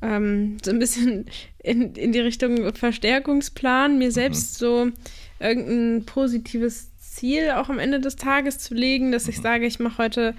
ähm, 0.02 0.58
so 0.62 0.70
ein 0.70 0.78
bisschen 0.78 1.26
in, 1.62 1.94
in 1.94 2.12
die 2.12 2.20
Richtung 2.20 2.74
Verstärkungsplan, 2.74 3.98
mir 3.98 4.12
selbst 4.12 4.58
so 4.58 4.88
irgendein 5.38 6.04
positives 6.04 6.90
Ziel 6.98 7.52
auch 7.52 7.68
am 7.68 7.78
Ende 7.78 8.00
des 8.00 8.16
Tages 8.16 8.58
zu 8.58 8.74
legen, 8.74 9.12
dass 9.12 9.28
ich 9.28 9.40
sage, 9.40 9.66
ich 9.66 9.78
mache 9.78 9.98
heute 9.98 10.34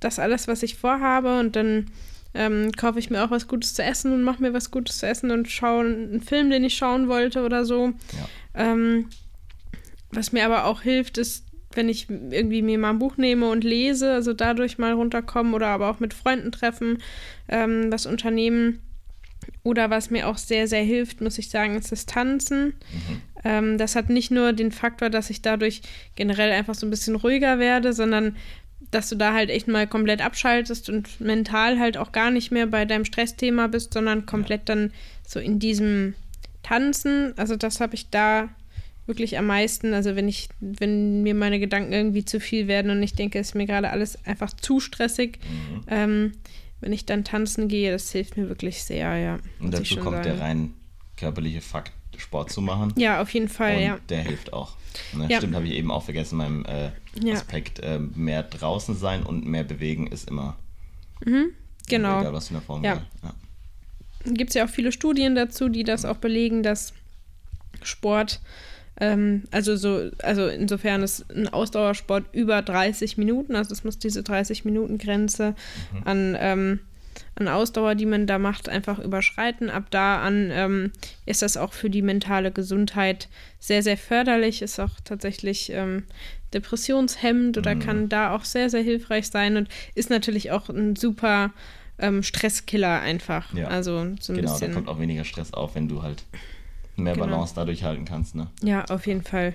das 0.00 0.18
alles, 0.18 0.48
was 0.48 0.62
ich 0.62 0.76
vorhabe 0.76 1.38
und 1.38 1.56
dann 1.56 1.86
ähm, 2.34 2.72
kaufe 2.72 2.98
ich 2.98 3.10
mir 3.10 3.24
auch 3.24 3.30
was 3.30 3.46
Gutes 3.46 3.74
zu 3.74 3.82
essen 3.82 4.12
und 4.12 4.22
mache 4.22 4.42
mir 4.42 4.52
was 4.52 4.70
Gutes 4.70 4.98
zu 4.98 5.06
essen 5.06 5.30
und 5.30 5.48
schaue 5.48 5.84
einen 5.84 6.20
Film, 6.20 6.50
den 6.50 6.64
ich 6.64 6.74
schauen 6.74 7.08
wollte 7.08 7.44
oder 7.44 7.64
so. 7.64 7.92
Ja. 8.12 8.72
Ähm, 8.72 9.08
was 10.10 10.32
mir 10.32 10.44
aber 10.44 10.64
auch 10.64 10.82
hilft, 10.82 11.18
ist, 11.18 11.46
wenn 11.74 11.88
ich 11.88 12.08
irgendwie 12.08 12.62
mir 12.62 12.78
mal 12.78 12.90
ein 12.90 12.98
Buch 12.98 13.16
nehme 13.16 13.48
und 13.48 13.64
lese, 13.64 14.12
also 14.12 14.32
dadurch 14.32 14.78
mal 14.78 14.92
runterkommen 14.92 15.54
oder 15.54 15.68
aber 15.68 15.90
auch 15.90 16.00
mit 16.00 16.14
Freunden 16.14 16.52
treffen, 16.52 16.98
ähm, 17.48 17.90
was 17.90 18.06
unternehmen. 18.06 18.80
Oder 19.62 19.90
was 19.90 20.10
mir 20.10 20.28
auch 20.28 20.38
sehr, 20.38 20.66
sehr 20.68 20.82
hilft, 20.82 21.20
muss 21.20 21.38
ich 21.38 21.48
sagen, 21.50 21.74
ist 21.76 21.90
das 21.92 22.06
Tanzen. 22.06 22.74
Ähm, 23.44 23.78
das 23.78 23.96
hat 23.96 24.10
nicht 24.10 24.30
nur 24.30 24.52
den 24.52 24.72
Faktor, 24.72 25.10
dass 25.10 25.30
ich 25.30 25.42
dadurch 25.42 25.82
generell 26.16 26.52
einfach 26.52 26.74
so 26.74 26.86
ein 26.86 26.90
bisschen 26.90 27.16
ruhiger 27.16 27.58
werde, 27.58 27.92
sondern 27.92 28.36
dass 28.90 29.08
du 29.08 29.16
da 29.16 29.32
halt 29.32 29.50
echt 29.50 29.66
mal 29.66 29.86
komplett 29.86 30.20
abschaltest 30.24 30.88
und 30.88 31.20
mental 31.20 31.78
halt 31.78 31.96
auch 31.96 32.12
gar 32.12 32.30
nicht 32.30 32.52
mehr 32.52 32.66
bei 32.66 32.84
deinem 32.84 33.04
Stressthema 33.04 33.66
bist, 33.66 33.92
sondern 33.94 34.26
komplett 34.26 34.68
dann 34.68 34.92
so 35.26 35.40
in 35.40 35.58
diesem 35.58 36.14
Tanzen. 36.62 37.32
Also 37.36 37.56
das 37.56 37.80
habe 37.80 37.94
ich 37.94 38.10
da 38.10 38.48
wirklich 39.06 39.36
am 39.36 39.46
meisten. 39.46 39.92
Also 39.94 40.16
wenn 40.16 40.28
ich, 40.28 40.48
wenn 40.60 41.22
mir 41.22 41.34
meine 41.34 41.58
Gedanken 41.58 41.92
irgendwie 41.92 42.24
zu 42.24 42.40
viel 42.40 42.68
werden 42.68 42.90
und 42.90 43.02
ich 43.02 43.14
denke, 43.14 43.38
es 43.38 43.48
ist 43.48 43.54
mir 43.54 43.66
gerade 43.66 43.90
alles 43.90 44.18
einfach 44.26 44.52
zu 44.54 44.80
stressig, 44.80 45.38
Mhm. 45.42 45.80
ähm, 45.88 46.32
wenn 46.84 46.92
ich 46.92 47.06
dann 47.06 47.24
tanzen 47.24 47.66
gehe, 47.68 47.90
das 47.90 48.12
hilft 48.12 48.36
mir 48.36 48.48
wirklich 48.50 48.84
sehr, 48.84 49.16
ja. 49.16 49.38
Und 49.58 49.72
dazu 49.72 49.96
kommt 49.96 50.18
der 50.18 50.36
sagen. 50.36 50.40
rein 50.40 50.74
körperliche 51.16 51.62
Fakt, 51.62 51.92
Sport 52.18 52.52
zu 52.52 52.60
machen. 52.60 52.92
Ja, 52.96 53.22
auf 53.22 53.30
jeden 53.30 53.48
Fall, 53.48 53.76
und 53.76 53.82
ja. 53.82 53.98
der 54.10 54.22
hilft 54.22 54.52
auch. 54.52 54.76
Ne? 55.14 55.26
Ja. 55.30 55.38
Stimmt, 55.38 55.54
habe 55.54 55.66
ich 55.66 55.72
eben 55.72 55.90
auch 55.90 56.02
vergessen, 56.04 56.36
meinem 56.36 56.66
äh, 56.66 56.90
Ja. 57.22 57.34
Aspekt 57.34 57.80
äh, 57.80 57.98
mehr 57.98 58.42
draußen 58.42 58.94
sein 58.94 59.22
und 59.22 59.46
mehr 59.46 59.64
bewegen 59.64 60.06
ist 60.08 60.28
immer 60.28 60.58
Genau. 61.88 62.20
egal, 62.20 62.32
was 62.34 62.48
für 62.48 62.54
eine 62.54 62.60
Form 62.62 62.84
Ja. 62.84 63.02
ja. 63.22 63.34
gibt 64.26 64.50
es 64.50 64.54
ja 64.54 64.66
auch 64.66 64.70
viele 64.70 64.92
Studien 64.92 65.34
dazu, 65.34 65.70
die 65.70 65.84
das 65.84 66.04
auch 66.04 66.18
belegen, 66.18 66.62
dass 66.62 66.92
Sport, 67.82 68.40
ähm, 69.00 69.44
also 69.50 69.76
so, 69.76 70.10
also 70.22 70.46
insofern 70.46 71.02
ist 71.02 71.30
ein 71.34 71.48
Ausdauersport 71.48 72.24
über 72.32 72.62
30 72.62 73.18
Minuten, 73.18 73.56
also 73.56 73.72
es 73.72 73.84
muss 73.84 73.98
diese 73.98 74.22
30 74.22 74.64
Minuten 74.64 74.98
Grenze 74.98 75.54
an, 76.04 76.36
ähm, 76.38 76.80
an 77.36 77.48
Ausdauer, 77.48 77.94
die 77.96 78.06
man 78.06 78.26
da 78.26 78.38
macht, 78.38 78.68
einfach 78.68 78.98
überschreiten. 79.00 79.68
Ab 79.70 79.84
da 79.90 80.22
an 80.22 80.50
ähm, 80.52 80.92
ist 81.26 81.42
das 81.42 81.56
auch 81.56 81.72
für 81.72 81.90
die 81.90 82.02
mentale 82.02 82.52
Gesundheit 82.52 83.28
sehr, 83.58 83.82
sehr 83.82 83.96
förderlich, 83.96 84.62
ist 84.62 84.78
auch 84.78 84.90
tatsächlich 85.04 85.70
ähm, 85.72 86.04
depressionshemmend 86.52 87.58
oder 87.58 87.74
kann 87.76 88.08
da 88.08 88.34
auch 88.34 88.44
sehr, 88.44 88.70
sehr 88.70 88.82
hilfreich 88.82 89.26
sein 89.28 89.56
und 89.56 89.68
ist 89.94 90.10
natürlich 90.10 90.50
auch 90.52 90.68
ein 90.68 90.96
super 90.96 91.52
ähm, 91.98 92.22
Stresskiller 92.22 93.00
einfach. 93.00 93.52
Ja. 93.54 93.68
Also 93.68 94.06
so 94.20 94.32
ein 94.32 94.36
Genau, 94.36 94.48
da 94.48 94.52
bisschen. 94.54 94.74
kommt 94.74 94.88
auch 94.88 94.98
weniger 95.00 95.24
Stress 95.24 95.52
auf, 95.52 95.74
wenn 95.74 95.88
du 95.88 96.02
halt 96.02 96.24
mehr 96.96 97.14
Genau. 97.14 97.26
Balance 97.26 97.54
dadurch 97.54 97.82
halten 97.84 98.04
kannst. 98.04 98.34
Ne? 98.34 98.48
Ja, 98.62 98.84
auf 98.86 99.06
jeden 99.06 99.22
Fall. 99.22 99.54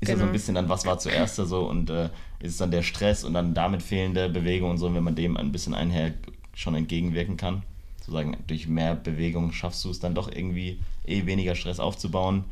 Ist 0.00 0.08
ja 0.08 0.14
so 0.14 0.20
Genau. 0.20 0.26
ein 0.26 0.32
bisschen 0.32 0.54
dann, 0.54 0.68
was 0.68 0.84
war 0.86 0.98
zuerst 0.98 1.38
da 1.38 1.46
so 1.46 1.68
und 1.68 1.88
äh, 1.90 2.06
ist 2.40 2.52
es 2.52 2.56
dann 2.58 2.70
der 2.70 2.82
Stress 2.82 3.24
und 3.24 3.32
dann 3.34 3.54
damit 3.54 3.82
fehlende 3.82 4.28
Bewegung 4.28 4.70
und 4.70 4.78
so, 4.78 4.94
wenn 4.94 5.02
man 5.02 5.14
dem 5.14 5.36
ein 5.36 5.52
bisschen 5.52 5.74
einher 5.74 6.12
schon 6.54 6.74
entgegenwirken 6.74 7.36
kann. 7.36 7.62
Sozusagen 8.00 8.36
durch 8.46 8.68
mehr 8.68 8.94
Bewegung 8.94 9.52
schaffst 9.52 9.84
du 9.84 9.90
es 9.90 9.98
dann 10.00 10.14
doch 10.14 10.30
irgendwie 10.30 10.78
eh 11.06 11.26
weniger 11.26 11.54
Stress 11.54 11.80
aufzubauen. 11.80 12.44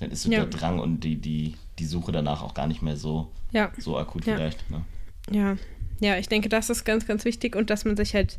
Dann 0.00 0.10
ist 0.10 0.22
so 0.22 0.30
Ja. 0.30 0.38
der 0.40 0.46
Drang 0.48 0.78
und 0.78 1.00
die, 1.04 1.16
die, 1.16 1.54
die 1.78 1.84
Suche 1.84 2.12
danach 2.12 2.42
auch 2.42 2.54
gar 2.54 2.66
nicht 2.66 2.82
mehr 2.82 2.96
so, 2.96 3.30
Ja, 3.52 3.70
so 3.78 3.98
akut 3.98 4.26
Ja. 4.26 4.34
vielleicht. 4.36 4.70
Ne? 4.70 4.84
ja. 5.30 5.56
Ja, 6.00 6.16
ich 6.16 6.28
denke, 6.28 6.48
das 6.48 6.70
ist 6.70 6.84
ganz, 6.84 7.06
ganz 7.08 7.24
wichtig 7.24 7.56
und 7.56 7.70
dass 7.70 7.84
man 7.84 7.96
sich 7.96 8.14
halt 8.14 8.36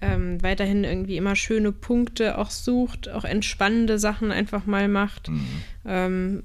ähm, 0.00 0.42
weiterhin 0.42 0.84
irgendwie 0.84 1.16
immer 1.16 1.34
schöne 1.36 1.72
Punkte 1.72 2.38
auch 2.38 2.50
sucht, 2.50 3.08
auch 3.08 3.24
entspannende 3.24 3.98
Sachen 3.98 4.30
einfach 4.30 4.66
mal 4.66 4.88
macht. 4.88 5.28
Mhm. 5.28 5.46
Ähm, 5.86 6.42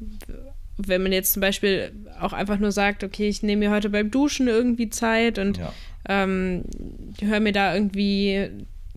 wenn 0.78 1.04
man 1.04 1.12
jetzt 1.12 1.34
zum 1.34 1.42
Beispiel 1.42 1.92
auch 2.20 2.34
einfach 2.34 2.58
nur 2.58 2.72
sagt, 2.72 3.04
okay, 3.04 3.28
ich 3.30 3.44
nehme 3.44 3.68
mir 3.68 3.72
heute 3.72 3.90
beim 3.92 4.10
Duschen 4.10 4.48
irgendwie 4.48 4.90
Zeit 4.90 5.38
und 5.38 5.58
Ja. 5.58 5.72
ähm, 6.10 6.64
höre 7.22 7.40
mir 7.40 7.52
da 7.52 7.76
irgendwie 7.76 8.50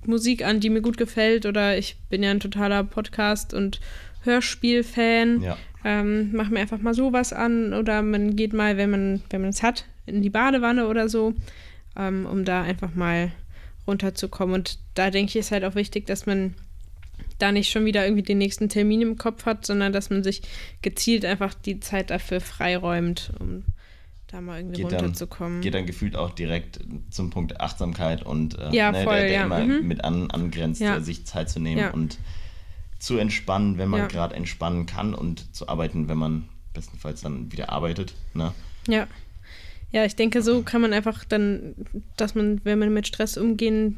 Musik 0.07 0.43
an, 0.45 0.61
die 0.61 0.71
mir 0.71 0.81
gut 0.81 0.97
gefällt 0.97 1.45
oder 1.45 1.77
ich 1.77 1.97
bin 2.09 2.23
ja 2.23 2.31
ein 2.31 2.41
totaler 2.41 2.83
Podcast- 2.85 3.53
und 3.53 3.81
Hörspiel-Fan. 4.23 5.43
Ja. 5.43 5.57
Ähm, 5.85 6.31
mach 6.33 6.49
mir 6.49 6.61
einfach 6.61 6.81
mal 6.81 6.95
sowas 6.95 7.33
an 7.33 7.73
oder 7.73 8.03
man 8.03 8.37
geht 8.37 8.53
mal, 8.53 8.77
wenn 8.77 8.91
man 8.91 9.23
wenn 9.31 9.41
man 9.43 9.51
es 9.51 9.63
hat, 9.63 9.85
in 10.07 10.23
die 10.23 10.31
Badewanne 10.31 10.89
oder 10.89 11.09
so, 11.09 11.35
ähm, 11.97 12.27
um 12.27 12.45
da 12.45 12.63
einfach 12.63 12.95
mal 12.95 13.31
runterzukommen. 13.87 14.55
Und 14.55 14.79
da 14.95 15.11
denke 15.11 15.31
ich, 15.31 15.37
ist 15.37 15.51
halt 15.51 15.65
auch 15.65 15.75
wichtig, 15.75 16.07
dass 16.07 16.27
man 16.27 16.55
da 17.39 17.53
nicht 17.53 17.71
schon 17.71 17.85
wieder 17.85 18.05
irgendwie 18.05 18.23
den 18.23 18.39
nächsten 18.39 18.69
Termin 18.69 19.03
im 19.03 19.17
Kopf 19.17 19.47
hat, 19.47 19.67
sondern 19.67 19.93
dass 19.93 20.11
man 20.11 20.23
sich 20.23 20.43
gezielt 20.83 21.25
einfach 21.25 21.55
die 21.55 21.81
Zeit 21.81 22.11
dafür 22.11 22.41
freiräumt, 22.41 23.33
um 23.39 23.65
da 24.27 24.41
mal 24.41 24.59
irgendwie 24.59 24.83
Geht 24.83 24.93
dann, 24.93 25.01
runterzukommen. 25.01 25.61
geht 25.61 25.75
dann 25.75 25.87
gefühlt 25.87 26.17
auch 26.17 26.31
direkt 26.31 26.81
zum 27.11 27.31
Punkt 27.31 27.61
Achtsamkeit 27.61 28.23
und 28.23 28.59
äh, 28.59 28.75
Ja, 28.75 28.91
ne, 28.91 29.05
voll, 29.05 29.19
der, 29.19 29.27
der 29.27 29.35
ja, 29.35 29.45
immer 29.45 29.61
mhm. 29.61 29.87
mit 29.87 30.03
an, 30.03 30.31
angrenzt, 30.31 30.81
Ja. 30.81 30.97
äh, 30.97 31.01
sich 31.01 31.27
Zeit 31.27 31.49
zu 31.51 31.61
nehmen 31.61 31.91
und 31.91 32.19
zu 32.99 33.19
entspannen, 33.19 33.79
wenn 33.79 33.89
man 33.89 34.09
gerade 34.09 34.35
entspannen 34.35 34.87
kann 34.87 35.15
und 35.15 35.55
zu 35.55 35.69
arbeiten, 35.69 36.09
wenn 36.09 36.19
man 36.19 36.49
bestenfalls 36.73 37.21
dann 37.21 37.53
wieder 37.53 37.71
arbeitet. 37.71 38.15
Ne? 38.35 38.53
Ja. 38.89 39.07
Ja, 39.97 40.05
ich 40.05 40.15
denke, 40.15 40.43
so 40.43 40.61
kann 40.61 40.83
man 40.83 40.93
einfach 40.93 41.25
dann, 41.25 41.75
dass 42.19 42.35
man, 42.35 42.63
wenn 42.67 42.79
man 42.79 42.93
mit 42.93 43.07
Stress 43.07 43.39
umgehen 43.39 43.97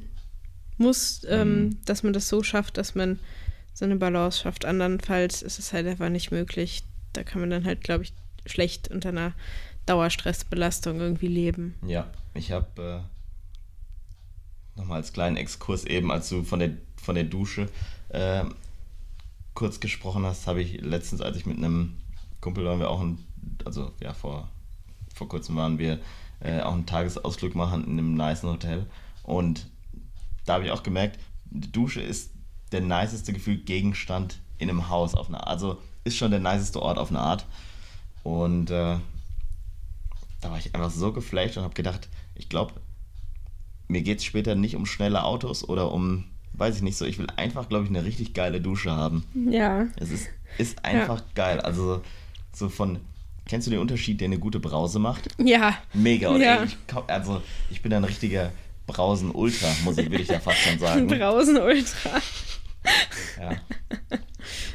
muss, 0.76 1.22
ähm, 1.28 1.64
Mhm. 1.64 1.84
dass 1.86 2.04
man 2.04 2.12
das 2.12 2.28
so 2.28 2.44
schafft, 2.44 2.76
dass 2.76 2.94
man 2.94 3.18
so 3.74 3.84
eine 3.84 3.96
Balance 3.96 4.38
schafft. 4.40 4.64
Andernfalls 4.64 5.42
ist 5.42 5.58
es 5.58 5.72
halt 5.72 5.88
einfach 5.88 6.08
nicht 6.08 6.30
möglich. 6.30 6.84
Da 7.14 7.24
kann 7.24 7.40
man 7.40 7.50
dann 7.50 7.64
halt, 7.64 7.80
glaube 7.82 8.04
ich, 8.04 8.12
schlecht 8.46 8.86
unter 8.92 9.08
einer 9.08 9.32
Dauerstressbelastung 9.86 11.00
irgendwie 11.00 11.26
leben. 11.26 11.74
Ja, 11.84 12.08
ich 12.32 12.52
habe 12.52 13.02
äh, 14.76 14.78
nochmal 14.78 14.98
als 14.98 15.12
kleinen 15.12 15.36
Exkurs 15.36 15.84
eben, 15.84 16.12
als 16.12 16.28
du 16.28 16.44
von 16.44 16.60
der, 16.60 16.70
von 17.02 17.16
der 17.16 17.24
Dusche 17.24 17.68
äh, 18.10 18.44
kurz 19.54 19.80
gesprochen 19.80 20.24
hast, 20.24 20.46
habe 20.46 20.62
ich 20.62 20.80
letztens, 20.80 21.22
als 21.22 21.36
ich 21.36 21.44
mit 21.44 21.56
einem 21.56 21.94
Kumpel 22.40 22.64
waren 22.64 22.78
wir 22.78 22.88
auch 22.88 23.00
ein, 23.00 23.18
also 23.64 23.90
ja, 24.00 24.14
vor, 24.14 24.48
vor 25.18 25.28
kurzem 25.28 25.56
waren 25.56 25.78
wir 25.78 25.98
äh, 26.40 26.60
auch 26.60 26.72
einen 26.72 26.86
Tagesausflug 26.86 27.54
machen 27.54 27.84
in 27.84 27.98
einem 27.98 28.14
nice 28.14 28.42
Hotel 28.42 28.86
und 29.24 29.66
da 30.46 30.54
habe 30.54 30.64
ich 30.64 30.70
auch 30.70 30.82
gemerkt, 30.82 31.18
die 31.50 31.70
Dusche 31.70 32.00
ist 32.00 32.30
der 32.72 32.80
niceste 32.80 33.32
Gefühl 33.32 33.58
Gegenstand 33.58 34.38
in 34.58 34.70
einem 34.70 34.88
Haus 34.88 35.14
auf 35.14 35.28
eine 35.28 35.38
Art. 35.38 35.48
Also 35.48 35.78
ist 36.04 36.16
schon 36.16 36.30
der 36.30 36.40
niceste 36.40 36.80
Ort 36.80 36.98
auf 36.98 37.10
eine 37.10 37.20
Art. 37.20 37.46
Und 38.22 38.70
äh, 38.70 38.96
da 40.40 40.50
war 40.50 40.58
ich 40.58 40.74
einfach 40.74 40.90
so 40.90 41.12
geflasht 41.12 41.56
und 41.56 41.64
habe 41.64 41.74
gedacht, 41.74 42.08
ich 42.34 42.48
glaube, 42.48 42.74
mir 43.88 44.02
geht 44.02 44.18
es 44.18 44.24
später 44.24 44.54
nicht 44.54 44.76
um 44.76 44.86
schnelle 44.86 45.24
Autos 45.24 45.66
oder 45.68 45.92
um, 45.92 46.24
weiß 46.54 46.76
ich 46.76 46.82
nicht 46.82 46.96
so, 46.96 47.04
ich 47.04 47.18
will 47.18 47.28
einfach, 47.36 47.68
glaube 47.68 47.84
ich, 47.84 47.90
eine 47.90 48.04
richtig 48.04 48.34
geile 48.34 48.60
Dusche 48.60 48.90
haben. 48.90 49.24
Ja. 49.50 49.86
Es 49.96 50.10
ist, 50.10 50.28
ist 50.58 50.84
einfach 50.84 51.22
geil. 51.34 51.60
Also 51.60 52.02
so 52.54 52.68
von, 52.68 53.00
kennst 53.48 53.66
du 53.66 53.70
den 53.70 53.80
Unterschied, 53.80 54.20
den 54.20 54.32
eine 54.32 54.38
gute 54.40 54.60
Brause 54.60 54.98
macht? 54.98 55.28
Ja. 55.38 55.76
Mega. 55.94 56.28
Und 56.30 56.40
Ja. 56.40 56.62
ey, 56.62 56.66
ich, 56.66 56.76
also 57.08 57.42
ich 57.70 57.82
bin 57.82 57.92
ein 57.92 58.04
richtiger 58.04 58.52
Brausen-Ultra, 58.86 59.68
muss 59.84 59.98
ich, 59.98 60.10
will 60.10 60.20
ich 60.20 60.28
ja 60.28 60.38
fast 60.40 60.58
schon 60.58 60.78
sagen. 60.78 61.08
Draußen 61.08 61.56
Ultra. 61.56 62.20
Ja. 63.40 63.56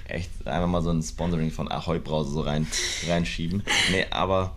Echt, 0.08 0.30
einfach 0.46 0.68
mal 0.68 0.82
so 0.82 0.92
ein 0.92 1.02
Sponsoring 1.02 1.50
von 1.52 1.72
Ahoi 1.72 2.00
Brause 2.00 2.32
so 2.32 2.42
rein, 2.42 2.68
reinschieben. 3.08 3.64
Nee, 3.92 4.06
aber 4.12 4.56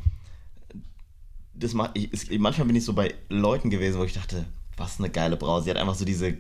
das 1.55 1.73
macht, 1.73 1.93
ich, 1.95 2.13
es, 2.13 2.27
manchmal 2.39 2.67
bin 2.67 2.77
ich 2.77 2.85
so 2.85 2.93
bei 2.93 3.15
Leuten 3.29 3.71
gewesen, 3.71 3.99
wo 3.99 4.05
ich 4.05 4.13
dachte, 4.13 4.45
was 4.77 4.99
eine 4.99 5.09
geile 5.09 5.37
Brause. 5.37 5.65
Sie 5.65 5.71
hat 5.71 5.79
einfach 5.79 5.95
so 5.95 6.05
diese, 6.05 6.37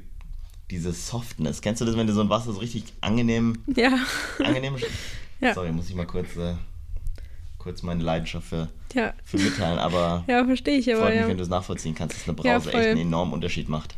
diese 0.70 0.92
Softness. 0.92 1.62
Kennst 1.62 1.80
du 1.80 1.86
das, 1.86 1.96
wenn 1.96 2.06
du 2.06 2.12
so 2.12 2.20
ein 2.20 2.28
Wasser 2.28 2.52
so 2.52 2.58
richtig 2.60 2.84
angenehm, 3.00 3.62
Ja. 3.74 3.98
angenehm 4.44 4.76
Ja. 5.40 5.52
Sorry, 5.54 5.70
muss 5.72 5.88
ich 5.88 5.94
mal 5.94 6.06
kurz, 6.06 6.34
äh, 6.36 6.54
kurz 7.66 7.82
meine 7.82 8.02
Leidenschaft 8.02 8.46
für, 8.48 8.68
Ja. 8.94 9.12
für 9.24 9.36
mitteilen, 9.38 9.78
aber 9.78 10.24
Ja, 10.28 10.44
verstehe 10.44 10.78
ich 10.78 10.90
aber, 10.92 11.02
freut 11.02 11.12
mich, 11.14 11.20
ja. 11.22 11.28
wenn 11.28 11.36
du 11.36 11.42
es 11.42 11.48
nachvollziehen 11.50 11.94
kannst, 11.94 12.16
dass 12.16 12.28
eine 12.28 12.36
Ja, 12.44 12.54
Brause 12.58 12.70
voll. 12.70 12.80
echt 12.80 12.90
einen 12.90 13.00
enormen 13.00 13.32
Unterschied 13.34 13.68
macht. 13.68 13.94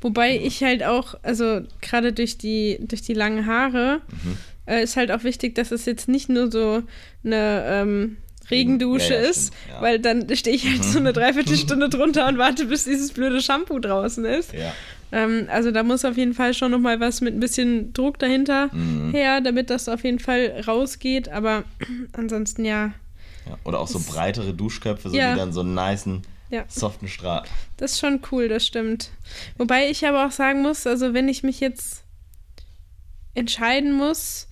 Wobei 0.00 0.36
ich 0.38 0.62
halt 0.62 0.84
auch, 0.84 1.14
also 1.22 1.62
gerade 1.80 2.12
durch 2.12 2.36
die, 2.38 2.78
durch 2.82 3.02
die 3.02 3.14
langen 3.14 3.46
Haare, 3.46 4.02
Mhm. 4.10 4.36
äh, 4.66 4.82
ist 4.82 4.96
halt 4.96 5.10
auch 5.10 5.24
wichtig, 5.24 5.54
dass 5.54 5.70
es 5.72 5.86
jetzt 5.86 6.08
nicht 6.08 6.28
nur 6.28 6.50
so 6.52 6.82
eine 7.24 7.64
ähm, 7.66 8.16
Regendusche 8.50 9.14
Ja, 9.14 9.22
ja, 9.22 9.28
ist, 9.30 9.46
stimmt, 9.46 9.56
ja. 9.70 9.78
Mhm. 9.78 9.82
weil 9.82 9.98
dann 10.00 10.36
stehe 10.36 10.54
ich 10.56 10.68
halt 10.68 10.84
so 10.84 10.98
eine 10.98 11.12
Dreiviertelstunde 11.14 11.88
drunter 11.88 12.26
und 12.28 12.36
warte, 12.38 12.66
bis 12.66 12.84
dieses 12.84 13.12
blöde 13.12 13.40
Shampoo 13.40 13.78
draußen 13.78 14.24
ist. 14.26 14.52
Ja. 14.52 14.74
Ähm, 15.12 15.46
also 15.50 15.70
da 15.70 15.82
muss 15.82 16.04
auf 16.04 16.16
jeden 16.16 16.34
Fall 16.34 16.54
schon 16.54 16.70
nochmal 16.70 16.98
was 16.98 17.20
mit 17.20 17.34
ein 17.34 17.40
bisschen 17.40 17.92
Druck 17.92 18.18
dahinter 18.18 18.74
Mhm. 18.74 19.10
her, 19.12 19.40
damit 19.40 19.68
das 19.70 19.88
auf 19.88 20.02
jeden 20.04 20.18
Fall 20.18 20.62
rausgeht. 20.66 21.28
Aber 21.28 21.64
ansonsten 22.12 22.64
ja, 22.64 22.92
ja. 23.46 23.58
Oder 23.64 23.80
auch 23.80 23.88
so 23.88 24.00
breitere 24.00 24.54
Duschköpfe, 24.54 25.10
so 25.10 25.16
Ja. 25.16 25.32
die 25.32 25.38
dann 25.38 25.52
so 25.52 25.60
einen 25.60 25.74
nicen, 25.74 26.22
ja. 26.50 26.64
soften 26.68 27.08
Strahl. 27.08 27.42
Das 27.76 27.92
ist 27.92 27.98
schon 28.00 28.20
cool, 28.30 28.48
das 28.48 28.64
stimmt. 28.66 29.10
Wobei 29.58 29.90
ich 29.90 30.06
aber 30.06 30.26
auch 30.26 30.30
sagen 30.32 30.62
muss, 30.62 30.86
also 30.86 31.12
wenn 31.12 31.28
ich 31.28 31.42
mich 31.42 31.60
jetzt 31.60 32.04
entscheiden 33.34 33.92
muss, 33.92 34.48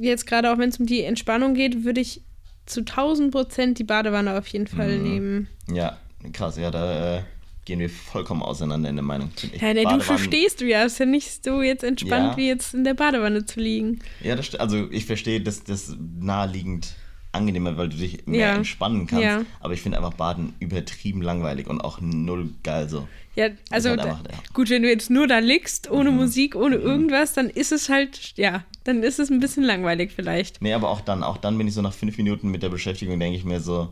jetzt 0.00 0.26
gerade 0.26 0.52
auch 0.52 0.58
wenn 0.58 0.68
es 0.70 0.78
um 0.78 0.86
die 0.86 1.02
Entspannung 1.02 1.54
geht, 1.54 1.84
würde 1.84 2.00
ich 2.00 2.22
zu 2.66 2.80
1000 2.84 3.30
Prozent 3.30 3.78
die 3.78 3.84
Badewanne 3.84 4.36
auf 4.38 4.46
jeden 4.48 4.66
Fall 4.66 4.96
Mhm. 4.98 5.02
nehmen. 5.02 5.48
Ja, 5.72 5.96
krass, 6.32 6.56
ja, 6.56 6.70
da 6.70 7.18
äh, 7.18 7.22
gehen 7.68 7.78
wir 7.78 7.88
vollkommen 7.90 8.42
auseinander 8.42 8.88
in 8.90 8.96
der 8.96 9.04
Meinung. 9.04 9.30
Ich. 9.52 9.60
Ja, 9.60 9.68
in 9.68 9.76
der 9.76 9.84
Dusche 9.84 9.98
Badewannen- 10.08 10.24
stehst 10.24 10.60
du 10.60 10.66
ja, 10.66 10.82
ist 10.82 10.98
ja 10.98 11.06
nicht 11.06 11.44
so 11.44 11.62
jetzt 11.62 11.84
entspannt 11.84 12.32
Ja. 12.32 12.36
wie 12.36 12.48
jetzt 12.48 12.74
in 12.74 12.82
der 12.82 12.94
Badewanne 12.94 13.44
zu 13.46 13.60
liegen. 13.60 14.00
Ja, 14.22 14.34
das, 14.34 14.54
also 14.56 14.90
ich 14.90 15.04
verstehe, 15.06 15.40
dass 15.40 15.62
das 15.62 15.94
naheliegend 16.18 16.94
angenehmer, 17.32 17.76
weil 17.76 17.90
du 17.90 17.96
dich 17.98 18.26
mehr 18.26 18.48
Ja. 18.48 18.54
entspannen 18.56 19.06
kannst. 19.06 19.22
Ja. 19.24 19.42
Aber 19.60 19.74
ich 19.74 19.82
finde 19.82 19.98
einfach 19.98 20.14
Baden 20.14 20.54
übertrieben 20.60 21.20
langweilig 21.22 21.66
und 21.68 21.80
auch 21.82 22.00
null 22.00 22.50
geil 22.64 22.88
so. 22.88 23.06
Ja, 23.36 23.48
also 23.70 23.90
halt 23.90 24.00
einfach, 24.00 24.22
gut, 24.54 24.70
wenn 24.70 24.82
du 24.82 24.88
jetzt 24.88 25.10
nur 25.10 25.26
da 25.28 25.38
liegst, 25.38 25.90
ohne 25.90 26.10
Mhm. 26.10 26.16
Musik, 26.16 26.56
ohne 26.56 26.76
irgendwas, 26.76 27.34
dann 27.34 27.48
ist 27.50 27.70
es 27.70 27.88
halt, 27.88 28.32
ja, 28.36 28.64
dann 28.84 29.02
ist 29.02 29.20
es 29.20 29.30
ein 29.30 29.38
bisschen 29.38 29.62
langweilig 29.62 30.10
vielleicht. 30.16 30.60
Nee, 30.62 30.72
aber 30.72 30.88
auch 30.88 31.02
dann, 31.02 31.22
auch 31.22 31.36
dann 31.36 31.56
bin 31.58 31.68
ich 31.68 31.74
so 31.74 31.82
nach 31.82 31.92
fünf 31.92 32.16
Minuten 32.16 32.48
mit 32.50 32.62
der 32.62 32.70
Beschäftigung, 32.70 33.20
denke 33.20 33.36
ich 33.38 33.44
mir 33.44 33.60
so, 33.60 33.90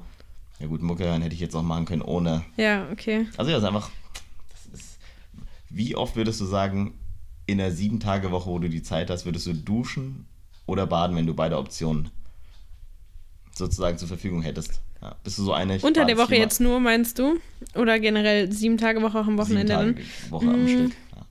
ja 0.60 0.66
gut, 0.66 0.82
Mucke 0.82 1.04
hören 1.04 1.22
hätte 1.22 1.34
ich 1.34 1.40
jetzt 1.40 1.54
auch 1.54 1.62
machen 1.62 1.84
können 1.84 2.02
ohne. 2.02 2.44
Ja, 2.56 2.88
okay. 2.90 3.26
Also 3.36 3.50
ja, 3.50 3.58
ist 3.58 3.64
einfach, 3.64 3.90
ist, 4.72 4.98
wie 5.70 5.94
oft 5.96 6.16
würdest 6.16 6.40
du 6.40 6.44
sagen, 6.46 6.94
in 7.46 7.60
einer 7.60 7.70
sieben 7.70 8.00
Tage 8.00 8.30
Woche, 8.30 8.50
wo 8.50 8.58
du 8.58 8.68
die 8.68 8.82
Zeit 8.82 9.10
hast, 9.10 9.24
würdest 9.24 9.46
du 9.46 9.54
duschen 9.54 10.26
oder 10.66 10.86
baden, 10.86 11.14
wenn 11.16 11.26
du 11.26 11.34
beide 11.34 11.58
Optionen 11.58 12.10
sozusagen 13.54 13.98
zur 13.98 14.08
Verfügung 14.08 14.42
hättest? 14.42 14.80
Ja, 15.02 15.14
bist 15.22 15.38
du 15.38 15.44
so 15.44 15.52
eine? 15.52 15.78
Unter 15.80 16.04
der 16.06 16.16
Woche 16.16 16.34
jetzt 16.36 16.58
nur, 16.60 16.80
meinst 16.80 17.18
du? 17.18 17.38
Oder 17.74 18.00
generell 18.00 18.50
sieben 18.50 18.78
Tage 18.78 19.02
Woche 19.02 19.20
auch 19.20 19.26
am 19.26 19.38
Wochenende 19.38 19.74
sieben 19.74 19.94
dann? 19.94 19.96
Tage 19.96 20.30
Woche 20.30 20.52
am 20.52 20.62
Mhm. 20.62 20.68
Stück. 20.68 20.92
Ja. 21.14 21.26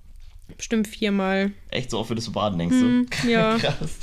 Bestimmt 0.55 0.87
viermal. 0.87 1.51
Echt 1.69 1.89
so 1.91 1.99
oft 1.99 2.09
würdest 2.11 2.27
du 2.27 2.31
baden, 2.31 2.59
denkst 2.59 2.75
Mhm, 2.77 3.07
du? 3.23 3.27
ja. 3.29 3.57
Krass. 3.59 3.97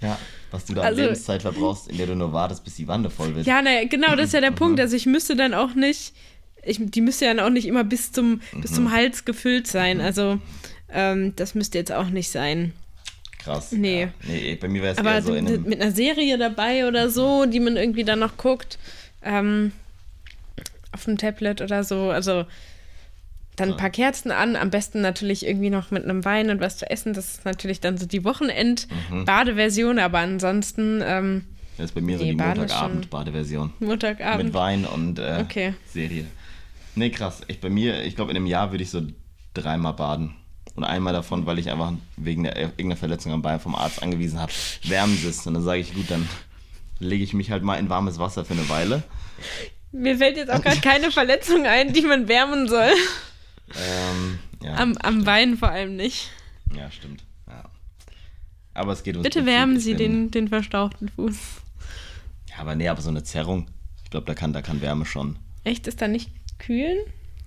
ja, 0.00 0.18
was 0.50 0.64
du 0.64 0.74
da 0.74 0.82
an 0.82 0.86
Also- 0.88 1.02
Lebenszeit 1.02 1.42
verbrauchst, 1.42 1.88
in 1.88 1.96
der 1.98 2.06
du 2.06 2.14
nur 2.16 2.32
wartest, 2.32 2.64
bis 2.64 2.74
die 2.76 2.88
Wanne 2.88 3.10
voll 3.10 3.34
wird. 3.34 3.46
Ja, 3.46 3.62
naja, 3.62 3.84
genau, 3.88 4.14
das 4.16 4.26
ist 4.26 4.32
Mhm. 4.32 4.36
ja 4.36 4.40
der 4.50 4.56
Punkt. 4.56 4.80
Also 4.80 4.96
ich 4.96 5.06
müsste 5.06 5.36
dann 5.36 5.54
auch 5.54 5.74
nicht, 5.74 6.12
ich, 6.62 6.78
die 6.80 7.00
müsste 7.00 7.24
ja 7.26 7.34
dann 7.34 7.44
auch 7.44 7.50
nicht 7.50 7.66
immer 7.66 7.84
bis 7.84 8.12
zum, 8.12 8.40
bis 8.60 8.70
Mhm. 8.72 8.74
zum 8.74 8.92
Hals 8.92 9.24
gefüllt 9.24 9.66
sein. 9.66 10.00
Also 10.00 10.38
ähm, 10.92 11.34
das 11.36 11.54
müsste 11.54 11.78
jetzt 11.78 11.92
auch 11.92 12.08
nicht 12.08 12.30
sein. 12.30 12.72
Krass. 13.38 13.72
Nee. 13.72 14.02
Ja. 14.02 14.08
Nee, 14.28 14.56
bei 14.60 14.68
mir 14.68 14.82
wäre 14.82 14.94
es 14.94 15.02
eher 15.02 15.22
so 15.22 15.34
in 15.34 15.46
einem, 15.46 15.62
mit 15.62 15.80
einer 15.80 15.92
Serie 15.92 16.36
dabei 16.36 16.86
oder 16.86 17.08
so, 17.08 17.46
die 17.46 17.60
man 17.60 17.76
irgendwie 17.76 18.04
dann 18.04 18.18
noch 18.18 18.36
guckt, 18.36 18.78
ähm, 19.22 19.72
auf 20.92 21.04
dem 21.04 21.16
Tablet 21.16 21.60
oder 21.62 21.84
so, 21.84 22.10
also 22.10 22.44
dann 23.60 23.72
ein 23.72 23.76
paar 23.76 23.90
Kerzen 23.90 24.30
an, 24.30 24.56
am 24.56 24.70
besten 24.70 25.00
natürlich 25.00 25.46
irgendwie 25.46 25.70
noch 25.70 25.90
mit 25.90 26.04
einem 26.04 26.24
Wein 26.24 26.50
und 26.50 26.60
was 26.60 26.78
zu 26.78 26.90
essen. 26.90 27.12
Das 27.12 27.34
ist 27.34 27.44
natürlich 27.44 27.80
dann 27.80 27.98
so 27.98 28.06
die 28.06 28.24
Wochenend-Badeversion, 28.24 29.98
aber 29.98 30.18
ansonsten. 30.18 31.02
Ähm, 31.04 31.44
das 31.76 31.86
ist 31.86 31.94
bei 31.94 32.00
mir 32.00 32.18
so 32.18 32.24
die 32.24 32.34
Montagabend-Badeversion. 32.34 33.72
Montagabend. 33.80 34.44
Mit 34.44 34.54
Wein 34.54 34.84
und 34.84 35.18
äh, 35.18 35.38
okay. 35.42 35.74
Serie. 35.86 36.26
Nee, 36.94 37.10
krass. 37.10 37.42
Ich, 37.46 37.60
bei 37.60 37.70
mir, 37.70 38.02
ich 38.04 38.16
glaube, 38.16 38.30
in 38.30 38.36
einem 38.36 38.46
Jahr 38.46 38.70
würde 38.72 38.82
ich 38.82 38.90
so 38.90 39.02
dreimal 39.54 39.94
baden. 39.94 40.34
Und 40.74 40.84
einmal 40.84 41.12
davon, 41.12 41.46
weil 41.46 41.58
ich 41.58 41.70
einfach 41.70 41.92
wegen 42.16 42.44
der, 42.44 42.56
irgendeiner 42.56 42.96
Verletzung 42.96 43.32
am 43.32 43.42
Bein 43.42 43.60
vom 43.60 43.74
Arzt 43.74 44.02
angewiesen 44.02 44.38
habe, 44.38 44.52
wärmen 44.84 45.16
sitzt. 45.16 45.46
Und 45.46 45.54
dann 45.54 45.62
sage 45.62 45.80
ich, 45.80 45.94
gut, 45.94 46.10
dann 46.10 46.28
lege 46.98 47.24
ich 47.24 47.34
mich 47.34 47.50
halt 47.50 47.62
mal 47.62 47.76
in 47.76 47.88
warmes 47.88 48.18
Wasser 48.18 48.44
für 48.44 48.54
eine 48.54 48.68
Weile. 48.68 49.02
Mir 49.92 50.18
fällt 50.18 50.36
jetzt 50.36 50.50
auch 50.50 50.62
gerade 50.62 50.80
keine 50.80 51.10
Verletzung 51.10 51.66
ein, 51.66 51.92
die 51.92 52.02
man 52.02 52.28
wärmen 52.28 52.68
soll. 52.68 52.92
Ähm, 53.76 54.38
ja, 54.62 54.74
am 54.76 54.96
am 54.98 55.24
Bein 55.24 55.56
vor 55.56 55.70
allem 55.70 55.96
nicht. 55.96 56.30
Ja, 56.76 56.90
stimmt. 56.90 57.24
Ja. 57.46 57.64
Aber 58.74 58.92
es 58.92 59.02
geht 59.02 59.16
uns. 59.16 59.24
Bitte 59.24 59.46
wärmen 59.46 59.78
Sie 59.78 59.94
den, 59.94 60.30
den 60.30 60.48
verstauchten 60.48 61.08
Fuß. 61.08 61.36
Ja, 62.50 62.58
aber 62.58 62.74
nee, 62.74 62.88
aber 62.88 63.00
so 63.02 63.10
eine 63.10 63.22
Zerrung, 63.24 63.66
ich 64.04 64.10
glaube, 64.10 64.26
da 64.26 64.34
kann, 64.34 64.52
da 64.52 64.62
kann 64.62 64.80
Wärme 64.80 65.06
schon. 65.06 65.36
Echt? 65.64 65.86
Ist 65.86 66.00
da 66.02 66.08
nicht 66.08 66.30
kühlen? 66.58 66.98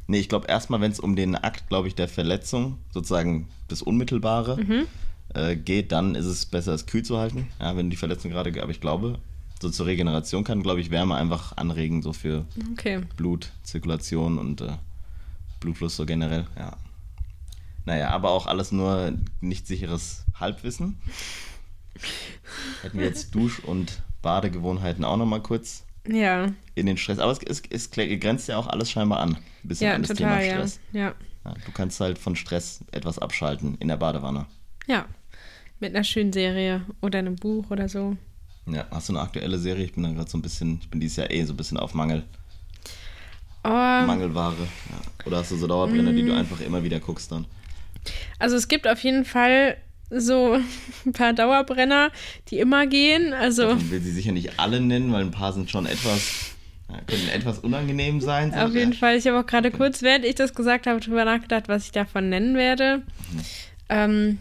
Nee, 0.07 0.19
ich 0.19 0.29
glaube 0.29 0.47
erstmal, 0.47 0.81
wenn 0.81 0.91
es 0.91 0.99
um 0.99 1.15
den 1.15 1.35
Akt, 1.35 1.69
glaube 1.69 1.87
ich, 1.87 1.95
der 1.95 2.07
Verletzung, 2.07 2.77
sozusagen 2.93 3.47
das 3.69 3.81
Unmittelbare, 3.81 4.57
Mhm. 4.61 4.85
äh, 5.33 5.55
geht, 5.55 5.91
dann 5.91 6.15
ist 6.15 6.25
es 6.25 6.45
besser, 6.45 6.73
es 6.73 6.85
kühl 6.85 7.03
zu 7.03 7.17
halten. 7.17 7.47
Ja, 7.59 7.75
wenn 7.77 7.89
die 7.89 7.95
Verletzung 7.97 8.31
gerade, 8.31 8.49
aber 8.61 8.71
ich 8.71 8.81
glaube, 8.81 9.17
so 9.61 9.69
zur 9.69 9.85
Regeneration 9.85 10.43
kann, 10.43 10.61
glaube 10.61 10.81
ich, 10.81 10.91
Wärme 10.91 11.15
einfach 11.15 11.55
anregen, 11.55 12.01
so 12.01 12.11
für 12.11 12.45
Okay. 12.73 13.01
Blutzirkulation 13.15 14.37
und 14.37 14.59
äh, 14.61 14.73
Blutfluss 15.63 15.95
so 15.95 16.05
generell, 16.05 16.45
ja. 16.57 16.77
Naja, 17.85 18.09
aber 18.09 18.31
auch 18.31 18.45
alles 18.47 18.71
nur 18.71 19.13
nicht 19.41 19.65
sicheres 19.67 20.25
Halbwissen. 20.39 20.99
Hätten 22.81 22.99
wir 22.99 23.05
jetzt 23.05 23.33
Dusch- 23.35 23.59
und 23.59 24.01
Badegewohnheiten 24.21 25.03
auch 25.03 25.17
nochmal 25.17 25.41
kurz 25.41 25.83
Ja. 26.07 26.51
in 26.75 26.85
den 26.85 26.97
Stress. 26.97 27.19
Aber 27.19 27.31
es, 27.31 27.39
es, 27.39 27.61
es 27.69 27.91
grenzt 27.91 28.47
ja 28.47 28.57
auch 28.57 28.67
alles 28.67 28.89
scheinbar 28.91 29.19
an. 29.19 29.35
Ein 29.35 29.67
bisschen 29.67 29.87
Ja, 29.87 29.95
an 29.95 30.01
das 30.01 30.09
total, 30.09 30.39
Thema 30.39 30.41
ja. 30.43 30.53
Stress. 30.55 30.79
Ja. 30.93 31.15
Ja, 31.45 31.53
du 31.65 31.71
kannst 31.73 31.99
halt 31.99 32.17
von 32.17 32.35
Stress 32.35 32.79
etwas 32.91 33.19
abschalten 33.19 33.75
in 33.79 33.89
der 33.89 33.97
Badewanne. 33.97 34.45
Ja. 34.87 35.05
Mit 35.79 35.93
einer 35.93 36.03
schönen 36.05 36.31
Serie 36.31 36.85
oder 37.01 37.19
einem 37.19 37.35
Buch 37.35 37.69
oder 37.69 37.89
so. 37.89 38.15
Ja, 38.65 38.85
hast 38.91 39.09
du 39.09 39.13
eine 39.13 39.21
aktuelle 39.21 39.59
Serie? 39.59 39.83
Ich 39.83 39.93
bin 39.93 40.03
da 40.03 40.11
gerade 40.13 40.29
so 40.29 40.37
ein 40.37 40.41
bisschen, 40.41 40.79
ich 40.81 40.89
bin 40.89 41.01
dieses 41.01 41.17
Jahr 41.17 41.29
eh 41.29 41.43
so 41.43 41.51
ein 41.53 41.57
bisschen 41.57 41.77
auf 41.77 41.93
Mangel, 41.93 42.23
Oh, 43.63 43.69
Mangelware. 43.69 44.55
Ja. 44.89 45.25
Oder 45.27 45.37
hast 45.37 45.51
du 45.51 45.55
so 45.57 45.67
Dauerbrenner, 45.67 46.11
die 46.13 46.23
Mm. 46.23 46.27
du 46.27 46.33
einfach 46.35 46.59
immer 46.61 46.83
wieder 46.83 46.99
guckst 46.99 47.31
dann? 47.31 47.45
also 48.39 48.57
es 48.57 48.67
gibt 48.67 48.87
auf 48.87 49.01
jeden 49.03 49.23
Fall 49.23 49.77
so 50.09 50.57
ein 51.05 51.13
paar 51.13 51.31
Dauerbrenner, 51.33 52.11
die 52.49 52.59
immer 52.59 52.85
gehen. 52.87 53.33
Also 53.33 53.71
Ich 53.77 53.89
will 53.91 54.01
sie 54.01 54.11
sicher 54.11 54.31
nicht 54.33 54.59
alle 54.59 54.81
nennen, 54.81 55.11
weil 55.13 55.21
ein 55.23 55.31
paar 55.31 55.53
sind 55.53 55.69
schon 55.71 55.85
etwas, 55.85 56.51
können 57.07 57.29
etwas 57.33 57.59
unangenehm 57.59 58.19
sein. 58.21 58.51
So, 58.51 58.57
auf 58.59 58.75
jeden 58.75 58.91
ja. 58.91 58.97
Fall. 58.97 59.15
Ich 59.17 59.25
habe 59.27 59.39
auch 59.39 59.45
gerade 59.45 59.71
kurz, 59.71 60.01
während 60.01 60.25
ich 60.25 60.35
das 60.35 60.53
gesagt 60.53 60.85
habe, 60.87 60.99
drüber 60.99 61.23
nachgedacht, 61.25 61.67
was 61.69 61.85
ich 61.85 61.91
davon 61.93 62.27
nennen 62.29 62.55
werde. 62.55 63.01
Ähm, 63.89 64.39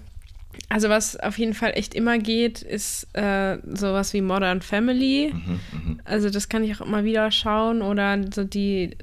also 0.68 0.88
was 0.88 1.16
auf 1.16 1.38
jeden 1.38 1.54
Fall 1.54 1.72
echt 1.74 1.94
immer 1.94 2.18
geht, 2.18 2.62
ist 2.62 3.06
äh, 3.14 3.58
sowas 3.72 4.12
wie 4.12 4.20
Modern 4.20 4.62
Family. 4.62 5.32
Mhm, 5.32 5.60
mhm. 5.72 6.00
Also 6.04 6.30
das 6.30 6.48
kann 6.48 6.64
ich 6.64 6.74
auch 6.76 6.86
immer 6.86 7.04
wieder 7.04 7.30
schauen 7.30 7.82
oder 7.82 8.18
so 8.32 8.44
die, 8.44 8.96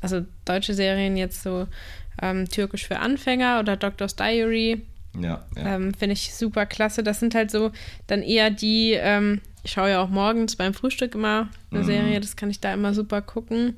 also 0.00 0.24
deutsche 0.44 0.74
Serien 0.74 1.16
jetzt 1.16 1.42
so 1.42 1.66
ähm, 2.22 2.48
Türkisch 2.48 2.86
für 2.86 2.98
Anfänger 2.98 3.60
oder 3.60 3.76
Doctor's 3.76 4.16
Diary. 4.16 4.82
Ja, 5.18 5.44
ja. 5.56 5.74
Ähm, 5.76 5.92
Finde 5.94 6.12
ich 6.12 6.34
super 6.34 6.66
klasse. 6.66 7.02
Das 7.02 7.18
sind 7.20 7.34
halt 7.34 7.50
so 7.50 7.72
dann 8.06 8.22
eher 8.22 8.50
die, 8.50 8.92
ähm, 8.92 9.40
ich 9.62 9.72
schaue 9.72 9.90
ja 9.90 10.02
auch 10.02 10.08
morgens 10.08 10.56
beim 10.56 10.72
Frühstück 10.74 11.14
immer 11.14 11.48
eine 11.70 11.80
Mhm. 11.80 11.84
Serie, 11.84 12.20
das 12.20 12.36
kann 12.36 12.48
ich 12.50 12.60
da 12.60 12.72
immer 12.72 12.94
super 12.94 13.20
gucken. 13.22 13.74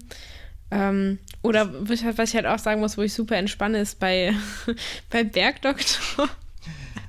Ähm, 0.70 1.18
oder 1.42 1.68
was 1.88 2.00
ich 2.00 2.04
halt- 2.04 2.18
was 2.18 2.30
ich 2.30 2.34
halt 2.36 2.46
auch 2.46 2.58
sagen 2.58 2.80
muss, 2.80 2.96
wo 2.96 3.02
ich 3.02 3.12
super 3.12 3.36
entspanne, 3.36 3.78
ist 3.78 3.98
bei, 3.98 4.32
bei 5.10 5.22
Bergdoktor. 5.24 6.28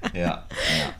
ja, 0.13 0.21
ja. 0.21 0.45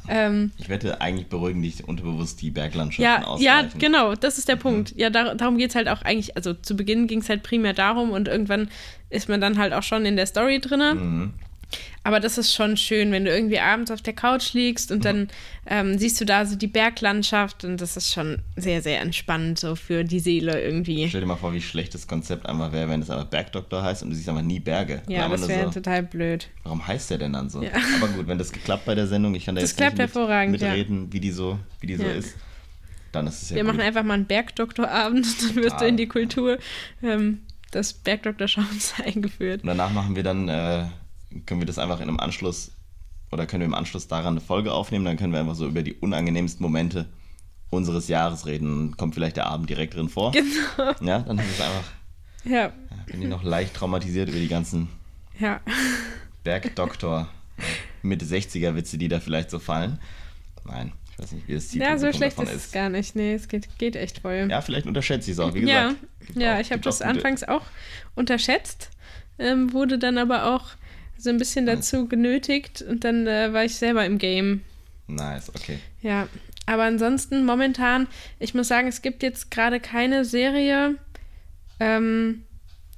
ähm, 0.08 0.52
Ich 0.58 0.70
wette, 0.70 1.02
eigentlich 1.02 1.28
beruhigen 1.28 1.62
dich 1.62 1.88
unterbewusst 1.88 2.42
die 2.42 2.52
Berglandschaften 2.52 3.42
ja, 3.42 3.62
ja, 3.62 3.68
genau, 3.78 4.16
das 4.16 4.38
ist 4.38 4.48
der 4.48 4.56
Punkt. 4.56 4.94
Ja, 4.96 5.10
dar 5.10 5.36
darum 5.36 5.58
geht 5.58 5.70
es 5.70 5.76
halt 5.76 5.88
auch 5.88 6.02
eigentlich, 6.02 6.36
also 6.36 6.54
zu 6.54 6.76
Beginn 6.76 7.08
ging 7.08 7.20
es 7.20 7.30
halt 7.30 7.44
primär 7.44 7.74
darum 7.74 8.12
und 8.12 8.28
irgendwann 8.28 8.70
ist 9.10 9.30
man 9.30 9.42
dann 9.42 9.58
halt 9.58 9.74
auch 9.74 9.84
schon 9.84 10.06
in 10.06 10.16
der 10.16 10.26
Story 10.26 10.60
drinne. 10.60 10.96
Mhm. 10.96 11.34
Aber 12.04 12.20
das 12.20 12.38
ist 12.38 12.54
schon 12.54 12.76
schön, 12.76 13.12
wenn 13.14 13.24
du 13.24 13.32
irgendwie 13.32 13.60
abends 13.60 13.90
auf 13.90 14.02
der 14.02 14.14
Couch 14.14 14.54
liegst 14.54 14.92
und 14.92 15.06
dann 15.06 15.30
ähm, 15.66 15.98
siehst 15.98 16.20
du 16.20 16.26
da 16.26 16.46
so 16.46 16.58
die 16.58 16.68
Berglandschaft 16.68 17.64
und 17.64 17.80
das 17.80 17.96
ist 17.96 18.12
schon 18.14 18.40
sehr, 18.58 18.82
sehr 18.82 19.00
entspannend 19.00 19.58
so 19.58 19.76
für 19.76 20.04
die 20.04 20.20
Seele 20.20 20.62
irgendwie. 20.62 21.08
Stell 21.08 21.22
dir 21.22 21.28
mal 21.28 21.38
vor, 21.38 21.54
wie 21.54 21.62
schlecht 21.62 21.94
das 21.94 22.06
Konzept 22.08 22.46
einfach 22.46 22.72
wäre, 22.74 22.90
wenn 22.90 23.02
es 23.02 23.10
einfach 23.10 23.28
Bergdoktor 23.28 23.84
heißt 23.84 24.04
und 24.04 24.10
du 24.10 24.16
siehst 24.16 24.28
einfach 24.28 24.42
nie 24.42 24.60
Berge. 24.60 25.02
Ja, 25.08 25.26
Aber 25.26 25.38
das 25.38 25.48
wäre 25.48 25.66
so, 25.68 25.72
total 25.72 26.04
blöd. 26.04 26.50
Warum 26.64 26.86
heißt 26.86 27.10
der 27.12 27.20
denn 27.20 27.34
dann 27.34 27.50
so? 27.50 27.64
Ja. 27.64 27.72
Aber 28.02 28.10
gut, 28.10 28.28
wenn 28.28 28.38
das 28.38 28.52
geklappt 28.52 28.84
bei 28.86 28.96
der 28.96 29.08
Sendung, 29.08 29.34
ich 29.36 29.46
kann 29.46 29.56
da 29.56 29.62
Das 29.62 29.72
jetzt 29.72 29.78
klappt 29.78 29.98
nicht 29.98 30.08
mit, 30.08 30.16
hervorragend, 30.16 30.60
ja. 30.62 30.68
mitreden, 30.70 31.14
wie 31.14 31.20
die 31.22 31.32
so, 31.32 31.58
wie 31.80 31.88
die 31.88 31.96
so 31.96 32.04
Ja. 32.04 32.12
ist, 32.12 32.36
dann 33.14 33.28
ist 33.28 33.44
es 33.44 33.50
ja 33.52 33.56
Wir 33.56 33.64
gut. 33.64 33.74
machen 33.76 33.82
einfach 33.86 34.04
mal 34.04 34.16
einen 34.16 34.26
Bergdoktorabend, 34.26 35.26
dann 35.42 35.56
wirst 35.56 35.68
du 35.68 35.70
Total. 35.70 35.88
in 35.88 35.96
die 35.98 36.08
Kultur 36.08 36.58
ähm, 37.02 37.44
des 37.74 37.94
Bergdoktorschauens 37.94 38.96
eingeführt. 39.06 39.62
Und 39.62 39.68
danach 39.68 39.92
machen 39.94 40.16
wir 40.18 40.24
dann, 40.24 40.50
äh, 40.50 40.86
können 41.46 41.62
wir 41.62 41.66
das 41.66 41.78
einfach 41.80 42.00
in 42.00 42.08
einem 42.10 42.20
Anschluss 42.20 42.72
oder 43.32 43.46
können 43.48 43.62
wir 43.62 43.68
im 43.68 43.74
Anschluss 43.74 44.08
daran 44.08 44.34
eine 44.34 44.42
Folge 44.42 44.72
aufnehmen, 44.74 45.06
dann 45.06 45.18
können 45.18 45.34
wir 45.34 45.40
einfach 45.40 45.56
so 45.56 45.68
über 45.68 45.82
die 45.82 45.94
unangenehmsten 45.94 46.64
Momente 46.64 47.08
unseres 47.72 48.08
Jahres 48.08 48.46
reden. 48.46 48.68
Dann 48.90 48.98
kommt 48.98 49.16
vielleicht 49.16 49.38
der 49.38 49.48
Abend 49.48 49.70
direkt 49.70 49.96
drin 49.96 50.10
vor. 50.10 50.32
Genau. 50.32 50.94
Ja, 51.02 51.20
dann 51.20 51.40
ist 51.40 51.50
es 51.52 51.62
einfach, 51.62 51.84
Ja, 52.46 52.52
ja, 52.52 52.72
bin 53.08 53.22
ich 53.24 53.28
noch 53.28 53.44
leicht 53.44 53.74
traumatisiert 53.74 54.30
über 54.30 54.38
die 54.40 54.48
ganzen 54.48 54.88
ja. 55.40 55.60
Bergdoktor 56.44 57.28
mit 58.02 58.22
60er 58.22 58.76
Witze, 58.76 58.98
die 58.98 59.08
da 59.08 59.20
vielleicht 59.20 59.50
so 59.50 59.60
fallen. 59.60 60.00
Nein, 60.66 60.92
ich 61.12 61.20
weiß 61.20 61.32
nicht, 61.32 61.48
wie 61.48 61.54
das 61.54 61.74
Ja, 61.74 61.98
so 61.98 62.12
schlecht 62.12 62.40
ist 62.40 62.52
es 62.54 62.72
gar 62.72 62.90
nicht. 62.90 63.16
Nee, 63.16 63.34
es 63.34 63.48
geht, 63.48 63.68
geht 63.78 63.96
echt 63.96 64.20
voll. 64.20 64.48
Ja, 64.50 64.62
vielleicht 64.62 64.86
unterschätze 64.86 65.32
ich 65.32 65.38
es 65.38 65.40
auch, 65.40 65.54
wie 65.54 65.62
ja, 65.66 65.88
gesagt. 65.90 66.06
Gibt 66.28 66.40
ja 66.40 66.56
auch- 66.56 66.60
ich 66.60 66.72
habe 66.72 66.82
das 66.82 67.02
anfangs 67.02 67.44
auch 67.44 67.64
unterschätzt, 68.16 68.90
ähm, 69.40 69.74
wurde 69.74 69.98
dann 69.98 70.18
aber 70.18 70.54
auch 70.56 70.66
so 71.24 71.30
ein 71.30 71.38
bisschen 71.38 71.66
Hm. 71.68 71.76
dazu 71.76 72.08
genötigt 72.08 72.82
und 72.82 73.04
dann 73.04 73.26
äh, 73.28 73.54
war 73.54 73.64
ich 73.66 73.76
selber 73.76 74.06
im 74.06 74.18
Game. 74.18 74.62
Nice, 75.08 75.50
okay. 75.50 75.80
Ja, 76.02 76.28
aber 76.66 76.84
ansonsten 76.84 77.46
momentan, 77.46 78.08
ich 78.40 78.54
muss 78.54 78.68
sagen, 78.68 78.88
es 78.88 79.02
gibt 79.02 79.24
jetzt 79.24 79.52
gerade 79.52 79.80
keine 79.80 80.26
Serie, 80.26 80.96
ähm, 81.80 82.44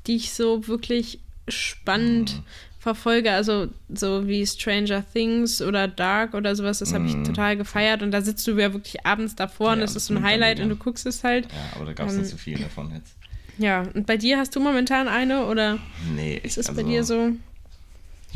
die 0.07 0.15
ich 0.17 0.33
so 0.33 0.67
wirklich 0.67 1.19
spannend 1.47 2.31
Hm. 2.31 2.43
verfolge. 2.79 3.31
Also 3.31 3.67
so 3.89 4.27
wie 4.27 4.45
Stranger 4.45 5.03
Things 5.13 5.61
oder 5.61 5.87
Dark 5.87 6.33
oder 6.35 6.55
sowas, 6.55 6.79
das 6.79 6.93
habe 6.93 7.05
ich 7.05 7.15
Mhm. 7.17 7.23
total 7.25 7.57
gefeiert. 7.57 8.03
Und 8.03 8.11
da 8.11 8.21
sitzt 8.21 8.45
du 8.47 8.51
ja 8.57 8.73
wirklich 8.73 9.05
abends 9.05 9.35
davor 9.35 9.71
und 9.71 9.77
Ja, 9.77 9.81
das 9.81 9.93
das 9.93 10.03
ist 10.03 10.07
so 10.07 10.15
ein 10.15 10.23
Highlight 10.23 10.59
und 10.59 10.69
du 10.69 10.75
guckst 10.75 11.05
es 11.07 11.23
halt. 11.23 11.47
Ja, 11.51 11.75
aber 11.75 11.85
da 11.85 11.93
gab 11.93 12.07
es 12.07 12.13
Ähm, 12.13 12.21
nicht 12.21 12.31
so 12.31 12.37
viel 12.37 12.59
davon 12.59 12.91
jetzt. 12.93 13.13
Ja, 13.57 13.83
und 13.93 14.05
bei 14.05 14.17
dir 14.17 14.37
hast 14.37 14.55
du 14.55 14.59
momentan 14.59 15.07
eine 15.07 15.45
oder 15.47 15.79
Nee, 16.15 16.35
ist 16.43 16.57
ich, 16.57 16.57
es 16.57 16.67
bei 16.67 16.73
also, 16.83 16.89
dir 16.89 17.03
so? 17.03 17.31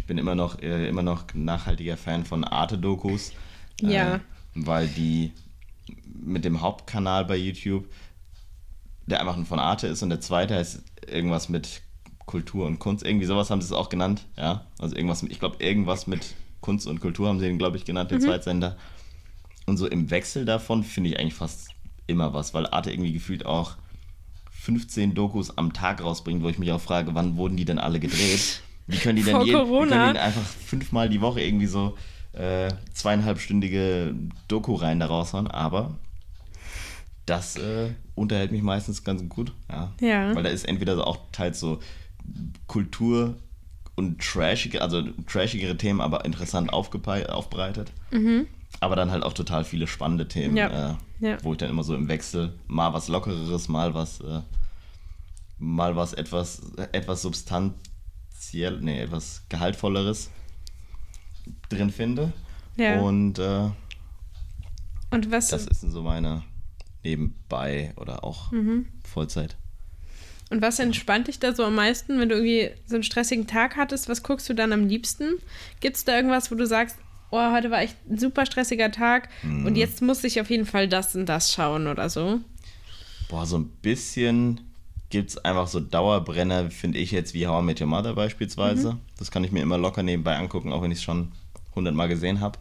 Ich 0.10 0.12
bin 0.12 0.18
immer 0.18 0.34
noch, 0.34 0.60
äh, 0.60 0.90
immer 0.90 1.04
noch 1.04 1.26
nachhaltiger 1.36 1.96
Fan 1.96 2.26
von 2.26 2.44
Arte-Dokus. 2.44 3.32
Ja. 3.80 4.16
Äh, 4.16 4.20
weil 4.56 4.88
die 4.88 5.34
mit 6.04 6.46
dem 6.46 6.62
Hauptkanal 6.62 7.26
bei 7.26 7.36
YouTube, 7.36 7.86
der 9.06 9.20
einfach 9.20 9.38
von 9.46 9.60
Arte 9.60 9.86
ist 9.86 10.02
und 10.02 10.10
der 10.10 10.20
zweite 10.20 10.56
heißt 10.56 10.82
irgendwas 11.06 11.48
mit 11.48 11.84
Kultur 12.26 12.66
und 12.66 12.80
Kunst. 12.80 13.06
Irgendwie 13.06 13.28
sowas 13.28 13.52
haben 13.52 13.62
sie 13.62 13.68
es 13.68 13.72
auch 13.72 13.90
genannt. 13.90 14.26
Ja, 14.36 14.66
also 14.80 14.96
irgendwas, 14.96 15.22
ich 15.22 15.40
glaube, 15.40 15.64
irgendwas 15.64 16.08
mit 16.08 16.34
Kunst 16.60 16.88
und 16.88 17.02
Kultur 17.02 17.28
haben 17.28 17.40
sie 17.40 17.46
den, 17.46 17.60
glaube 17.60 17.78
ich, 17.78 17.86
genannt, 17.86 18.10
den 18.10 18.20
Zweitsender. 18.20 18.78
Und 19.68 19.78
so 19.78 19.86
im 19.86 20.10
Wechsel 20.10 20.44
davon 20.44 20.84
finde 20.84 21.12
ich 21.12 21.20
eigentlich 21.20 21.36
fast 21.36 21.70
immer 22.08 22.34
was, 22.34 22.56
weil 22.56 22.66
Arte 22.66 22.92
irgendwie 22.92 23.14
gefühlt 23.14 23.46
auch 23.46 23.76
15 24.50 25.14
Dokus 25.14 25.56
am 25.56 25.72
Tag 25.72 26.04
rausbringt, 26.04 26.42
wo 26.42 26.50
ich 26.50 26.58
mich 26.58 26.72
auch 26.72 26.82
frage, 26.82 27.14
wann 27.14 27.38
wurden 27.38 27.58
die 27.58 27.66
denn 27.66 27.78
alle 27.78 28.00
gedreht? 28.00 28.64
Wie 28.90 28.98
können 28.98 29.16
die 29.18 29.24
denn, 29.24 29.42
je, 29.42 29.54
können 29.54 30.14
die 30.14 30.20
einfach 30.20 30.42
fünfmal 30.42 31.10
die 31.10 31.22
Woche 31.22 31.42
irgendwie 31.42 31.68
so 31.68 31.96
äh, 32.34 32.72
zweieinhalbstündige 32.94 34.14
Doku 34.48 34.74
rein 34.76 35.00
da 35.00 35.06
raushauen? 35.06 35.48
Aber 35.48 35.92
das 37.26 37.56
äh, 37.58 37.92
unterhält 38.16 38.52
mich 38.52 38.64
meistens 38.64 39.04
ganz 39.04 39.28
gut. 39.30 39.52
Ja. 39.70 39.92
Ja. 40.02 40.36
Weil 40.36 40.44
da 40.44 40.50
ist 40.50 40.66
entweder 40.68 40.96
so 40.96 41.04
auch 41.04 41.20
teils 41.32 41.60
so 41.60 41.80
Kultur 42.68 43.36
und 43.96 44.20
trashige, 44.22 44.82
also 44.82 45.04
trashigere 45.28 45.78
Themen, 45.78 46.02
aber 46.02 46.26
interessant 46.26 46.72
aufbereitet. 46.74 47.92
Aber 48.80 48.96
dann 48.96 49.12
halt 49.12 49.24
auch 49.24 49.34
total 49.34 49.64
viele 49.66 49.88
spannende 49.88 50.28
Themen, 50.28 50.52
Mhm. 50.54 50.58
Ja. 50.58 50.92
äh, 50.92 50.96
Ja. 51.28 51.38
wo 51.44 51.52
ich 51.52 51.58
dann 51.58 51.70
immer 51.70 51.84
so 51.84 51.96
im 51.96 52.08
Wechsel 52.08 52.54
mal 52.68 52.94
was 52.94 53.08
Lockereres, 53.10 53.68
mal 53.68 53.94
was, 53.94 54.22
äh, 54.22 54.42
mal 55.58 55.96
was 55.96 56.14
etwas, 56.14 56.62
etwas 56.94 57.22
Substanz, 57.22 57.74
kommerziell, 58.40 58.80
nee, 58.82 59.02
etwas 59.02 59.44
gehaltvolleres 59.50 60.30
drin 61.70 61.92
finde. 61.92 62.32
Ja. 62.78 63.00
Und 63.00 63.38
äh, 63.40 63.70
Und 65.12 65.32
was, 65.32 65.50
das 65.50 65.68
ist 65.68 65.82
so 65.82 66.02
meine 66.02 66.44
nebenbei 67.04 67.94
oder 67.98 68.24
auch 68.24 68.52
Mhm. 68.52 68.88
Vollzeit. 69.04 69.56
und 70.52 70.62
was 70.62 70.80
entspannt 70.80 71.28
dich 71.28 71.40
da 71.40 71.54
so 71.54 71.64
am 71.66 71.76
meisten, 71.76 72.20
wenn 72.20 72.30
du 72.30 72.36
irgendwie 72.36 72.70
so 72.88 72.96
einen 72.96 73.04
stressigen 73.04 73.46
Tag 73.48 73.76
hattest? 73.76 74.08
Was 74.10 74.24
guckst 74.24 74.48
du 74.50 74.54
dann 74.54 74.72
am 74.74 74.88
liebsten? 74.88 75.36
Gibt 75.80 75.98
es 75.98 76.06
da 76.06 76.16
irgendwas, 76.16 76.50
wo 76.52 76.56
du 76.56 76.66
sagst, 76.66 76.98
oh, 77.32 77.52
heute 77.52 77.70
war 77.72 77.82
echt 77.82 77.96
ein 78.10 78.18
super 78.18 78.46
stressiger 78.46 78.92
Tag 78.92 79.30
Mhm. 79.44 79.66
und 79.66 79.76
jetzt 79.76 80.02
muss 80.02 80.24
ich 80.24 80.40
auf 80.42 80.50
jeden 80.50 80.66
Fall 80.66 80.88
das 80.88 81.16
und 81.16 81.26
das 81.28 81.52
schauen 81.54 81.88
oder 81.88 82.10
so? 82.10 82.40
Boah, 83.30 83.46
so 83.46 83.58
ein 83.60 83.66
bisschen 83.82 84.62
gibt 85.10 85.32
es 85.32 85.38
einfach 85.40 85.68
so 85.68 85.80
Dauerbrenner, 85.80 86.70
finde 86.70 87.00
ich 87.00 87.12
jetzt, 87.12 87.34
wie 87.34 87.48
How 87.48 87.62
I 87.62 87.66
Met 87.66 87.82
Your 87.82 87.88
Mother 87.88 88.14
beispielsweise. 88.14 88.94
Mhm. 88.94 89.00
Das 89.18 89.32
kann 89.32 89.44
ich 89.44 89.52
mir 89.52 89.62
immer 89.62 89.78
locker 89.78 90.04
nebenbei 90.04 90.38
angucken, 90.38 90.72
auch 90.72 90.82
wenn 90.82 90.92
ich 90.92 91.00
es 91.00 91.04
schon 91.04 91.32
hundertmal 91.76 92.08
gesehen 92.08 92.40
habe. 92.42 92.60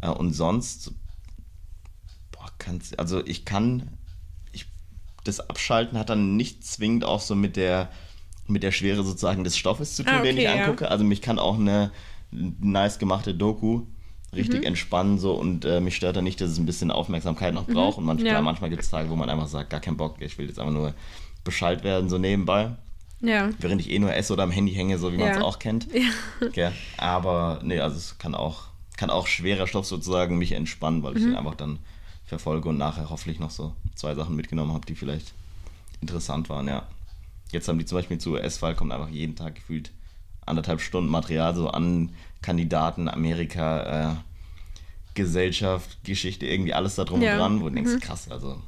Äh, 0.00 0.08
und 0.10 0.32
sonst, 0.32 0.92
boah, 2.30 2.48
kann's, 2.58 2.94
also 2.94 3.24
ich 3.26 3.44
kann, 3.44 3.88
ich, 4.52 4.66
das 5.24 5.40
Abschalten 5.48 5.98
hat 5.98 6.08
dann 6.10 6.36
nicht 6.36 6.64
zwingend 6.64 7.04
auch 7.04 7.20
so 7.20 7.34
mit 7.34 7.56
der, 7.56 7.90
mit 8.46 8.62
der 8.62 8.72
Schwere 8.72 9.02
sozusagen 9.04 9.44
des 9.44 9.56
Stoffes 9.56 9.96
zu 9.96 10.04
tun, 10.04 10.14
Ah, 10.14 10.22
den 10.22 10.36
ich 10.36 10.46
okay, 10.46 10.56
ja. 10.56 10.64
angucke. 10.64 10.90
Also 10.90 11.04
mich 11.04 11.20
kann 11.22 11.38
auch 11.38 11.58
eine 11.58 11.90
nice 12.30 12.98
gemachte 12.98 13.34
Doku 13.34 13.82
richtig 14.34 14.60
Mhm. 14.60 14.66
entspannen 14.68 15.18
so 15.18 15.34
und 15.34 15.64
äh, 15.66 15.80
mich 15.80 15.94
stört 15.96 16.16
dann 16.16 16.24
nicht, 16.24 16.40
dass 16.40 16.48
es 16.50 16.58
ein 16.58 16.64
bisschen 16.64 16.90
Aufmerksamkeit 16.90 17.52
noch 17.52 17.66
braucht 17.66 17.98
und 17.98 18.04
manchmal, 18.04 18.30
Mhm. 18.30 18.36
Ja. 18.36 18.40
manchmal 18.42 18.70
gibt 18.70 18.82
es 18.82 18.88
Tage, 18.88 19.10
wo 19.10 19.16
man 19.16 19.28
einfach 19.28 19.46
sagt, 19.48 19.68
gar 19.68 19.80
keinen 19.80 19.98
Bock, 19.98 20.16
ich 20.20 20.38
will 20.38 20.46
jetzt 20.46 20.58
einfach 20.58 20.72
nur 20.72 20.94
Bescheid 21.44 21.82
werden, 21.84 22.08
so 22.08 22.18
nebenbei, 22.18 22.76
Ja. 23.20 23.50
während 23.58 23.80
ich 23.80 23.90
eh 23.90 23.98
nur 23.98 24.14
esse 24.14 24.32
oder 24.32 24.42
am 24.44 24.50
Handy 24.50 24.72
hänge, 24.72 24.98
so 24.98 25.12
wie 25.12 25.16
man 25.18 25.30
es 25.30 25.36
Ja. 25.36 25.42
auch 25.42 25.58
kennt. 25.58 25.86
Ja. 25.92 26.46
Okay. 26.46 26.70
Aber 26.98 27.60
nee, 27.62 27.80
also 27.80 27.96
es 27.96 28.18
kann 28.18 28.34
auch, 28.34 28.64
kann 28.96 29.10
auch 29.10 29.26
schwerer 29.26 29.66
Stoff 29.66 29.86
sozusagen 29.86 30.38
mich 30.38 30.52
entspannen, 30.52 31.02
weil 31.02 31.16
ich 31.16 31.22
Mhm. 31.24 31.28
den 31.30 31.36
einfach 31.36 31.54
dann 31.56 31.78
verfolge 32.26 32.68
und 32.68 32.78
nachher 32.78 33.10
hoffentlich 33.10 33.38
noch 33.40 33.50
so 33.50 33.74
zwei 33.94 34.14
Sachen 34.14 34.36
mitgenommen 34.36 34.72
habe, 34.72 34.86
die 34.86 34.94
vielleicht 34.94 35.32
interessant 36.00 36.48
waren, 36.48 36.68
ja. 36.68 36.86
Jetzt 37.50 37.68
haben 37.68 37.78
die 37.78 37.84
zum 37.84 37.98
Beispiel 37.98 38.18
zu 38.18 38.32
US-Wahl 38.32 38.74
kommt 38.74 38.92
einfach 38.92 39.10
jeden 39.10 39.36
Tag 39.36 39.56
gefühlt 39.56 39.90
anderthalb 40.46 40.80
Stunden 40.80 41.10
Material 41.10 41.54
so 41.54 41.68
an 41.68 42.10
Kandidaten, 42.40 43.08
Amerika, 43.08 44.12
äh, 44.12 44.16
Gesellschaft, 45.14 45.98
Geschichte, 46.04 46.46
irgendwie 46.46 46.72
alles 46.72 46.94
da 46.94 47.04
drum 47.04 47.20
Ja. 47.22 47.32
und 47.32 47.38
dran, 47.38 47.60
wo 47.60 47.68
du 47.68 47.74
denkst, 47.74 47.92
Mhm. 47.94 48.00
krass, 48.00 48.30
also 48.30 48.60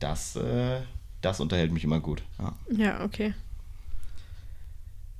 das, 0.00 0.36
äh, 0.36 0.80
das 1.20 1.40
unterhält 1.40 1.72
mich 1.72 1.84
immer 1.84 2.00
gut. 2.00 2.22
Ja. 2.38 2.54
Ja, 2.70 3.04
okay. 3.04 3.34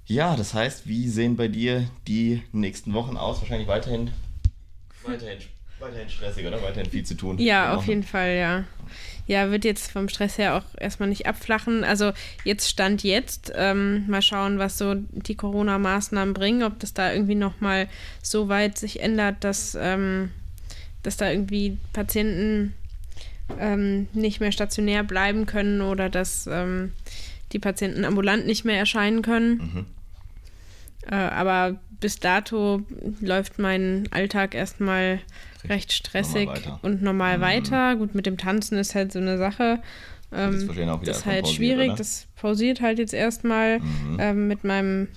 Ja, 0.06 0.36
das 0.36 0.54
heißt, 0.54 0.88
wie 0.88 1.08
sehen 1.08 1.36
bei 1.36 1.48
dir 1.48 1.86
die 2.06 2.42
nächsten 2.52 2.94
Wochen 2.94 3.16
aus? 3.16 3.40
Wahrscheinlich 3.40 3.68
weiterhin, 3.68 4.10
weiterhin, 5.04 5.38
weiterhin 5.78 6.08
stressig, 6.08 6.46
oder? 6.46 6.62
Weiterhin 6.62 6.90
viel 6.90 7.04
zu 7.04 7.14
tun. 7.14 7.38
Ja, 7.38 7.74
auf 7.74 7.86
jeden 7.86 8.04
Fall, 8.04 8.36
ja. 8.36 8.64
Ja, 9.26 9.50
wird 9.50 9.66
jetzt 9.66 9.90
vom 9.90 10.08
Stress 10.08 10.38
her 10.38 10.56
auch 10.56 10.62
erstmal 10.80 11.10
nicht 11.10 11.26
abflachen. 11.26 11.84
Also 11.84 12.12
jetzt 12.44 12.70
stand 12.70 13.02
jetzt. 13.02 13.52
Ähm, 13.54 14.08
mal 14.08 14.22
schauen, 14.22 14.58
was 14.58 14.78
so 14.78 14.94
die 14.94 15.34
Corona-Maßnahmen 15.34 16.32
bringen, 16.32 16.62
ob 16.62 16.78
das 16.78 16.94
da 16.94 17.12
irgendwie 17.12 17.34
nochmal 17.34 17.90
so 18.22 18.48
weit 18.48 18.78
sich 18.78 19.00
ändert, 19.00 19.44
dass, 19.44 19.76
ähm, 19.78 20.30
dass 21.02 21.18
da 21.18 21.30
irgendwie 21.30 21.76
Patienten 21.92 22.72
ähm, 23.58 24.08
nicht 24.12 24.40
mehr 24.40 24.52
stationär 24.52 25.02
bleiben 25.04 25.46
können 25.46 25.80
oder 25.80 26.08
dass 26.08 26.46
ähm, 26.50 26.92
die 27.52 27.58
Patienten 27.58 28.04
ambulant 28.04 28.46
nicht 28.46 28.64
mehr 28.64 28.78
erscheinen 28.78 29.22
können. 29.22 29.56
Mhm. 29.58 29.86
Äh, 31.10 31.14
aber 31.14 31.78
bis 32.00 32.20
dato 32.20 32.82
läuft 33.20 33.58
mein 33.58 34.06
Alltag 34.10 34.54
erstmal 34.54 35.20
recht 35.68 35.92
stressig 35.92 36.46
normal 36.46 36.78
und 36.82 37.02
normal 37.02 37.38
Mhm. 37.38 37.42
weiter. 37.42 37.96
Gut, 37.96 38.14
mit 38.14 38.26
dem 38.26 38.36
Tanzen 38.38 38.78
ist 38.78 38.94
halt 38.94 39.12
so 39.12 39.18
eine 39.18 39.38
Sache. 39.38 39.80
Das 40.30 40.54
ist 40.54 40.68
Ähm, 40.68 40.98
das 41.04 41.18
ist 41.18 41.26
halt 41.26 41.44
pausiert, 41.44 41.56
schwierig. 41.56 41.88
oder? 41.88 41.96
Das 41.96 42.26
pausiert 42.36 42.80
halt 42.82 42.98
jetzt 42.98 43.14
erstmal 43.14 43.78
Mhm. 43.80 44.16
ähm, 44.20 44.48
mit 44.48 44.62
meinem 44.64 45.08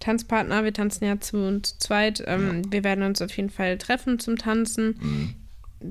Tanzpartner. 0.00 0.64
Wir 0.64 0.72
tanzen 0.72 1.04
ja 1.04 1.20
zu, 1.20 1.60
zu 1.60 1.78
zweit. 1.78 2.22
Ähm, 2.26 2.62
Wir 2.72 2.82
werden 2.82 3.04
uns 3.04 3.20
auf 3.22 3.36
jeden 3.36 3.50
Fall 3.50 3.76
treffen 3.78 4.18
zum 4.18 4.36
Tanzen. 4.38 4.96
Mhm. 5.00 5.34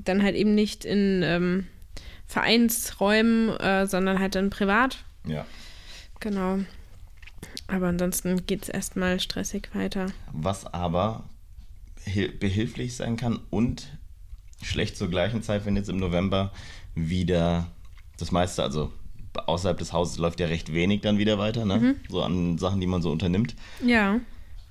Dann 0.03 0.23
halt 0.23 0.35
eben 0.35 0.55
nicht 0.55 0.85
in 0.85 1.21
ähm, 1.23 1.67
Vereinsräumen, 2.27 3.49
äh, 3.57 3.87
sondern 3.87 4.19
halt 4.19 4.35
dann 4.35 4.49
privat. 4.49 5.03
Ja. 5.25 5.45
Genau. 6.19 6.59
Aber 7.67 7.87
ansonsten 7.87 8.45
geht 8.45 8.63
es 8.63 8.69
erstmal 8.69 9.19
stressig 9.19 9.69
weiter. 9.73 10.07
Was 10.31 10.65
aber 10.73 11.23
hil- 12.05 12.31
behilflich 12.37 12.95
sein 12.95 13.17
kann 13.17 13.39
und 13.49 13.87
schlecht 14.61 14.97
zur 14.97 15.09
gleichen 15.09 15.43
Zeit, 15.43 15.65
wenn 15.65 15.75
jetzt 15.75 15.89
im 15.89 15.97
November 15.97 16.51
wieder 16.95 17.67
das 18.17 18.31
meiste, 18.31 18.63
also 18.63 18.91
außerhalb 19.45 19.77
des 19.77 19.91
Hauses 19.93 20.17
läuft 20.17 20.39
ja 20.39 20.47
recht 20.47 20.73
wenig 20.73 21.01
dann 21.01 21.17
wieder 21.17 21.37
weiter, 21.39 21.65
ne? 21.65 21.77
Mhm. 21.79 21.95
So 22.09 22.21
an 22.21 22.57
Sachen, 22.57 22.79
die 22.79 22.87
man 22.87 23.01
so 23.01 23.11
unternimmt. 23.11 23.55
Ja. 23.85 24.19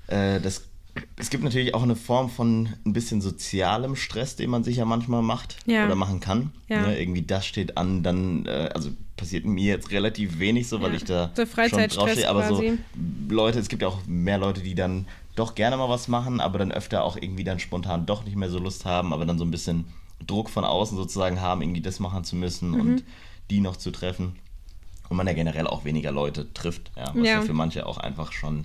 Äh, 0.07 0.41
das, 0.41 0.69
es 1.17 1.31
gibt 1.31 1.43
natürlich 1.45 1.75
auch 1.75 1.83
eine 1.83 1.97
Form 1.97 2.29
von 2.29 2.69
ein 2.85 2.93
bisschen 2.93 3.21
sozialem 3.21 3.97
Stress, 3.97 4.37
den 4.37 4.51
man 4.51 4.63
sich 4.65 4.77
ja 4.77 4.85
manchmal 4.85 5.23
macht 5.23 5.57
Ja. 5.67 5.87
oder 5.87 5.95
machen 5.95 6.21
kann. 6.21 6.53
Ja. 6.69 6.83
Ne? 6.87 7.01
Irgendwie 7.01 7.23
das 7.23 7.47
steht 7.47 7.77
an, 7.79 8.03
dann, 8.03 8.47
äh, 8.47 8.71
also 8.75 8.91
passiert 9.17 9.45
mir 9.45 9.65
jetzt 9.65 9.91
relativ 9.91 10.39
wenig 10.39 10.69
so, 10.69 10.81
weil 10.83 10.91
Ja. 10.91 10.97
ich 10.97 11.05
da 11.05 11.31
So 11.35 11.47
schon 11.47 11.89
draufstehe. 11.89 12.29
Aber 12.29 12.43
quasi. 12.43 12.79
so 13.29 13.35
Leute, 13.35 13.59
es 13.59 13.69
gibt 13.69 13.83
ja 13.83 13.89
auch 13.89 14.01
mehr 14.07 14.39
Leute, 14.39 14.61
die 14.63 14.75
dann 14.75 15.07
doch 15.35 15.55
gerne 15.55 15.77
mal 15.79 15.89
was 15.89 16.09
machen, 16.09 16.41
aber 16.41 16.59
dann 16.59 16.73
öfter 16.73 17.05
auch 17.05 17.17
irgendwie 17.17 17.45
dann 17.45 17.59
spontan 17.59 18.05
doch 18.05 18.25
nicht 18.25 18.37
mehr 18.37 18.51
so 18.51 18.59
Lust 18.59 18.85
haben, 18.85 19.13
aber 19.15 19.25
dann 19.25 19.39
so 19.39 19.45
ein 19.45 19.51
bisschen 19.51 19.87
Druck 20.27 20.51
von 20.51 20.65
außen 20.65 20.97
sozusagen 20.97 21.41
haben, 21.41 21.63
irgendwie 21.63 21.81
das 21.81 22.01
machen 22.01 22.25
zu 22.25 22.37
müssen 22.37 22.71
Mhm. 22.73 22.81
und 22.81 23.05
die 23.51 23.61
noch 23.61 23.77
zu 23.77 23.91
treffen. 23.93 24.37
Und 25.09 25.17
man 25.17 25.27
ja 25.27 25.33
generell 25.35 25.67
auch 25.67 25.85
weniger 25.85 26.11
Leute 26.13 26.53
trifft, 26.55 26.91
ja, 26.97 27.13
was. 27.15 27.25
Ja. 27.27 27.41
für 27.43 27.53
manche 27.55 27.87
auch 27.87 27.99
einfach 27.99 28.33
schon 28.33 28.65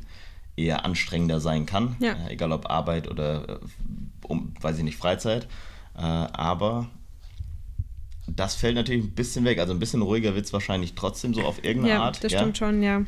eher 0.57 0.83
anstrengender 0.83 1.39
sein 1.39 1.65
kann, 1.65 1.95
Ja. 1.99 2.13
äh, 2.13 2.33
egal 2.33 2.51
ob 2.51 2.69
Arbeit 2.69 3.07
oder, 3.09 3.47
äh, 3.47 3.59
um, 4.27 4.53
weiß 4.59 4.77
ich 4.79 4.83
nicht, 4.83 4.97
Freizeit. 4.97 5.47
Äh, 5.95 6.01
aber 6.01 6.89
das 8.27 8.55
fällt 8.55 8.75
natürlich 8.75 9.05
ein 9.05 9.11
bisschen 9.15 9.45
weg. 9.45 9.59
Also 9.59 9.71
ein 9.73 9.79
bisschen 9.79 10.01
ruhiger 10.01 10.35
wird 10.35 10.45
es 10.45 10.51
wahrscheinlich 10.53 10.95
trotzdem 10.95 11.33
so 11.33 11.43
auf 11.43 11.63
irgendeine 11.63 11.93
Ja, 11.93 12.03
Art. 12.03 12.23
das 12.23 12.31
ja? 12.31 12.39
stimmt 12.39 12.57
schon, 12.57 12.83
ja. 12.83 13.03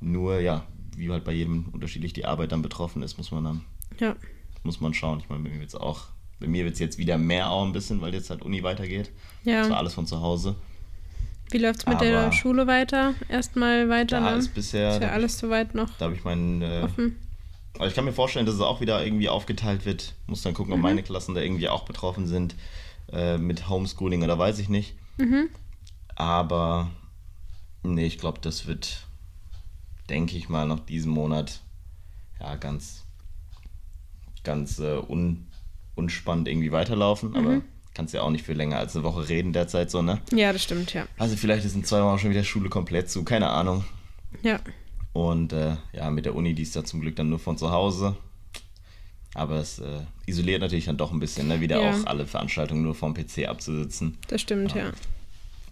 Nur 0.00 0.40
ja, 0.40 0.64
wie 0.96 1.10
halt 1.10 1.24
bei 1.24 1.32
jedem 1.32 1.68
unterschiedlich 1.68 2.12
die 2.12 2.24
Arbeit 2.24 2.50
dann 2.52 2.62
betroffen 2.62 3.02
ist, 3.02 3.18
muss 3.18 3.30
man 3.30 3.44
dann 3.44 3.60
Ja. 4.00 4.16
muss 4.64 4.80
man 4.80 4.94
schauen. 4.94 5.20
Ich 5.20 5.28
meine, 5.28 5.42
bei 5.44 5.50
mir 5.50 5.60
wird 5.60 5.68
es 5.68 5.74
auch, 5.76 6.06
bei 6.40 6.46
mir 6.48 6.64
wird 6.64 6.74
es 6.74 6.80
jetzt 6.80 6.98
wieder 6.98 7.18
mehr 7.18 7.50
auch 7.50 7.64
ein 7.64 7.72
bisschen, 7.72 8.00
weil 8.00 8.12
jetzt 8.14 8.30
halt 8.30 8.42
Uni 8.42 8.62
weitergeht. 8.62 9.10
Ja. 9.44 9.60
Das 9.60 9.70
war 9.70 9.76
alles 9.78 9.94
von 9.94 10.06
zu 10.06 10.20
Hause. 10.20 10.56
Wie 11.50 11.58
läuft 11.58 11.80
es 11.80 11.86
mit 11.86 12.00
der 12.00 12.18
Aber- 12.26 12.32
Schule 12.32 12.66
weiter? 12.66 13.14
Erstmal 13.28 13.88
weiter, 13.88 14.20
Da 14.20 14.32
ne? 14.32 14.36
ist 14.38 14.54
bisher, 14.54 14.90
Ist 14.96 15.02
ja 15.02 15.10
alles 15.10 15.38
soweit 15.38 15.74
noch 15.74 15.88
da 15.98 16.06
habe 16.06 16.14
ich 16.14 16.24
meinen, 16.24 16.60
äh, 16.62 16.82
offen. 16.84 17.16
aber 17.76 17.86
ich 17.86 17.94
kann 17.94 18.04
mir 18.04 18.12
vorstellen, 18.12 18.44
dass 18.46 18.54
es 18.54 18.60
auch 18.60 18.80
wieder 18.80 19.04
irgendwie 19.04 19.28
aufgeteilt 19.28 19.84
wird. 19.86 20.14
Muss 20.26 20.42
dann 20.42 20.54
gucken, 20.54 20.72
ob 20.74 20.80
meine 20.80 21.02
Klassen 21.02 21.34
da 21.34 21.40
irgendwie 21.40 21.68
auch 21.68 21.84
betroffen 21.84 22.26
sind 22.26 22.54
äh, 23.12 23.38
mit 23.38 23.68
Homeschooling 23.68 24.22
oder 24.22 24.38
weiß 24.38 24.58
ich 24.58 24.68
nicht. 24.68 24.94
Mhm. 25.16 25.48
Aber 26.16 26.90
nee, 27.82 28.06
ich 28.06 28.18
glaube, 28.18 28.40
das 28.42 28.66
wird, 28.66 29.06
denke 30.10 30.36
ich 30.36 30.48
mal, 30.48 30.66
noch 30.66 30.80
diesen 30.80 31.10
Monat 31.12 31.60
ja 32.40 32.56
ganz, 32.56 33.04
ganz 34.44 34.78
äh, 34.78 34.98
un, 34.98 35.46
unspannend 35.94 36.48
irgendwie 36.48 36.72
weiterlaufen. 36.72 37.34
Aber 37.36 37.62
kannst 37.98 38.14
ja 38.14 38.22
auch 38.22 38.30
nicht 38.30 38.44
für 38.44 38.52
länger 38.52 38.78
als 38.78 38.94
eine 38.94 39.02
Woche 39.04 39.28
reden 39.28 39.52
derzeit 39.52 39.90
so, 39.90 40.02
ne? 40.02 40.20
Ja, 40.32 40.52
das 40.52 40.62
stimmt, 40.62 40.94
ja. 40.94 41.08
Also 41.18 41.34
vielleicht 41.36 41.64
ist 41.66 41.74
in 41.74 41.82
zwei 41.82 42.00
Wochen 42.00 42.20
schon 42.20 42.30
wieder 42.30 42.44
Schule 42.44 42.68
komplett 42.68 43.10
zu, 43.10 43.24
keine 43.24 43.48
Ahnung. 43.50 43.84
Ja. 44.42 44.60
Und 45.12 45.52
äh, 45.52 45.74
ja, 45.92 46.08
mit 46.08 46.24
der 46.24 46.36
Uni, 46.36 46.54
die 46.54 46.62
ist 46.62 46.76
da 46.76 46.84
zum 46.84 47.00
Glück 47.00 47.16
dann 47.16 47.28
nur 47.28 47.40
von 47.40 47.58
zu 47.58 47.72
Hause. 47.72 48.14
Aber 49.34 49.56
es 49.56 49.80
äh, 49.80 50.02
isoliert 50.26 50.60
natürlich 50.60 50.84
dann 50.84 50.96
doch 50.96 51.10
ein 51.10 51.18
bisschen, 51.18 51.48
ne? 51.48 51.60
wieder 51.60 51.82
Ja. 51.82 51.90
auch 51.90 52.06
alle 52.06 52.24
Veranstaltungen 52.28 52.82
nur 52.84 52.94
vom 52.94 53.14
PC 53.14 53.48
abzusitzen. 53.48 54.16
Das 54.28 54.40
stimmt, 54.42 54.74
ja. 54.76 54.92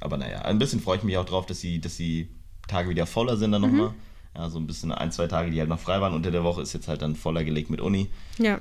Aber 0.01 0.17
naja, 0.17 0.43
ein 0.43 0.59
bisschen 0.59 0.81
freue 0.81 0.97
ich 0.97 1.05
mich 1.05 1.17
auch 1.19 1.25
drauf, 1.27 1.47
dass 1.47 1.61
die, 1.61 1.81
dass 1.81 1.97
die 1.97 2.29
Tage 2.67 2.89
wieder 2.89 3.07
voller 3.07 3.37
sind 3.37 3.53
dann 3.53 3.63
Mhm. 3.63 3.69
nochmal. 3.69 3.95
Ja, 4.35 4.51
so 4.51 4.59
ein 4.59 4.67
bisschen 4.67 4.91
ein, 4.91 5.13
zwei 5.13 5.29
Tage, 5.29 5.53
die 5.53 5.61
halt 5.61 5.69
noch 5.69 5.79
frei 5.81 6.01
waren 6.01 6.13
unter 6.13 6.33
der 6.33 6.43
Woche, 6.43 6.61
ist 6.61 6.73
jetzt 6.75 6.89
halt 6.89 7.03
dann 7.03 7.15
voller 7.15 7.45
gelegt 7.45 7.71
mit 7.71 7.81
Uni. 7.81 8.09
Ja. 8.39 8.59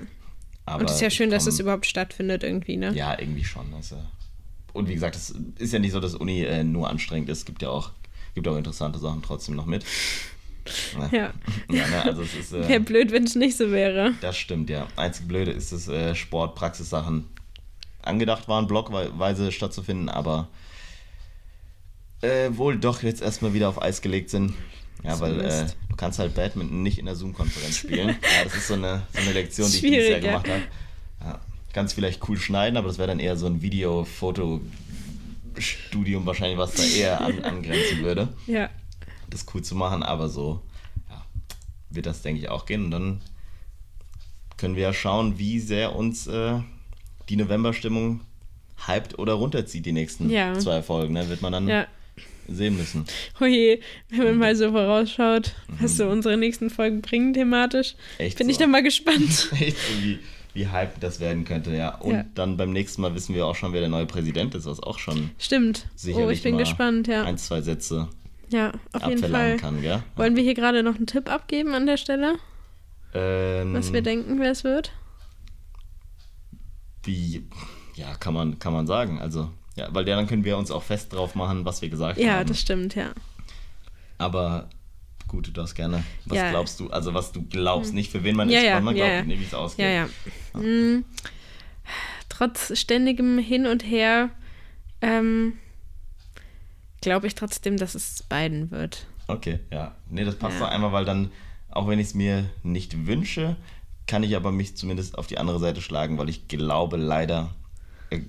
Aber 0.65 0.81
Und 0.81 0.89
es 0.89 0.95
ist 0.95 1.01
ja 1.01 1.09
schön, 1.09 1.29
dass 1.29 1.45
das 1.45 1.59
überhaupt 1.59 1.85
stattfindet 1.85 2.43
irgendwie, 2.43 2.77
ne? 2.77 2.93
Ja, 2.93 3.17
irgendwie 3.19 3.43
schon. 3.43 3.73
Also. 3.73 3.97
Und 4.73 4.89
wie 4.89 4.93
gesagt, 4.93 5.15
es 5.15 5.33
ist 5.57 5.73
ja 5.73 5.79
nicht 5.79 5.91
so, 5.91 5.99
dass 5.99 6.15
Uni 6.15 6.43
äh, 6.43 6.63
nur 6.63 6.89
anstrengend 6.89 7.29
ist. 7.29 7.39
Es 7.39 7.45
gibt 7.45 7.61
ja 7.61 7.69
auch, 7.69 7.91
gibt 8.33 8.47
auch 8.47 8.57
interessante 8.57 8.99
Sachen 8.99 9.21
trotzdem 9.21 9.55
noch 9.55 9.65
mit. 9.65 9.85
Ja, 10.95 11.09
Ja. 11.11 11.33
ja 11.69 11.87
ne, 11.87 12.03
also 12.05 12.23
es 12.23 12.33
ist. 12.33 12.51
Äh, 12.51 12.67
Wäre 12.67 12.79
blöd, 12.79 13.11
wenn 13.11 13.23
es 13.23 13.35
nicht 13.35 13.55
so 13.55 13.71
wäre. 13.71 14.15
Das 14.21 14.35
stimmt, 14.35 14.71
ja. 14.71 14.87
Einzig 14.95 15.27
Blöde 15.27 15.51
ist, 15.51 15.71
dass 15.71 15.87
äh, 15.87 16.15
Sport, 16.15 16.55
Praxissachen 16.55 17.25
angedacht 18.01 18.47
waren, 18.47 18.65
blockweise 18.65 19.51
stattzufinden, 19.51 20.09
aber 20.09 20.47
äh, 22.21 22.49
wohl 22.53 22.77
doch 22.77 23.03
jetzt 23.03 23.21
erstmal 23.21 23.53
wieder 23.53 23.69
auf 23.69 23.79
Eis 23.79 24.01
gelegt 24.01 24.31
sind. 24.31 24.53
Ja, 25.05 25.19
weil 25.19 25.39
äh, 25.41 25.65
du 25.89 25.95
kannst 25.95 26.19
halt 26.19 26.33
Badminton 26.35 26.83
nicht 26.83 26.97
in 26.99 27.05
der 27.05 27.15
Zoom-Konferenz 27.15 27.77
spielen. 27.77 28.09
ja, 28.37 28.43
das 28.43 28.55
ist 28.55 28.67
so 28.67 28.73
eine, 28.73 29.03
so 29.13 29.19
eine 29.21 29.31
Lektion, 29.33 29.69
die 29.69 29.75
ich 29.75 29.81
dieses 29.81 30.09
Jahr 30.09 30.19
ja. 30.19 30.27
gemacht 30.27 30.49
habe. 30.49 30.61
Ja, 31.21 31.39
kannst 31.73 31.93
vielleicht 31.93 32.27
cool 32.29 32.37
schneiden, 32.37 32.77
aber 32.77 32.87
das 32.87 32.97
wäre 32.97 33.07
dann 33.09 33.19
eher 33.19 33.35
so 33.37 33.45
ein 33.47 33.61
Video-Foto-Studium 33.61 36.25
wahrscheinlich, 36.25 36.57
was 36.57 36.73
da 36.73 36.83
eher 36.83 37.21
an, 37.21 37.43
angrenzen 37.43 38.01
würde. 38.01 38.29
Ja. 38.47 38.69
das 39.29 39.45
cool 39.53 39.61
zu 39.61 39.75
machen, 39.75 40.01
aber 40.01 40.29
so 40.29 40.61
ja, 41.09 41.21
wird 41.89 42.05
das, 42.05 42.21
denke 42.21 42.41
ich, 42.41 42.49
auch 42.49 42.65
gehen. 42.65 42.85
Und 42.85 42.91
dann 42.91 43.21
können 44.57 44.75
wir 44.75 44.83
ja 44.83 44.93
schauen, 44.93 45.37
wie 45.37 45.59
sehr 45.59 45.95
uns 45.95 46.27
äh, 46.27 46.59
die 47.27 47.35
Novemberstimmung 47.35 48.21
hypt 48.87 49.19
oder 49.19 49.33
runterzieht, 49.33 49.85
die 49.85 49.91
nächsten 49.91 50.29
Ja. 50.29 50.57
zwei 50.57 50.81
Folgen. 50.81 51.13
Ne? 51.13 51.27
Wird 51.29 51.41
man 51.41 51.51
dann 51.53 51.67
Ja. 51.67 51.87
Sehen 52.47 52.77
müssen. 52.77 53.05
Oje, 53.39 53.79
wenn 54.09 54.23
man 54.23 54.37
mal 54.37 54.55
so 54.55 54.71
vorausschaut, 54.71 55.53
was 55.79 55.97
so 55.97 56.07
unsere 56.07 56.37
nächsten 56.37 56.69
Folgen 56.69 57.01
bringen 57.01 57.33
thematisch, 57.33 57.95
Mhm. 58.19 58.25
Echt 58.25 58.37
bin 58.37 58.47
so. 58.47 58.51
ich 58.51 58.57
dann 58.57 58.71
mal 58.71 58.83
gespannt. 58.83 59.49
Echt 59.59 59.77
so, 59.77 60.03
wie, 60.03 60.19
wie 60.53 60.67
hyped 60.67 61.01
das 61.03 61.19
werden 61.19 61.43
könnte, 61.45 61.75
ja. 61.75 61.95
Und 61.95 62.13
Ja. 62.13 62.25
dann 62.35 62.57
beim 62.57 62.71
nächsten 62.71 63.01
Mal 63.01 63.13
wissen 63.15 63.35
wir 63.35 63.45
auch 63.45 63.55
schon, 63.55 63.73
wer 63.73 63.81
der 63.81 63.89
neue 63.89 64.05
Präsident 64.05 64.55
ist, 64.55 64.65
was 64.65 64.81
auch 64.81 64.99
schon 64.99 65.31
Stimmt. 65.39 65.87
sicherlich 65.95 66.27
oh, 66.27 66.29
ich 66.31 66.43
bin 66.43 66.57
gespannt, 66.57 67.07
ja. 67.07 67.23
ein, 67.23 67.37
zwei 67.37 67.61
Sätze 67.61 68.07
Ja, 68.49 68.71
auf 68.93 69.07
jeden 69.07 69.23
Fall. 69.29 69.57
kann, 69.57 69.81
gell? 69.81 70.03
Wollen 70.15 70.35
wir 70.35 70.43
hier 70.43 70.53
gerade 70.53 70.83
noch 70.83 70.95
einen 70.95 71.07
Tipp 71.07 71.29
abgeben 71.31 71.73
an 71.73 71.85
der 71.85 71.97
Stelle, 71.97 72.35
Ähm, 73.13 73.73
was 73.73 73.91
wir 73.93 74.01
denken, 74.01 74.39
wer 74.39 74.51
es 74.51 74.63
wird? 74.63 74.91
Wie, 77.03 77.47
ja, 77.95 78.15
kann 78.15 78.33
man, 78.33 78.57
kann 78.59 78.73
man 78.73 78.87
sagen. 78.87 79.19
Also, 79.19 79.51
ja, 79.75 79.87
weil 79.93 80.05
dann 80.05 80.27
können 80.27 80.43
wir 80.45 80.57
uns 80.57 80.71
auch 80.71 80.83
fest 80.83 81.13
drauf 81.13 81.35
machen, 81.35 81.65
was 81.65 81.81
wir 81.81 81.89
gesagt 81.89 82.19
Ja, 82.19 82.35
haben. 82.35 82.47
das 82.47 82.59
stimmt, 82.59 82.95
ja. 82.95 83.11
Aber 84.17 84.69
gut, 85.27 85.47
du 85.47 85.51
darfst 85.51 85.75
gerne. 85.75 86.03
Was 86.25 86.37
Ja. 86.37 86.49
glaubst 86.49 86.79
du? 86.79 86.89
Also, 86.89 87.13
was 87.13 87.31
du 87.31 87.41
glaubst, 87.43 87.93
nicht 87.93 88.11
für 88.11 88.23
wen 88.23 88.35
man 88.35 88.49
Ja, 88.49 88.59
ist, 88.59 88.65
ja, 88.65 88.79
man 88.79 88.95
ja, 88.95 89.05
glaubt, 89.05 89.17
ja. 89.19 89.23
nee, 89.35 89.39
wie 89.39 89.43
es 89.45 89.53
ausgeht. 89.53 89.85
Ja, 89.85 89.91
ja. 90.53 90.59
Mm, 90.59 91.03
trotz 92.29 92.77
ständigem 92.79 93.37
Hin 93.37 93.65
und 93.67 93.83
Her 93.83 94.29
ähm, 95.01 95.53
glaube 97.01 97.27
ich 97.27 97.35
trotzdem, 97.35 97.77
dass 97.77 97.95
es 97.95 98.23
Biden 98.23 98.71
wird. 98.71 99.05
Okay, 99.27 99.59
ja. 99.71 99.95
Nee, 100.09 100.23
das 100.23 100.35
passt 100.35 100.59
Ja. 100.59 100.65
doch 100.65 100.71
einmal, 100.71 100.91
weil 100.91 101.05
dann, 101.05 101.31
auch 101.69 101.87
wenn 101.87 101.99
ich 101.99 102.07
es 102.07 102.13
mir 102.13 102.49
nicht 102.63 103.05
wünsche, 103.07 103.55
kann 104.07 104.23
ich 104.23 104.35
aber 104.35 104.51
mich 104.51 104.77
zumindest 104.77 105.17
auf 105.17 105.27
die 105.27 105.37
andere 105.37 105.59
Seite 105.59 105.81
schlagen, 105.81 106.17
weil 106.17 106.29
ich 106.29 106.47
glaube 106.47 106.97
leider, 106.97 107.53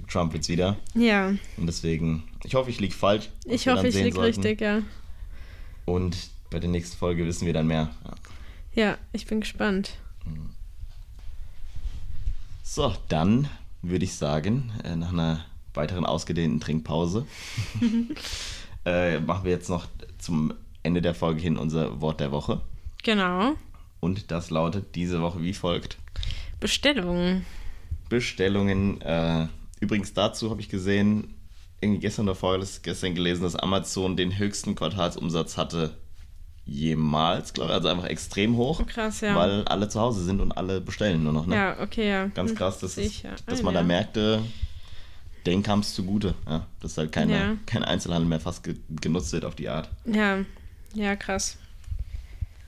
Trump 0.09 0.32
wird's 0.32 0.49
wieder. 0.49 0.76
Ja, 0.95 1.28
Und 1.57 1.66
deswegen, 1.66 2.24
ich 2.45 2.55
hoffe, 2.55 2.70
ich 2.70 2.80
liege 2.80 2.95
falsch. 2.95 3.30
ich 3.45 3.68
hoffe, 3.68 3.89
ich 3.89 3.95
liege 3.95 4.20
richtig, 4.20 4.61
ja. 4.61 4.82
Und 5.84 6.16
bei 6.51 6.59
der 6.59 6.70
nächsten 6.70 6.97
Folge 6.97 7.26
wissen 7.26 7.47
wir 7.47 7.53
dann 7.53 7.66
mehr. 7.66 7.91
Ja. 8.05 8.14
Ja, 8.82 8.99
ich 9.12 9.26
bin 9.26 9.41
gespannt. 9.41 9.93
So, 12.62 12.95
dann 13.09 13.49
würde 13.80 14.05
ich 14.05 14.14
sagen, 14.14 14.70
äh, 14.84 14.97
nach 14.97 15.12
einer 15.12 15.45
weiteren 15.72 16.05
ausgedehnten 16.05 16.61
Trinkpause 16.61 17.26
äh, 18.84 19.18
machen 19.20 19.45
wir 19.45 19.53
jetzt 19.53 19.70
noch 19.70 19.87
zum 20.18 20.53
Ende 20.82 21.01
der 21.03 21.14
Folge 21.14 21.41
hin 21.41 21.57
unser 21.57 22.01
Wort 22.01 22.20
der 22.20 22.32
Woche. 22.32 22.61
Genau. 23.03 23.55
Und 24.01 24.30
das 24.30 24.51
lautet 24.51 24.95
diese 24.95 25.22
Woche 25.22 25.43
wie 25.43 25.55
folgt. 25.55 25.97
Bestellungen. 26.61 27.47
Bestellungen. 28.09 29.01
Äh, 29.01 29.49
übrigens 29.80 30.12
dazu 30.14 30.50
habe 30.50 30.60
ich 30.60 30.68
gesehen, 30.68 31.34
irgendwie 31.80 32.00
gestern 32.00 32.26
oder 32.26 32.34
vorgestern 32.34 33.14
gelesen, 33.14 33.42
dass 33.42 33.56
Amazon 33.56 34.16
den 34.16 34.38
höchsten 34.38 34.74
Quartalsumsatz 34.74 35.56
hatte 35.56 35.96
jemals, 36.64 37.52
glaube 37.52 37.70
ich. 37.70 37.74
Also 37.76 37.88
einfach 37.88 38.06
extrem 38.06 38.56
hoch, 38.56 38.84
Krass, 38.86 39.20
ja. 39.20 39.34
weil 39.36 39.62
alle 39.64 39.88
zu 39.88 40.00
Hause 40.00 40.24
sind 40.24 40.40
und 40.40 40.52
alle 40.52 40.80
bestellen 40.80 41.22
nur 41.22 41.32
noch. 41.32 41.46
Ne? 41.46 41.54
Ja, 41.54 41.80
okay, 41.80 42.08
ja. 42.08 42.26
Ganz 42.28 42.50
Hm, 42.50 42.56
krass, 42.56 42.78
dass, 42.78 42.94
sicher. 42.96 43.34
dass 43.46 43.60
Ah, 43.60 43.62
man 43.62 43.74
ja. 43.74 43.80
da 43.80 43.86
merkte, 43.86 44.42
denen 45.44 45.62
kam 45.62 45.80
es 45.80 45.94
zugute. 45.94 46.34
Ja, 46.48 46.66
dass 46.80 46.98
halt 46.98 47.12
keine, 47.12 47.32
Ja. 47.38 47.56
kein 47.66 47.84
Einzelhandel 47.84 48.28
mehr 48.28 48.40
fast 48.40 48.64
ge 48.64 48.74
genutzt 49.00 49.32
wird 49.32 49.44
auf 49.44 49.54
die 49.54 49.68
Art. 49.68 49.88
Ja, 50.06 50.38
ja, 50.94 51.14
krass. 51.14 51.58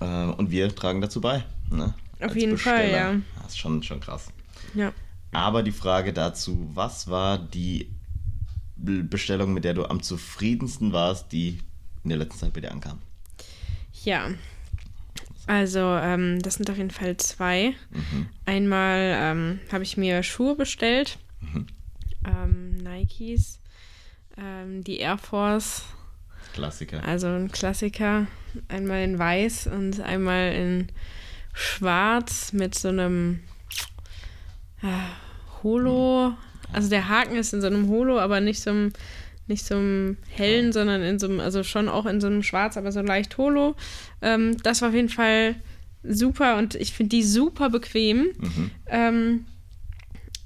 Äh, 0.01 0.05
und 0.27 0.51
wir 0.53 0.73
tragen 0.75 1.01
dazu 1.01 1.21
bei. 1.21 1.43
Ne? 1.71 1.95
Auf 2.21 2.23
Als 2.23 2.35
jeden 2.37 2.57
Fall, 2.59 2.83
Besteller. 2.83 3.13
ja. 3.15 3.21
Das 3.43 3.53
ist 3.53 3.59
schon, 3.59 3.83
schon 3.83 3.99
krass. 4.01 4.29
Ja. 4.75 4.93
Aber 5.33 5.63
die 5.63 5.73
Frage 5.73 6.13
dazu, 6.13 6.71
was 6.75 7.09
war 7.09 7.39
die 7.39 7.91
Be- 8.77 9.03
Bestellung, 9.05 9.53
mit 9.53 9.65
der 9.65 9.75
du 9.75 9.85
am 9.85 10.03
zufriedensten 10.03 10.93
warst, 10.93 11.33
die 11.33 11.59
in 12.05 12.11
der 12.11 12.19
letzten 12.19 12.39
Zeit 12.39 12.53
bei 12.55 12.61
dir 12.61 12.73
ankam? 12.73 12.99
Ja. 14.05 14.31
Also, 15.47 15.81
ähm, 15.81 16.41
das 16.43 16.55
sind 16.55 16.71
auf 16.71 16.77
jeden 16.77 16.91
Fall 16.91 17.17
zwei. 17.17 17.75
Mhm. 17.91 18.29
Einmal 18.45 18.99
ähm, 19.17 19.61
habe 19.73 19.83
ich 19.83 19.97
mir 19.97 20.23
Schuhe 20.23 20.55
bestellt. 20.57 21.19
Mhm. 21.41 21.67
Ähm, 22.25 22.77
Nikes. 22.77 23.59
Ähm, 24.37 24.85
die 24.85 24.99
Air 24.99 25.19
Force. 25.19 25.83
Klassiker. 26.53 27.03
Also 27.05 27.27
ein 27.29 27.51
Klassiker. 27.51 28.27
Einmal 28.69 29.03
in 29.05 29.19
weiß 29.19 29.69
und 29.69 30.01
einmal 30.01 30.53
in 30.53 30.89
schwarz 31.53 32.53
mit 32.53 32.75
so 32.75 32.89
einem 32.89 33.41
Holo. 35.63 36.35
Also 36.73 36.89
der 36.91 37.09
Haken 37.09 37.37
ist 37.37 37.53
in 37.55 37.61
so 37.61 37.67
einem 37.67 37.89
Holo, 37.89 38.19
aber 38.19 38.41
nicht 38.41 38.61
so 38.61 38.71
einem, 38.71 38.93
nicht 39.47 39.65
so 39.65 39.75
einem 39.77 40.17
hellen, 40.29 40.73
sondern 40.73 41.03
in 41.03 41.19
so 41.19 41.27
einem, 41.27 41.41
also 41.41 41.63
schon 41.63 41.89
auch 41.89 42.07
in 42.07 42.21
so 42.21 42.27
einem 42.27 42.43
schwarz, 42.43 42.77
aber 42.77 42.93
so 42.93 43.01
leicht 43.01 43.37
Holo. 43.39 43.75
Ähm, 44.23 44.57
das 44.63 44.83
war 44.83 44.91
auf 44.91 44.95
jeden 44.95 45.09
Fall 45.09 45.55
super 46.05 46.59
und 46.59 46.75
ich 46.75 46.93
finde 46.93 47.17
die 47.17 47.23
super 47.23 47.71
bequem. 47.71 48.29
Mhm. 48.39 48.71
Ähm, 48.89 49.45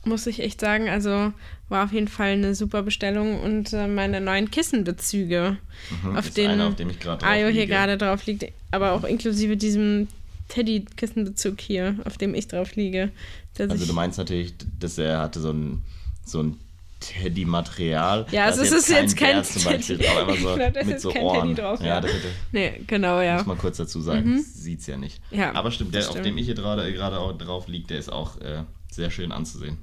muss 0.04 0.26
ich 0.26 0.40
echt 0.40 0.60
sagen, 0.60 0.88
also 0.88 1.32
war 1.68 1.84
auf 1.84 1.92
jeden 1.92 2.08
Fall 2.08 2.32
eine 2.32 2.54
super 2.54 2.82
Bestellung 2.82 3.40
und 3.40 3.72
äh, 3.72 3.86
meine 3.86 4.20
neuen 4.20 4.50
Kissenbezüge, 4.50 5.56
Mhm. 6.04 6.16
auf 6.16 6.26
ist 6.26 6.36
den 6.36 6.50
einer, 6.50 6.68
auf 6.68 6.76
dem 6.76 6.90
ich 6.90 7.00
gerade 7.00 7.18
drauf 7.22 7.30
Ayo 7.30 7.48
hier 7.48 7.62
liege. 7.62 7.66
gerade 7.72 7.96
drauf 7.98 8.24
liegt, 8.26 8.44
aber 8.70 8.92
auch 8.92 9.04
inklusive 9.04 9.56
diesem 9.56 10.06
Teddy-Kissenbezug 10.48 11.60
hier, 11.60 11.96
auf 12.04 12.18
dem 12.18 12.34
ich 12.34 12.46
drauf 12.48 12.74
liege. 12.76 13.10
Also 13.58 13.86
du 13.86 13.92
meinst 13.92 14.18
natürlich, 14.18 14.54
dass 14.78 14.98
er 14.98 15.20
hatte 15.20 15.40
so 15.40 15.50
ein, 15.50 15.82
so 16.24 16.42
ein 16.42 16.58
Teddy-Material. 17.00 18.26
Ja, 18.30 18.44
also 18.46 18.62
es 18.62 18.72
ist 18.72 18.88
jetzt 18.88 19.16
kein 19.16 19.34
Bär 19.34 19.42
zum 19.42 19.64
Beispiel 19.64 19.98
Teddy. 19.98 20.08
drauf, 20.08 20.16
aber 20.18 20.36
so 20.36 20.56
ist 20.56 20.86
mit 20.86 21.00
so 21.00 21.14
Ohren. 21.14 21.48
Teddy 21.48 21.60
drauf, 21.60 21.80
ja, 21.80 21.86
ja. 21.86 22.00
das 22.00 22.12
hätte, 22.12 22.28
Nee, 22.52 22.80
genau, 22.86 23.20
ja. 23.20 23.36
muss 23.38 23.46
man 23.46 23.58
kurz 23.58 23.76
dazu 23.76 24.00
sagen. 24.00 24.34
Mhm. 24.34 24.42
Sieht's 24.42 24.86
ja 24.86 24.96
nicht. 24.96 25.20
Ja, 25.30 25.54
aber 25.54 25.70
stimmt, 25.70 25.94
der, 25.94 26.00
das 26.02 26.08
auf 26.08 26.14
stimmt. 26.14 26.26
dem 26.26 26.38
ich 26.38 26.46
hier 26.46 26.54
gerade, 26.54 27.18
auch 27.18 27.36
drauf 27.36 27.68
liegt, 27.68 27.90
der 27.90 27.98
ist 27.98 28.10
auch 28.12 28.40
äh, 28.40 28.64
sehr 28.90 29.10
schön 29.10 29.32
anzusehen. 29.32 29.78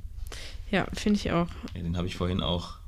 Ja, 0.72 0.88
finde 0.94 1.18
ich 1.20 1.32
auch. 1.32 1.48
Ja, 1.76 1.82
den 1.82 1.98
habe 1.98 2.08
ich 2.08 2.16
vorhin 2.16 2.42
auch 2.42 2.80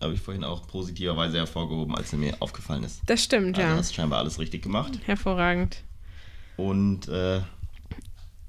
habe 0.00 0.14
ich 0.14 0.20
vorhin 0.20 0.44
auch 0.44 0.64
positiverweise 0.68 1.38
hervorgehoben, 1.38 1.96
als 1.96 2.12
er 2.12 2.20
mir 2.20 2.36
aufgefallen 2.38 2.84
ist. 2.84 3.00
Das 3.06 3.24
stimmt, 3.24 3.58
Also 3.58 3.68
ja. 3.68 3.76
hast 3.76 3.94
scheinbar 3.94 4.20
alles 4.20 4.38
richtig 4.38 4.62
gemacht. 4.62 4.92
Hervorragend. 5.04 5.78
Und 6.56 7.08
äh, 7.08 7.40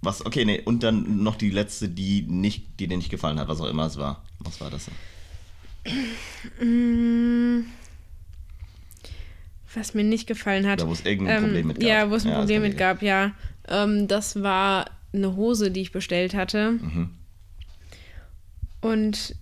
was, 0.02 0.26
okay, 0.26 0.46
nee, 0.46 0.62
und 0.64 0.84
dann 0.84 1.24
noch 1.24 1.36
die 1.36 1.50
letzte, 1.50 1.90
die 1.90 2.22
nicht, 2.22 2.80
die 2.80 2.88
dir 2.88 2.98
nicht 2.98 3.10
gefallen 3.10 3.40
hat, 3.40 3.48
was 3.48 3.60
auch 3.62 3.68
immer 3.70 3.86
es 3.86 3.98
war. 3.98 4.24
Was 4.40 4.62
war 4.62 4.70
das 4.70 4.86
denn? 4.86 4.96
Mm, 6.60 7.66
Was 9.76 9.94
mir 9.94 10.04
nicht 10.04 10.28
gefallen 10.28 10.68
hat. 10.68 10.82
Oder 10.82 10.90
wo 10.90 10.94
es 10.94 11.06
irgendein 11.06 11.38
Ähm, 11.38 11.44
Problem 11.44 11.68
mit 11.68 11.80
gab. 11.80 11.88
Ja, 11.90 12.10
wo 12.10 12.16
es 12.16 12.26
ein 12.26 12.32
Ja, 12.32 12.40
Problem 12.40 12.62
mit 12.64 12.78
gab, 12.78 13.02
ja. 13.02 13.32
Ähm, 13.68 14.08
das 14.08 14.42
war 14.42 14.90
eine 15.14 15.36
Hose, 15.36 15.70
die 15.72 15.82
ich 15.82 15.92
bestellt 15.92 16.34
hatte. 16.34 16.72
Mhm. 16.72 17.12
Und 18.82 19.36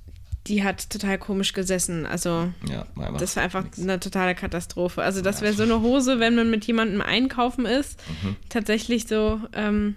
die 0.48 0.64
hat 0.64 0.90
total 0.90 1.18
komisch 1.18 1.54
gesessen. 1.54 2.06
Also, 2.06 2.52
Ja, 2.70 2.86
das 3.18 3.36
war 3.36 3.44
einfach 3.44 3.64
nix. 3.64 3.80
eine 3.80 4.00
totale 4.00 4.34
Katastrophe. 4.36 5.02
Also, 5.04 5.22
das 5.22 5.38
Ja. 5.38 5.44
wäre 5.44 5.54
so 5.54 5.64
eine 5.64 5.82
Hose, 5.82 6.20
wenn 6.20 6.36
man 6.36 6.50
mit 6.50 6.66
jemandem 6.66 7.02
einkaufen 7.02 7.66
ist. 7.66 8.00
Mhm. 8.24 8.36
Tatsächlich 8.50 9.08
so 9.08 9.42
ähm, 9.54 9.96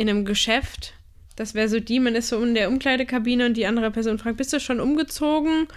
in 0.00 0.08
einem 0.08 0.24
Geschäft. 0.24 0.94
Das 1.36 1.54
wäre 1.54 1.68
so 1.68 1.80
die, 1.80 2.00
man 2.00 2.14
ist 2.14 2.28
so 2.28 2.42
in 2.42 2.54
der 2.54 2.68
Umkleidekabine 2.68 3.46
und 3.46 3.54
die 3.56 3.64
andere 3.64 3.90
Person 3.90 4.18
fragt, 4.18 4.36
bist 4.36 4.52
du 4.52 4.60
schon 4.60 4.78
umgezogen? 4.80 5.68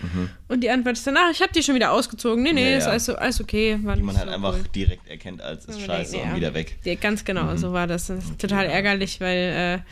Und 0.49 0.61
die 0.61 0.69
Antwort 0.69 0.97
ist 0.97 1.07
dann, 1.07 1.15
ach, 1.17 1.31
ich 1.31 1.41
habe 1.41 1.53
die 1.53 1.63
schon 1.63 1.75
wieder 1.75 1.91
ausgezogen. 1.93 2.43
Nee, 2.43 2.51
nee, 2.53 2.63
Mhm. 2.65 2.71
Ja, 2.71 2.77
ist 2.77 2.83
ja. 2.85 2.89
alles, 2.91 3.09
alles 3.09 3.39
okay. 3.41 3.79
War 3.83 3.95
Die 3.95 4.01
man 4.01 4.17
halt 4.17 4.27
so 4.27 4.33
einfach 4.35 4.53
cool. 4.55 4.65
direkt 4.75 5.07
erkennt 5.07 5.41
als 5.41 5.65
ist 5.65 5.79
scheiße 5.81 6.17
ja. 6.17 6.23
und 6.23 6.35
wieder 6.35 6.53
weg. 6.53 6.75
Ja, 6.83 6.95
ganz 6.95 7.23
genau, 7.23 7.45
Mhm. 7.53 7.57
so 7.57 7.71
war 7.71 7.87
das. 7.87 8.07
Das 8.07 8.25
ist 8.25 8.39
total 8.39 8.65
ärgerlich, 8.65 9.21
weil 9.21 9.81
äh, 9.81 9.91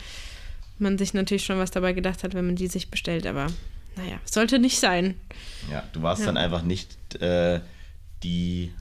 man 0.78 0.98
sich 0.98 1.14
natürlich 1.14 1.44
schon 1.44 1.58
was 1.58 1.70
dabei 1.70 1.92
gedacht 1.94 2.22
hat, 2.22 2.34
wenn 2.34 2.44
man 2.44 2.56
die 2.56 2.66
sich 2.66 2.90
bestellt, 2.90 3.26
aber 3.26 3.46
naja, 3.96 4.18
sollte 4.24 4.58
nicht 4.58 4.78
sein. 4.78 5.14
Ja, 5.70 5.84
du 5.94 6.02
warst 6.02 6.26
dann 6.26 6.36
einfach 6.36 6.62
nicht 6.62 6.88
äh, 7.22 7.60
die, 8.22 8.72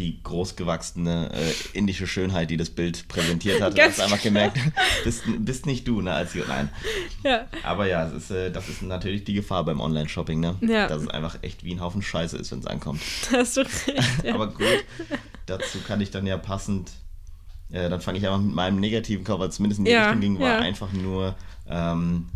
die 0.00 0.22
großgewachsene 0.22 1.30
äh, 1.30 1.76
indische 1.76 2.06
Schönheit, 2.06 2.48
die 2.48 2.56
das 2.56 2.70
Bild 2.70 3.06
präsentiert 3.08 3.60
hat. 3.60 3.76
Du 3.76 3.82
hast 3.82 4.00
einfach 4.00 4.22
gemerkt, 4.22 4.58
bist, 5.04 5.24
bist 5.38 5.66
nicht 5.66 5.86
du, 5.86 6.00
ne, 6.00 6.12
als 6.12 6.34
Nein. 6.34 6.70
Ja. 7.22 7.44
Aber 7.64 7.86
ja, 7.86 8.06
es 8.06 8.14
ist, 8.14 8.30
äh, 8.30 8.50
das 8.50 8.70
ist 8.70 8.80
natürlich 8.80 9.24
die 9.24 9.34
Gefahr 9.34 9.62
beim 9.64 9.78
Online-Shopping, 9.78 10.40
ne? 10.40 10.56
Ja. 10.62 10.88
Dass 10.88 11.02
es 11.02 11.08
einfach 11.08 11.42
echt 11.42 11.64
wie 11.64 11.74
ein 11.74 11.82
Haufen 11.82 12.00
Scheiße 12.00 12.38
ist, 12.38 12.50
wenn 12.50 12.60
es 12.60 12.66
ankommt. 12.66 13.02
hast 13.32 13.58
du 13.58 13.60
recht. 13.60 14.24
Ja. 14.24 14.34
Aber 14.34 14.46
gut, 14.46 14.84
dazu 15.44 15.78
kann 15.86 16.00
ich 16.00 16.10
dann 16.10 16.26
ja 16.26 16.38
passend, 16.38 16.92
äh, 17.70 17.90
dann 17.90 18.00
fange 18.00 18.16
ich 18.16 18.26
einfach 18.26 18.40
mit 18.40 18.54
meinem 18.54 18.80
negativen 18.80 19.22
Kauf, 19.22 19.38
weil 19.38 19.52
zumindest 19.52 19.80
in 19.80 19.84
die 19.84 19.90
ja, 19.90 20.04
Richtung 20.06 20.20
ging, 20.22 20.40
war 20.40 20.60
einfach 20.60 20.92
nur 20.94 21.34
ähm, 21.68 22.26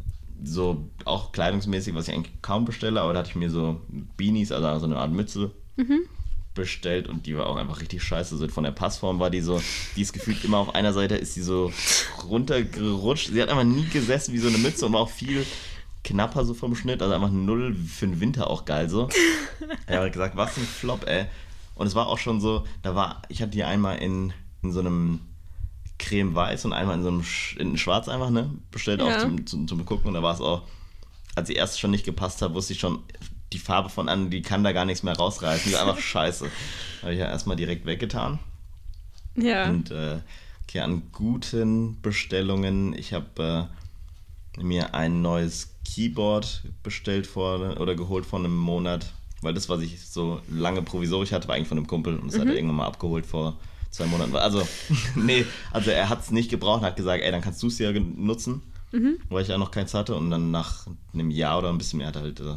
so 0.45 0.91
auch 1.07 1.33
kleidungsmäßig, 1.33 1.95
was 1.95 2.09
ich 2.09 2.15
eigentlich 2.15 2.43
kaum 2.43 2.67
bestelle, 2.67 3.01
aber 3.01 3.15
da 3.15 3.21
hatte 3.21 3.31
ich 3.31 3.37
mir 3.37 3.49
so 3.49 3.81
Beanies, 4.19 4.53
also 4.53 4.81
so 4.81 4.85
eine 4.85 4.99
Art 4.99 5.13
Mütze. 5.13 5.51
Mhm 5.77 6.03
bestellt 6.55 7.09
und 7.09 7.27
die 7.27 7.37
war 7.37 7.47
auch 7.47 7.57
einfach 7.57 7.81
richtig 7.81 8.03
scheiße. 8.03 8.37
So 8.37 8.49
von 8.49 8.65
der 8.65 8.71
Passform 8.71 9.19
war 9.19 9.31
die 9.31 9.41
so, 9.41 9.61
die 9.97 10.03
ist 10.03 10.13
gefühlt 10.13 10.45
immer 10.45 10.59
auf 10.59 10.75
einer 10.75 10.93
Seite 10.93 11.17
ist 11.17 11.37
die 11.37 11.43
so 11.43 11.73
runtergerutscht. 12.25 13.31
Sie 13.33 13.43
hat 13.43 13.49
einfach 13.49 13.65
nie 13.65 13.87
gesessen 13.89 14.33
wie 14.33 14.39
so 14.39 14.49
eine 14.49 14.59
Mütze 14.59 14.87
und 14.87 14.93
war 14.93 15.01
auch 15.01 15.11
viel 15.11 15.45
knapper 16.05 16.45
so 16.45 16.55
vom 16.55 16.77
Schnitt. 16.77 17.03
Also 17.03 17.15
einfach 17.15 17.31
null 17.31 17.75
für 17.75 18.07
den 18.07 18.21
Winter 18.21 18.49
auch 18.49 18.65
geil 18.65 18.89
so. 18.89 19.09
Er 19.87 20.03
hat 20.03 20.13
gesagt, 20.13 20.37
was 20.37 20.57
ein 20.57 20.65
Flop, 20.65 21.07
ey. 21.07 21.27
Und 21.75 21.87
es 21.87 21.95
war 21.95 22.07
auch 22.07 22.19
schon 22.19 22.41
so, 22.41 22.65
da 22.83 22.95
war, 22.95 23.23
ich 23.29 23.43
hatte 23.43 23.51
die 23.51 23.65
einmal 23.65 23.99
in, 23.99 24.33
in 24.63 24.73
so 24.73 24.81
einem 24.81 25.21
Creme 25.99 26.35
Weiß 26.35 26.65
und 26.65 26.73
einmal 26.73 26.97
in 26.97 27.03
so 27.03 27.09
einem 27.09 27.25
in 27.59 27.79
Schwarz 27.79 28.09
einfach, 28.09 28.31
ne? 28.31 28.51
Bestellt 28.71 29.01
ja. 29.01 29.07
auch 29.07 29.21
zum, 29.21 29.47
zum, 29.47 29.67
zum 29.67 29.85
Gucken 29.85 30.09
und 30.09 30.15
da 30.15 30.23
war 30.23 30.35
es 30.35 30.41
auch, 30.41 30.63
als 31.35 31.49
sie 31.49 31.55
erst 31.55 31.81
schon 31.81 31.91
nicht 31.91 32.05
gepasst 32.05 32.43
hat, 32.43 32.55
wusste 32.55 32.75
ich 32.75 32.81
schon, 32.81 33.01
die 33.55 33.59
Farbe 33.59 33.89
von 33.89 34.09
an, 34.09 34.31
die 34.31 34.43
kann 34.43 34.65
da 34.65 34.73
gar 34.73 34.85
nichts 34.85 35.03
mehr 35.03 35.17
rausreißen. 35.17 35.65
Die 35.65 35.75
ist 35.75 35.81
einfach 35.81 35.99
scheiße. 36.01 36.51
Habe 37.03 37.13
ich 37.13 37.21
ja 37.21 37.27
erstmal 37.27 37.57
direkt 37.57 37.87
weggetan. 37.87 38.39
Ja. 39.37 39.69
Und 39.69 39.91
äh, 39.91 40.19
okay, 40.65 40.81
an 40.81 41.03
guten 41.13 42.01
Bestellungen, 42.03 42.97
ich 42.97 43.13
habe 43.13 43.71
äh, 44.59 44.63
mir 44.63 44.95
ein 44.95 45.23
neues 45.23 45.71
Keyboard 45.85 46.63
bestellt 46.83 47.27
vor 47.27 47.81
oder 47.81 47.95
geholt 47.95 48.27
vor 48.27 48.39
einem 48.39 48.57
Monat, 48.57 49.13
weil 49.43 49.55
das, 49.55 49.69
was 49.69 49.81
ich 49.81 50.05
so 50.05 50.41
lange 50.51 50.83
provisorisch 50.83 51.33
hatte, 51.33 51.49
war 51.49 51.55
eigentlich 51.55 51.69
von 51.69 51.79
einem 51.79 51.87
Kumpel 51.87 52.17
und 52.17 52.29
das 52.29 52.37
mhm. 52.37 52.41
hat 52.41 52.49
er 52.49 52.55
irgendwann 52.55 52.77
mal 52.77 52.87
abgeholt 52.87 53.27
vor 53.27 53.57
zwei 53.91 54.07
Monaten. 54.07 54.35
Also, 54.37 54.67
nee, 55.15 55.45
also 55.73 55.91
er 55.91 56.09
hat 56.09 56.23
es 56.23 56.31
nicht 56.31 56.51
gebraucht 56.51 56.81
und 56.81 56.87
hat 56.87 56.97
gesagt, 56.97 57.23
ey, 57.23 57.31
dann 57.31 57.41
kannst 57.41 57.63
du 57.63 57.69
es 57.69 57.79
ja 57.79 57.93
nutzen, 57.93 58.63
mhm. 58.93 59.19
weil 59.29 59.43
ich 59.43 59.49
ja 59.49 59.59
noch 59.59 59.71
keins 59.71 59.95
hatte 59.95 60.15
und 60.15 60.31
dann 60.31 60.51
nach 60.51 60.87
einem 61.13 61.31
Jahr 61.31 61.59
oder 61.59 61.71
ein 61.71 61.79
bisschen 61.79 61.99
mehr 61.99 62.09
hat 62.09 62.17
er 62.17 62.23
halt 62.23 62.41
äh, 62.41 62.55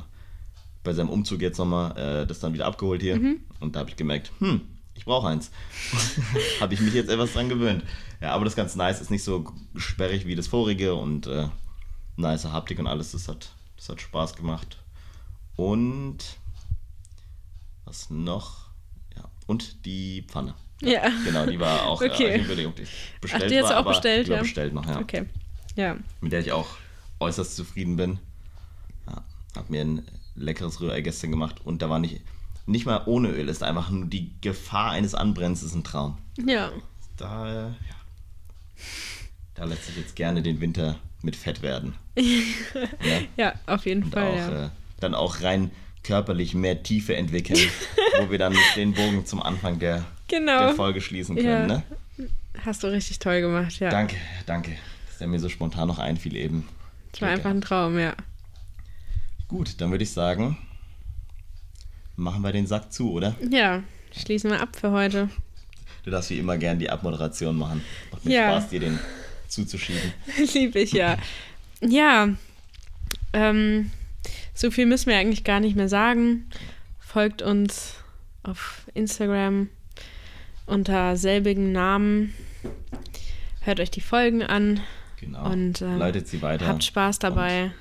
bei 0.87 0.93
seinem 0.93 1.09
Umzug 1.09 1.41
jetzt 1.41 1.57
nochmal 1.57 1.97
äh, 1.97 2.25
das 2.25 2.39
dann 2.39 2.53
wieder 2.53 2.65
abgeholt 2.65 3.01
hier. 3.01 3.17
Mhm. 3.17 3.41
Und 3.59 3.75
da 3.75 3.81
habe 3.81 3.89
ich 3.89 3.97
gemerkt, 3.97 4.31
hm, 4.39 4.61
ich 4.95 5.03
brauche 5.03 5.27
eins. 5.27 5.51
habe 6.61 6.73
ich 6.73 6.79
mich 6.79 6.93
jetzt 6.93 7.09
etwas 7.09 7.33
dran 7.33 7.49
gewöhnt. 7.49 7.83
Ja, 8.21 8.31
aber 8.31 8.45
das 8.45 8.53
ist 8.53 8.57
ganz 8.57 8.75
nice, 8.75 9.01
ist 9.01 9.11
nicht 9.11 9.23
so 9.23 9.45
sperrig 9.75 10.25
wie 10.25 10.35
das 10.35 10.47
vorige 10.47 10.95
und 10.95 11.27
äh, 11.27 11.49
nice 12.15 12.45
Haptik 12.45 12.79
und 12.79 12.87
alles. 12.87 13.11
Das 13.11 13.27
hat, 13.27 13.49
das 13.75 13.89
hat 13.89 13.99
Spaß 13.99 14.35
gemacht. 14.37 14.77
Und 15.57 16.19
was 17.83 18.09
noch? 18.09 18.69
Ja, 19.17 19.25
und 19.45 19.85
die 19.85 20.23
Pfanne. 20.25 20.55
Ja. 20.81 20.89
ja. 20.89 21.11
Genau, 21.25 21.45
die 21.45 21.59
war 21.59 21.85
auch 21.85 22.01
äh, 22.01 22.09
okay. 22.09 22.29
äh, 22.29 22.41
Überlegung, 22.43 22.73
die 22.75 22.87
bestellt 23.19 23.43
Ach, 23.43 23.49
die 23.49 23.61
war, 23.61 23.79
auch 23.79 23.85
bestellt, 23.85 24.27
die 24.27 24.31
ja. 24.31 24.39
bestellt 24.39 24.73
noch, 24.73 24.85
ja. 24.85 24.99
Okay. 25.01 25.25
Ja. 25.75 25.97
Mit 26.21 26.31
der 26.31 26.39
ich 26.39 26.53
auch 26.53 26.67
äußerst 27.19 27.57
zufrieden 27.57 27.97
bin. 27.97 28.19
Ja, 29.05 29.23
hab 29.53 29.69
mir 29.69 29.81
ein 29.81 30.07
leckeres 30.37 30.79
Rührei 30.79 31.01
gestern 31.01 31.31
gemacht 31.31 31.57
und 31.63 31.81
da 31.81 31.89
war 31.89 31.99
nicht, 31.99 32.21
nicht 32.65 32.85
mal 32.85 33.03
ohne 33.05 33.29
Öl, 33.29 33.49
ist 33.49 33.63
einfach 33.63 33.89
nur 33.89 34.05
die 34.05 34.31
Gefahr 34.41 34.91
eines 34.91 35.15
Anbrennens 35.15 35.63
ist 35.63 35.75
ein 35.75 35.83
Traum. 35.83 36.17
Ja. 36.45 36.71
Da, 37.17 37.69
ja. 37.69 37.75
Da 39.55 39.65
lässt 39.65 39.87
sich 39.87 39.97
jetzt 39.97 40.15
gerne 40.15 40.41
den 40.41 40.61
Winter 40.61 40.97
mit 41.23 41.35
Fett 41.35 41.61
werden. 41.61 41.95
ja? 42.15 43.21
ja, 43.37 43.53
auf 43.65 43.85
jeden 43.85 44.03
und 44.03 44.11
Fall. 44.11 44.31
Auch, 44.31 44.35
ja. 44.35 44.65
äh, 44.65 44.69
dann 44.99 45.15
auch 45.15 45.41
rein 45.41 45.71
körperlich 46.03 46.53
mehr 46.53 46.83
Tiefe 46.83 47.15
entwickeln, 47.15 47.59
wo 48.19 48.29
wir 48.31 48.37
dann 48.37 48.55
den 48.75 48.93
Bogen 48.93 49.25
zum 49.25 49.41
Anfang 49.41 49.79
der, 49.79 50.05
genau. 50.27 50.59
der 50.59 50.73
Folge 50.75 51.01
schließen 51.01 51.35
können. 51.35 51.67
Ne? 51.67 51.83
Hast 52.63 52.83
du 52.83 52.87
richtig 52.87 53.19
toll 53.19 53.41
gemacht, 53.41 53.79
ja. 53.79 53.89
Danke, 53.89 54.15
danke. 54.45 54.71
Dass 55.07 55.17
der 55.17 55.27
mir 55.27 55.39
so 55.39 55.49
spontan 55.49 55.87
noch 55.87 55.99
einfiel 55.99 56.35
eben. 56.35 56.67
Das 57.11 57.21
war 57.21 57.29
einfach 57.29 57.49
ein 57.49 57.61
Traum, 57.61 57.97
ja. 57.97 58.13
Gut, 59.47 59.79
dann 59.79 59.91
würde 59.91 60.03
ich 60.03 60.11
sagen, 60.11 60.57
machen 62.15 62.41
wir 62.41 62.51
den 62.51 62.67
Sack 62.67 62.91
zu, 62.91 63.11
oder? 63.13 63.35
Ja, 63.49 63.83
schließen 64.11 64.51
wir 64.51 64.61
ab 64.61 64.75
für 64.75 64.91
heute. 64.91 65.29
Du 66.03 66.11
darfst 66.11 66.29
wie 66.29 66.39
immer 66.39 66.57
gern 66.57 66.79
die 66.79 66.89
Abmoderation 66.89 67.57
machen. 67.57 67.81
Macht 68.11 68.25
mir 68.25 68.33
ja. 68.33 68.49
Spaß, 68.49 68.69
dir 68.69 68.79
den 68.81 68.99
zuzuschieben. 69.47 70.13
Lieb 70.53 70.75
ich 70.75 70.91
ja. 70.91 71.17
Ja, 71.81 72.29
ähm, 73.33 73.91
so 74.53 74.71
viel 74.71 74.85
müssen 74.85 75.09
wir 75.09 75.17
eigentlich 75.17 75.43
gar 75.43 75.59
nicht 75.59 75.75
mehr 75.75 75.89
sagen. 75.89 76.49
Folgt 76.99 77.41
uns 77.41 77.95
auf 78.43 78.87
Instagram 78.93 79.69
unter 80.65 81.15
selbigen 81.15 81.71
Namen. 81.71 82.33
Hört 83.61 83.79
euch 83.79 83.91
die 83.91 84.01
Folgen 84.01 84.43
an. 84.43 84.81
Genau. 85.19 85.49
Und 85.49 85.81
äh, 85.81 85.95
leitet 85.95 86.27
sie 86.27 86.41
weiter. 86.41 86.67
Habt 86.67 86.83
Spaß 86.83 87.19
dabei. 87.19 87.65
Und 87.65 87.71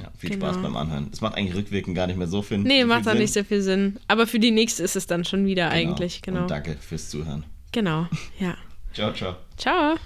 ja, 0.00 0.10
viel 0.16 0.30
genau. 0.30 0.46
Spaß 0.46 0.62
beim 0.62 0.76
Anhören. 0.76 1.08
Es 1.12 1.20
macht 1.20 1.36
eigentlich 1.36 1.56
rückwirkend 1.56 1.96
gar 1.96 2.06
nicht 2.06 2.16
mehr 2.16 2.26
so 2.26 2.42
viel 2.42 2.58
Nee, 2.58 2.82
so 2.82 2.86
macht 2.86 3.08
auch 3.08 3.14
nicht 3.14 3.32
so 3.32 3.44
viel 3.44 3.62
Sinn. 3.62 3.98
Aber 4.08 4.26
für 4.26 4.38
die 4.38 4.50
nächste 4.50 4.82
ist 4.82 4.96
es 4.96 5.06
dann 5.06 5.24
schon 5.24 5.46
wieder 5.46 5.70
genau. 5.70 5.90
eigentlich, 5.90 6.22
genau. 6.22 6.42
Und 6.42 6.50
danke 6.50 6.76
fürs 6.80 7.08
Zuhören. 7.08 7.44
Genau, 7.72 8.06
ja. 8.38 8.56
ciao, 8.92 9.12
ciao. 9.12 9.36
Ciao. 9.56 9.96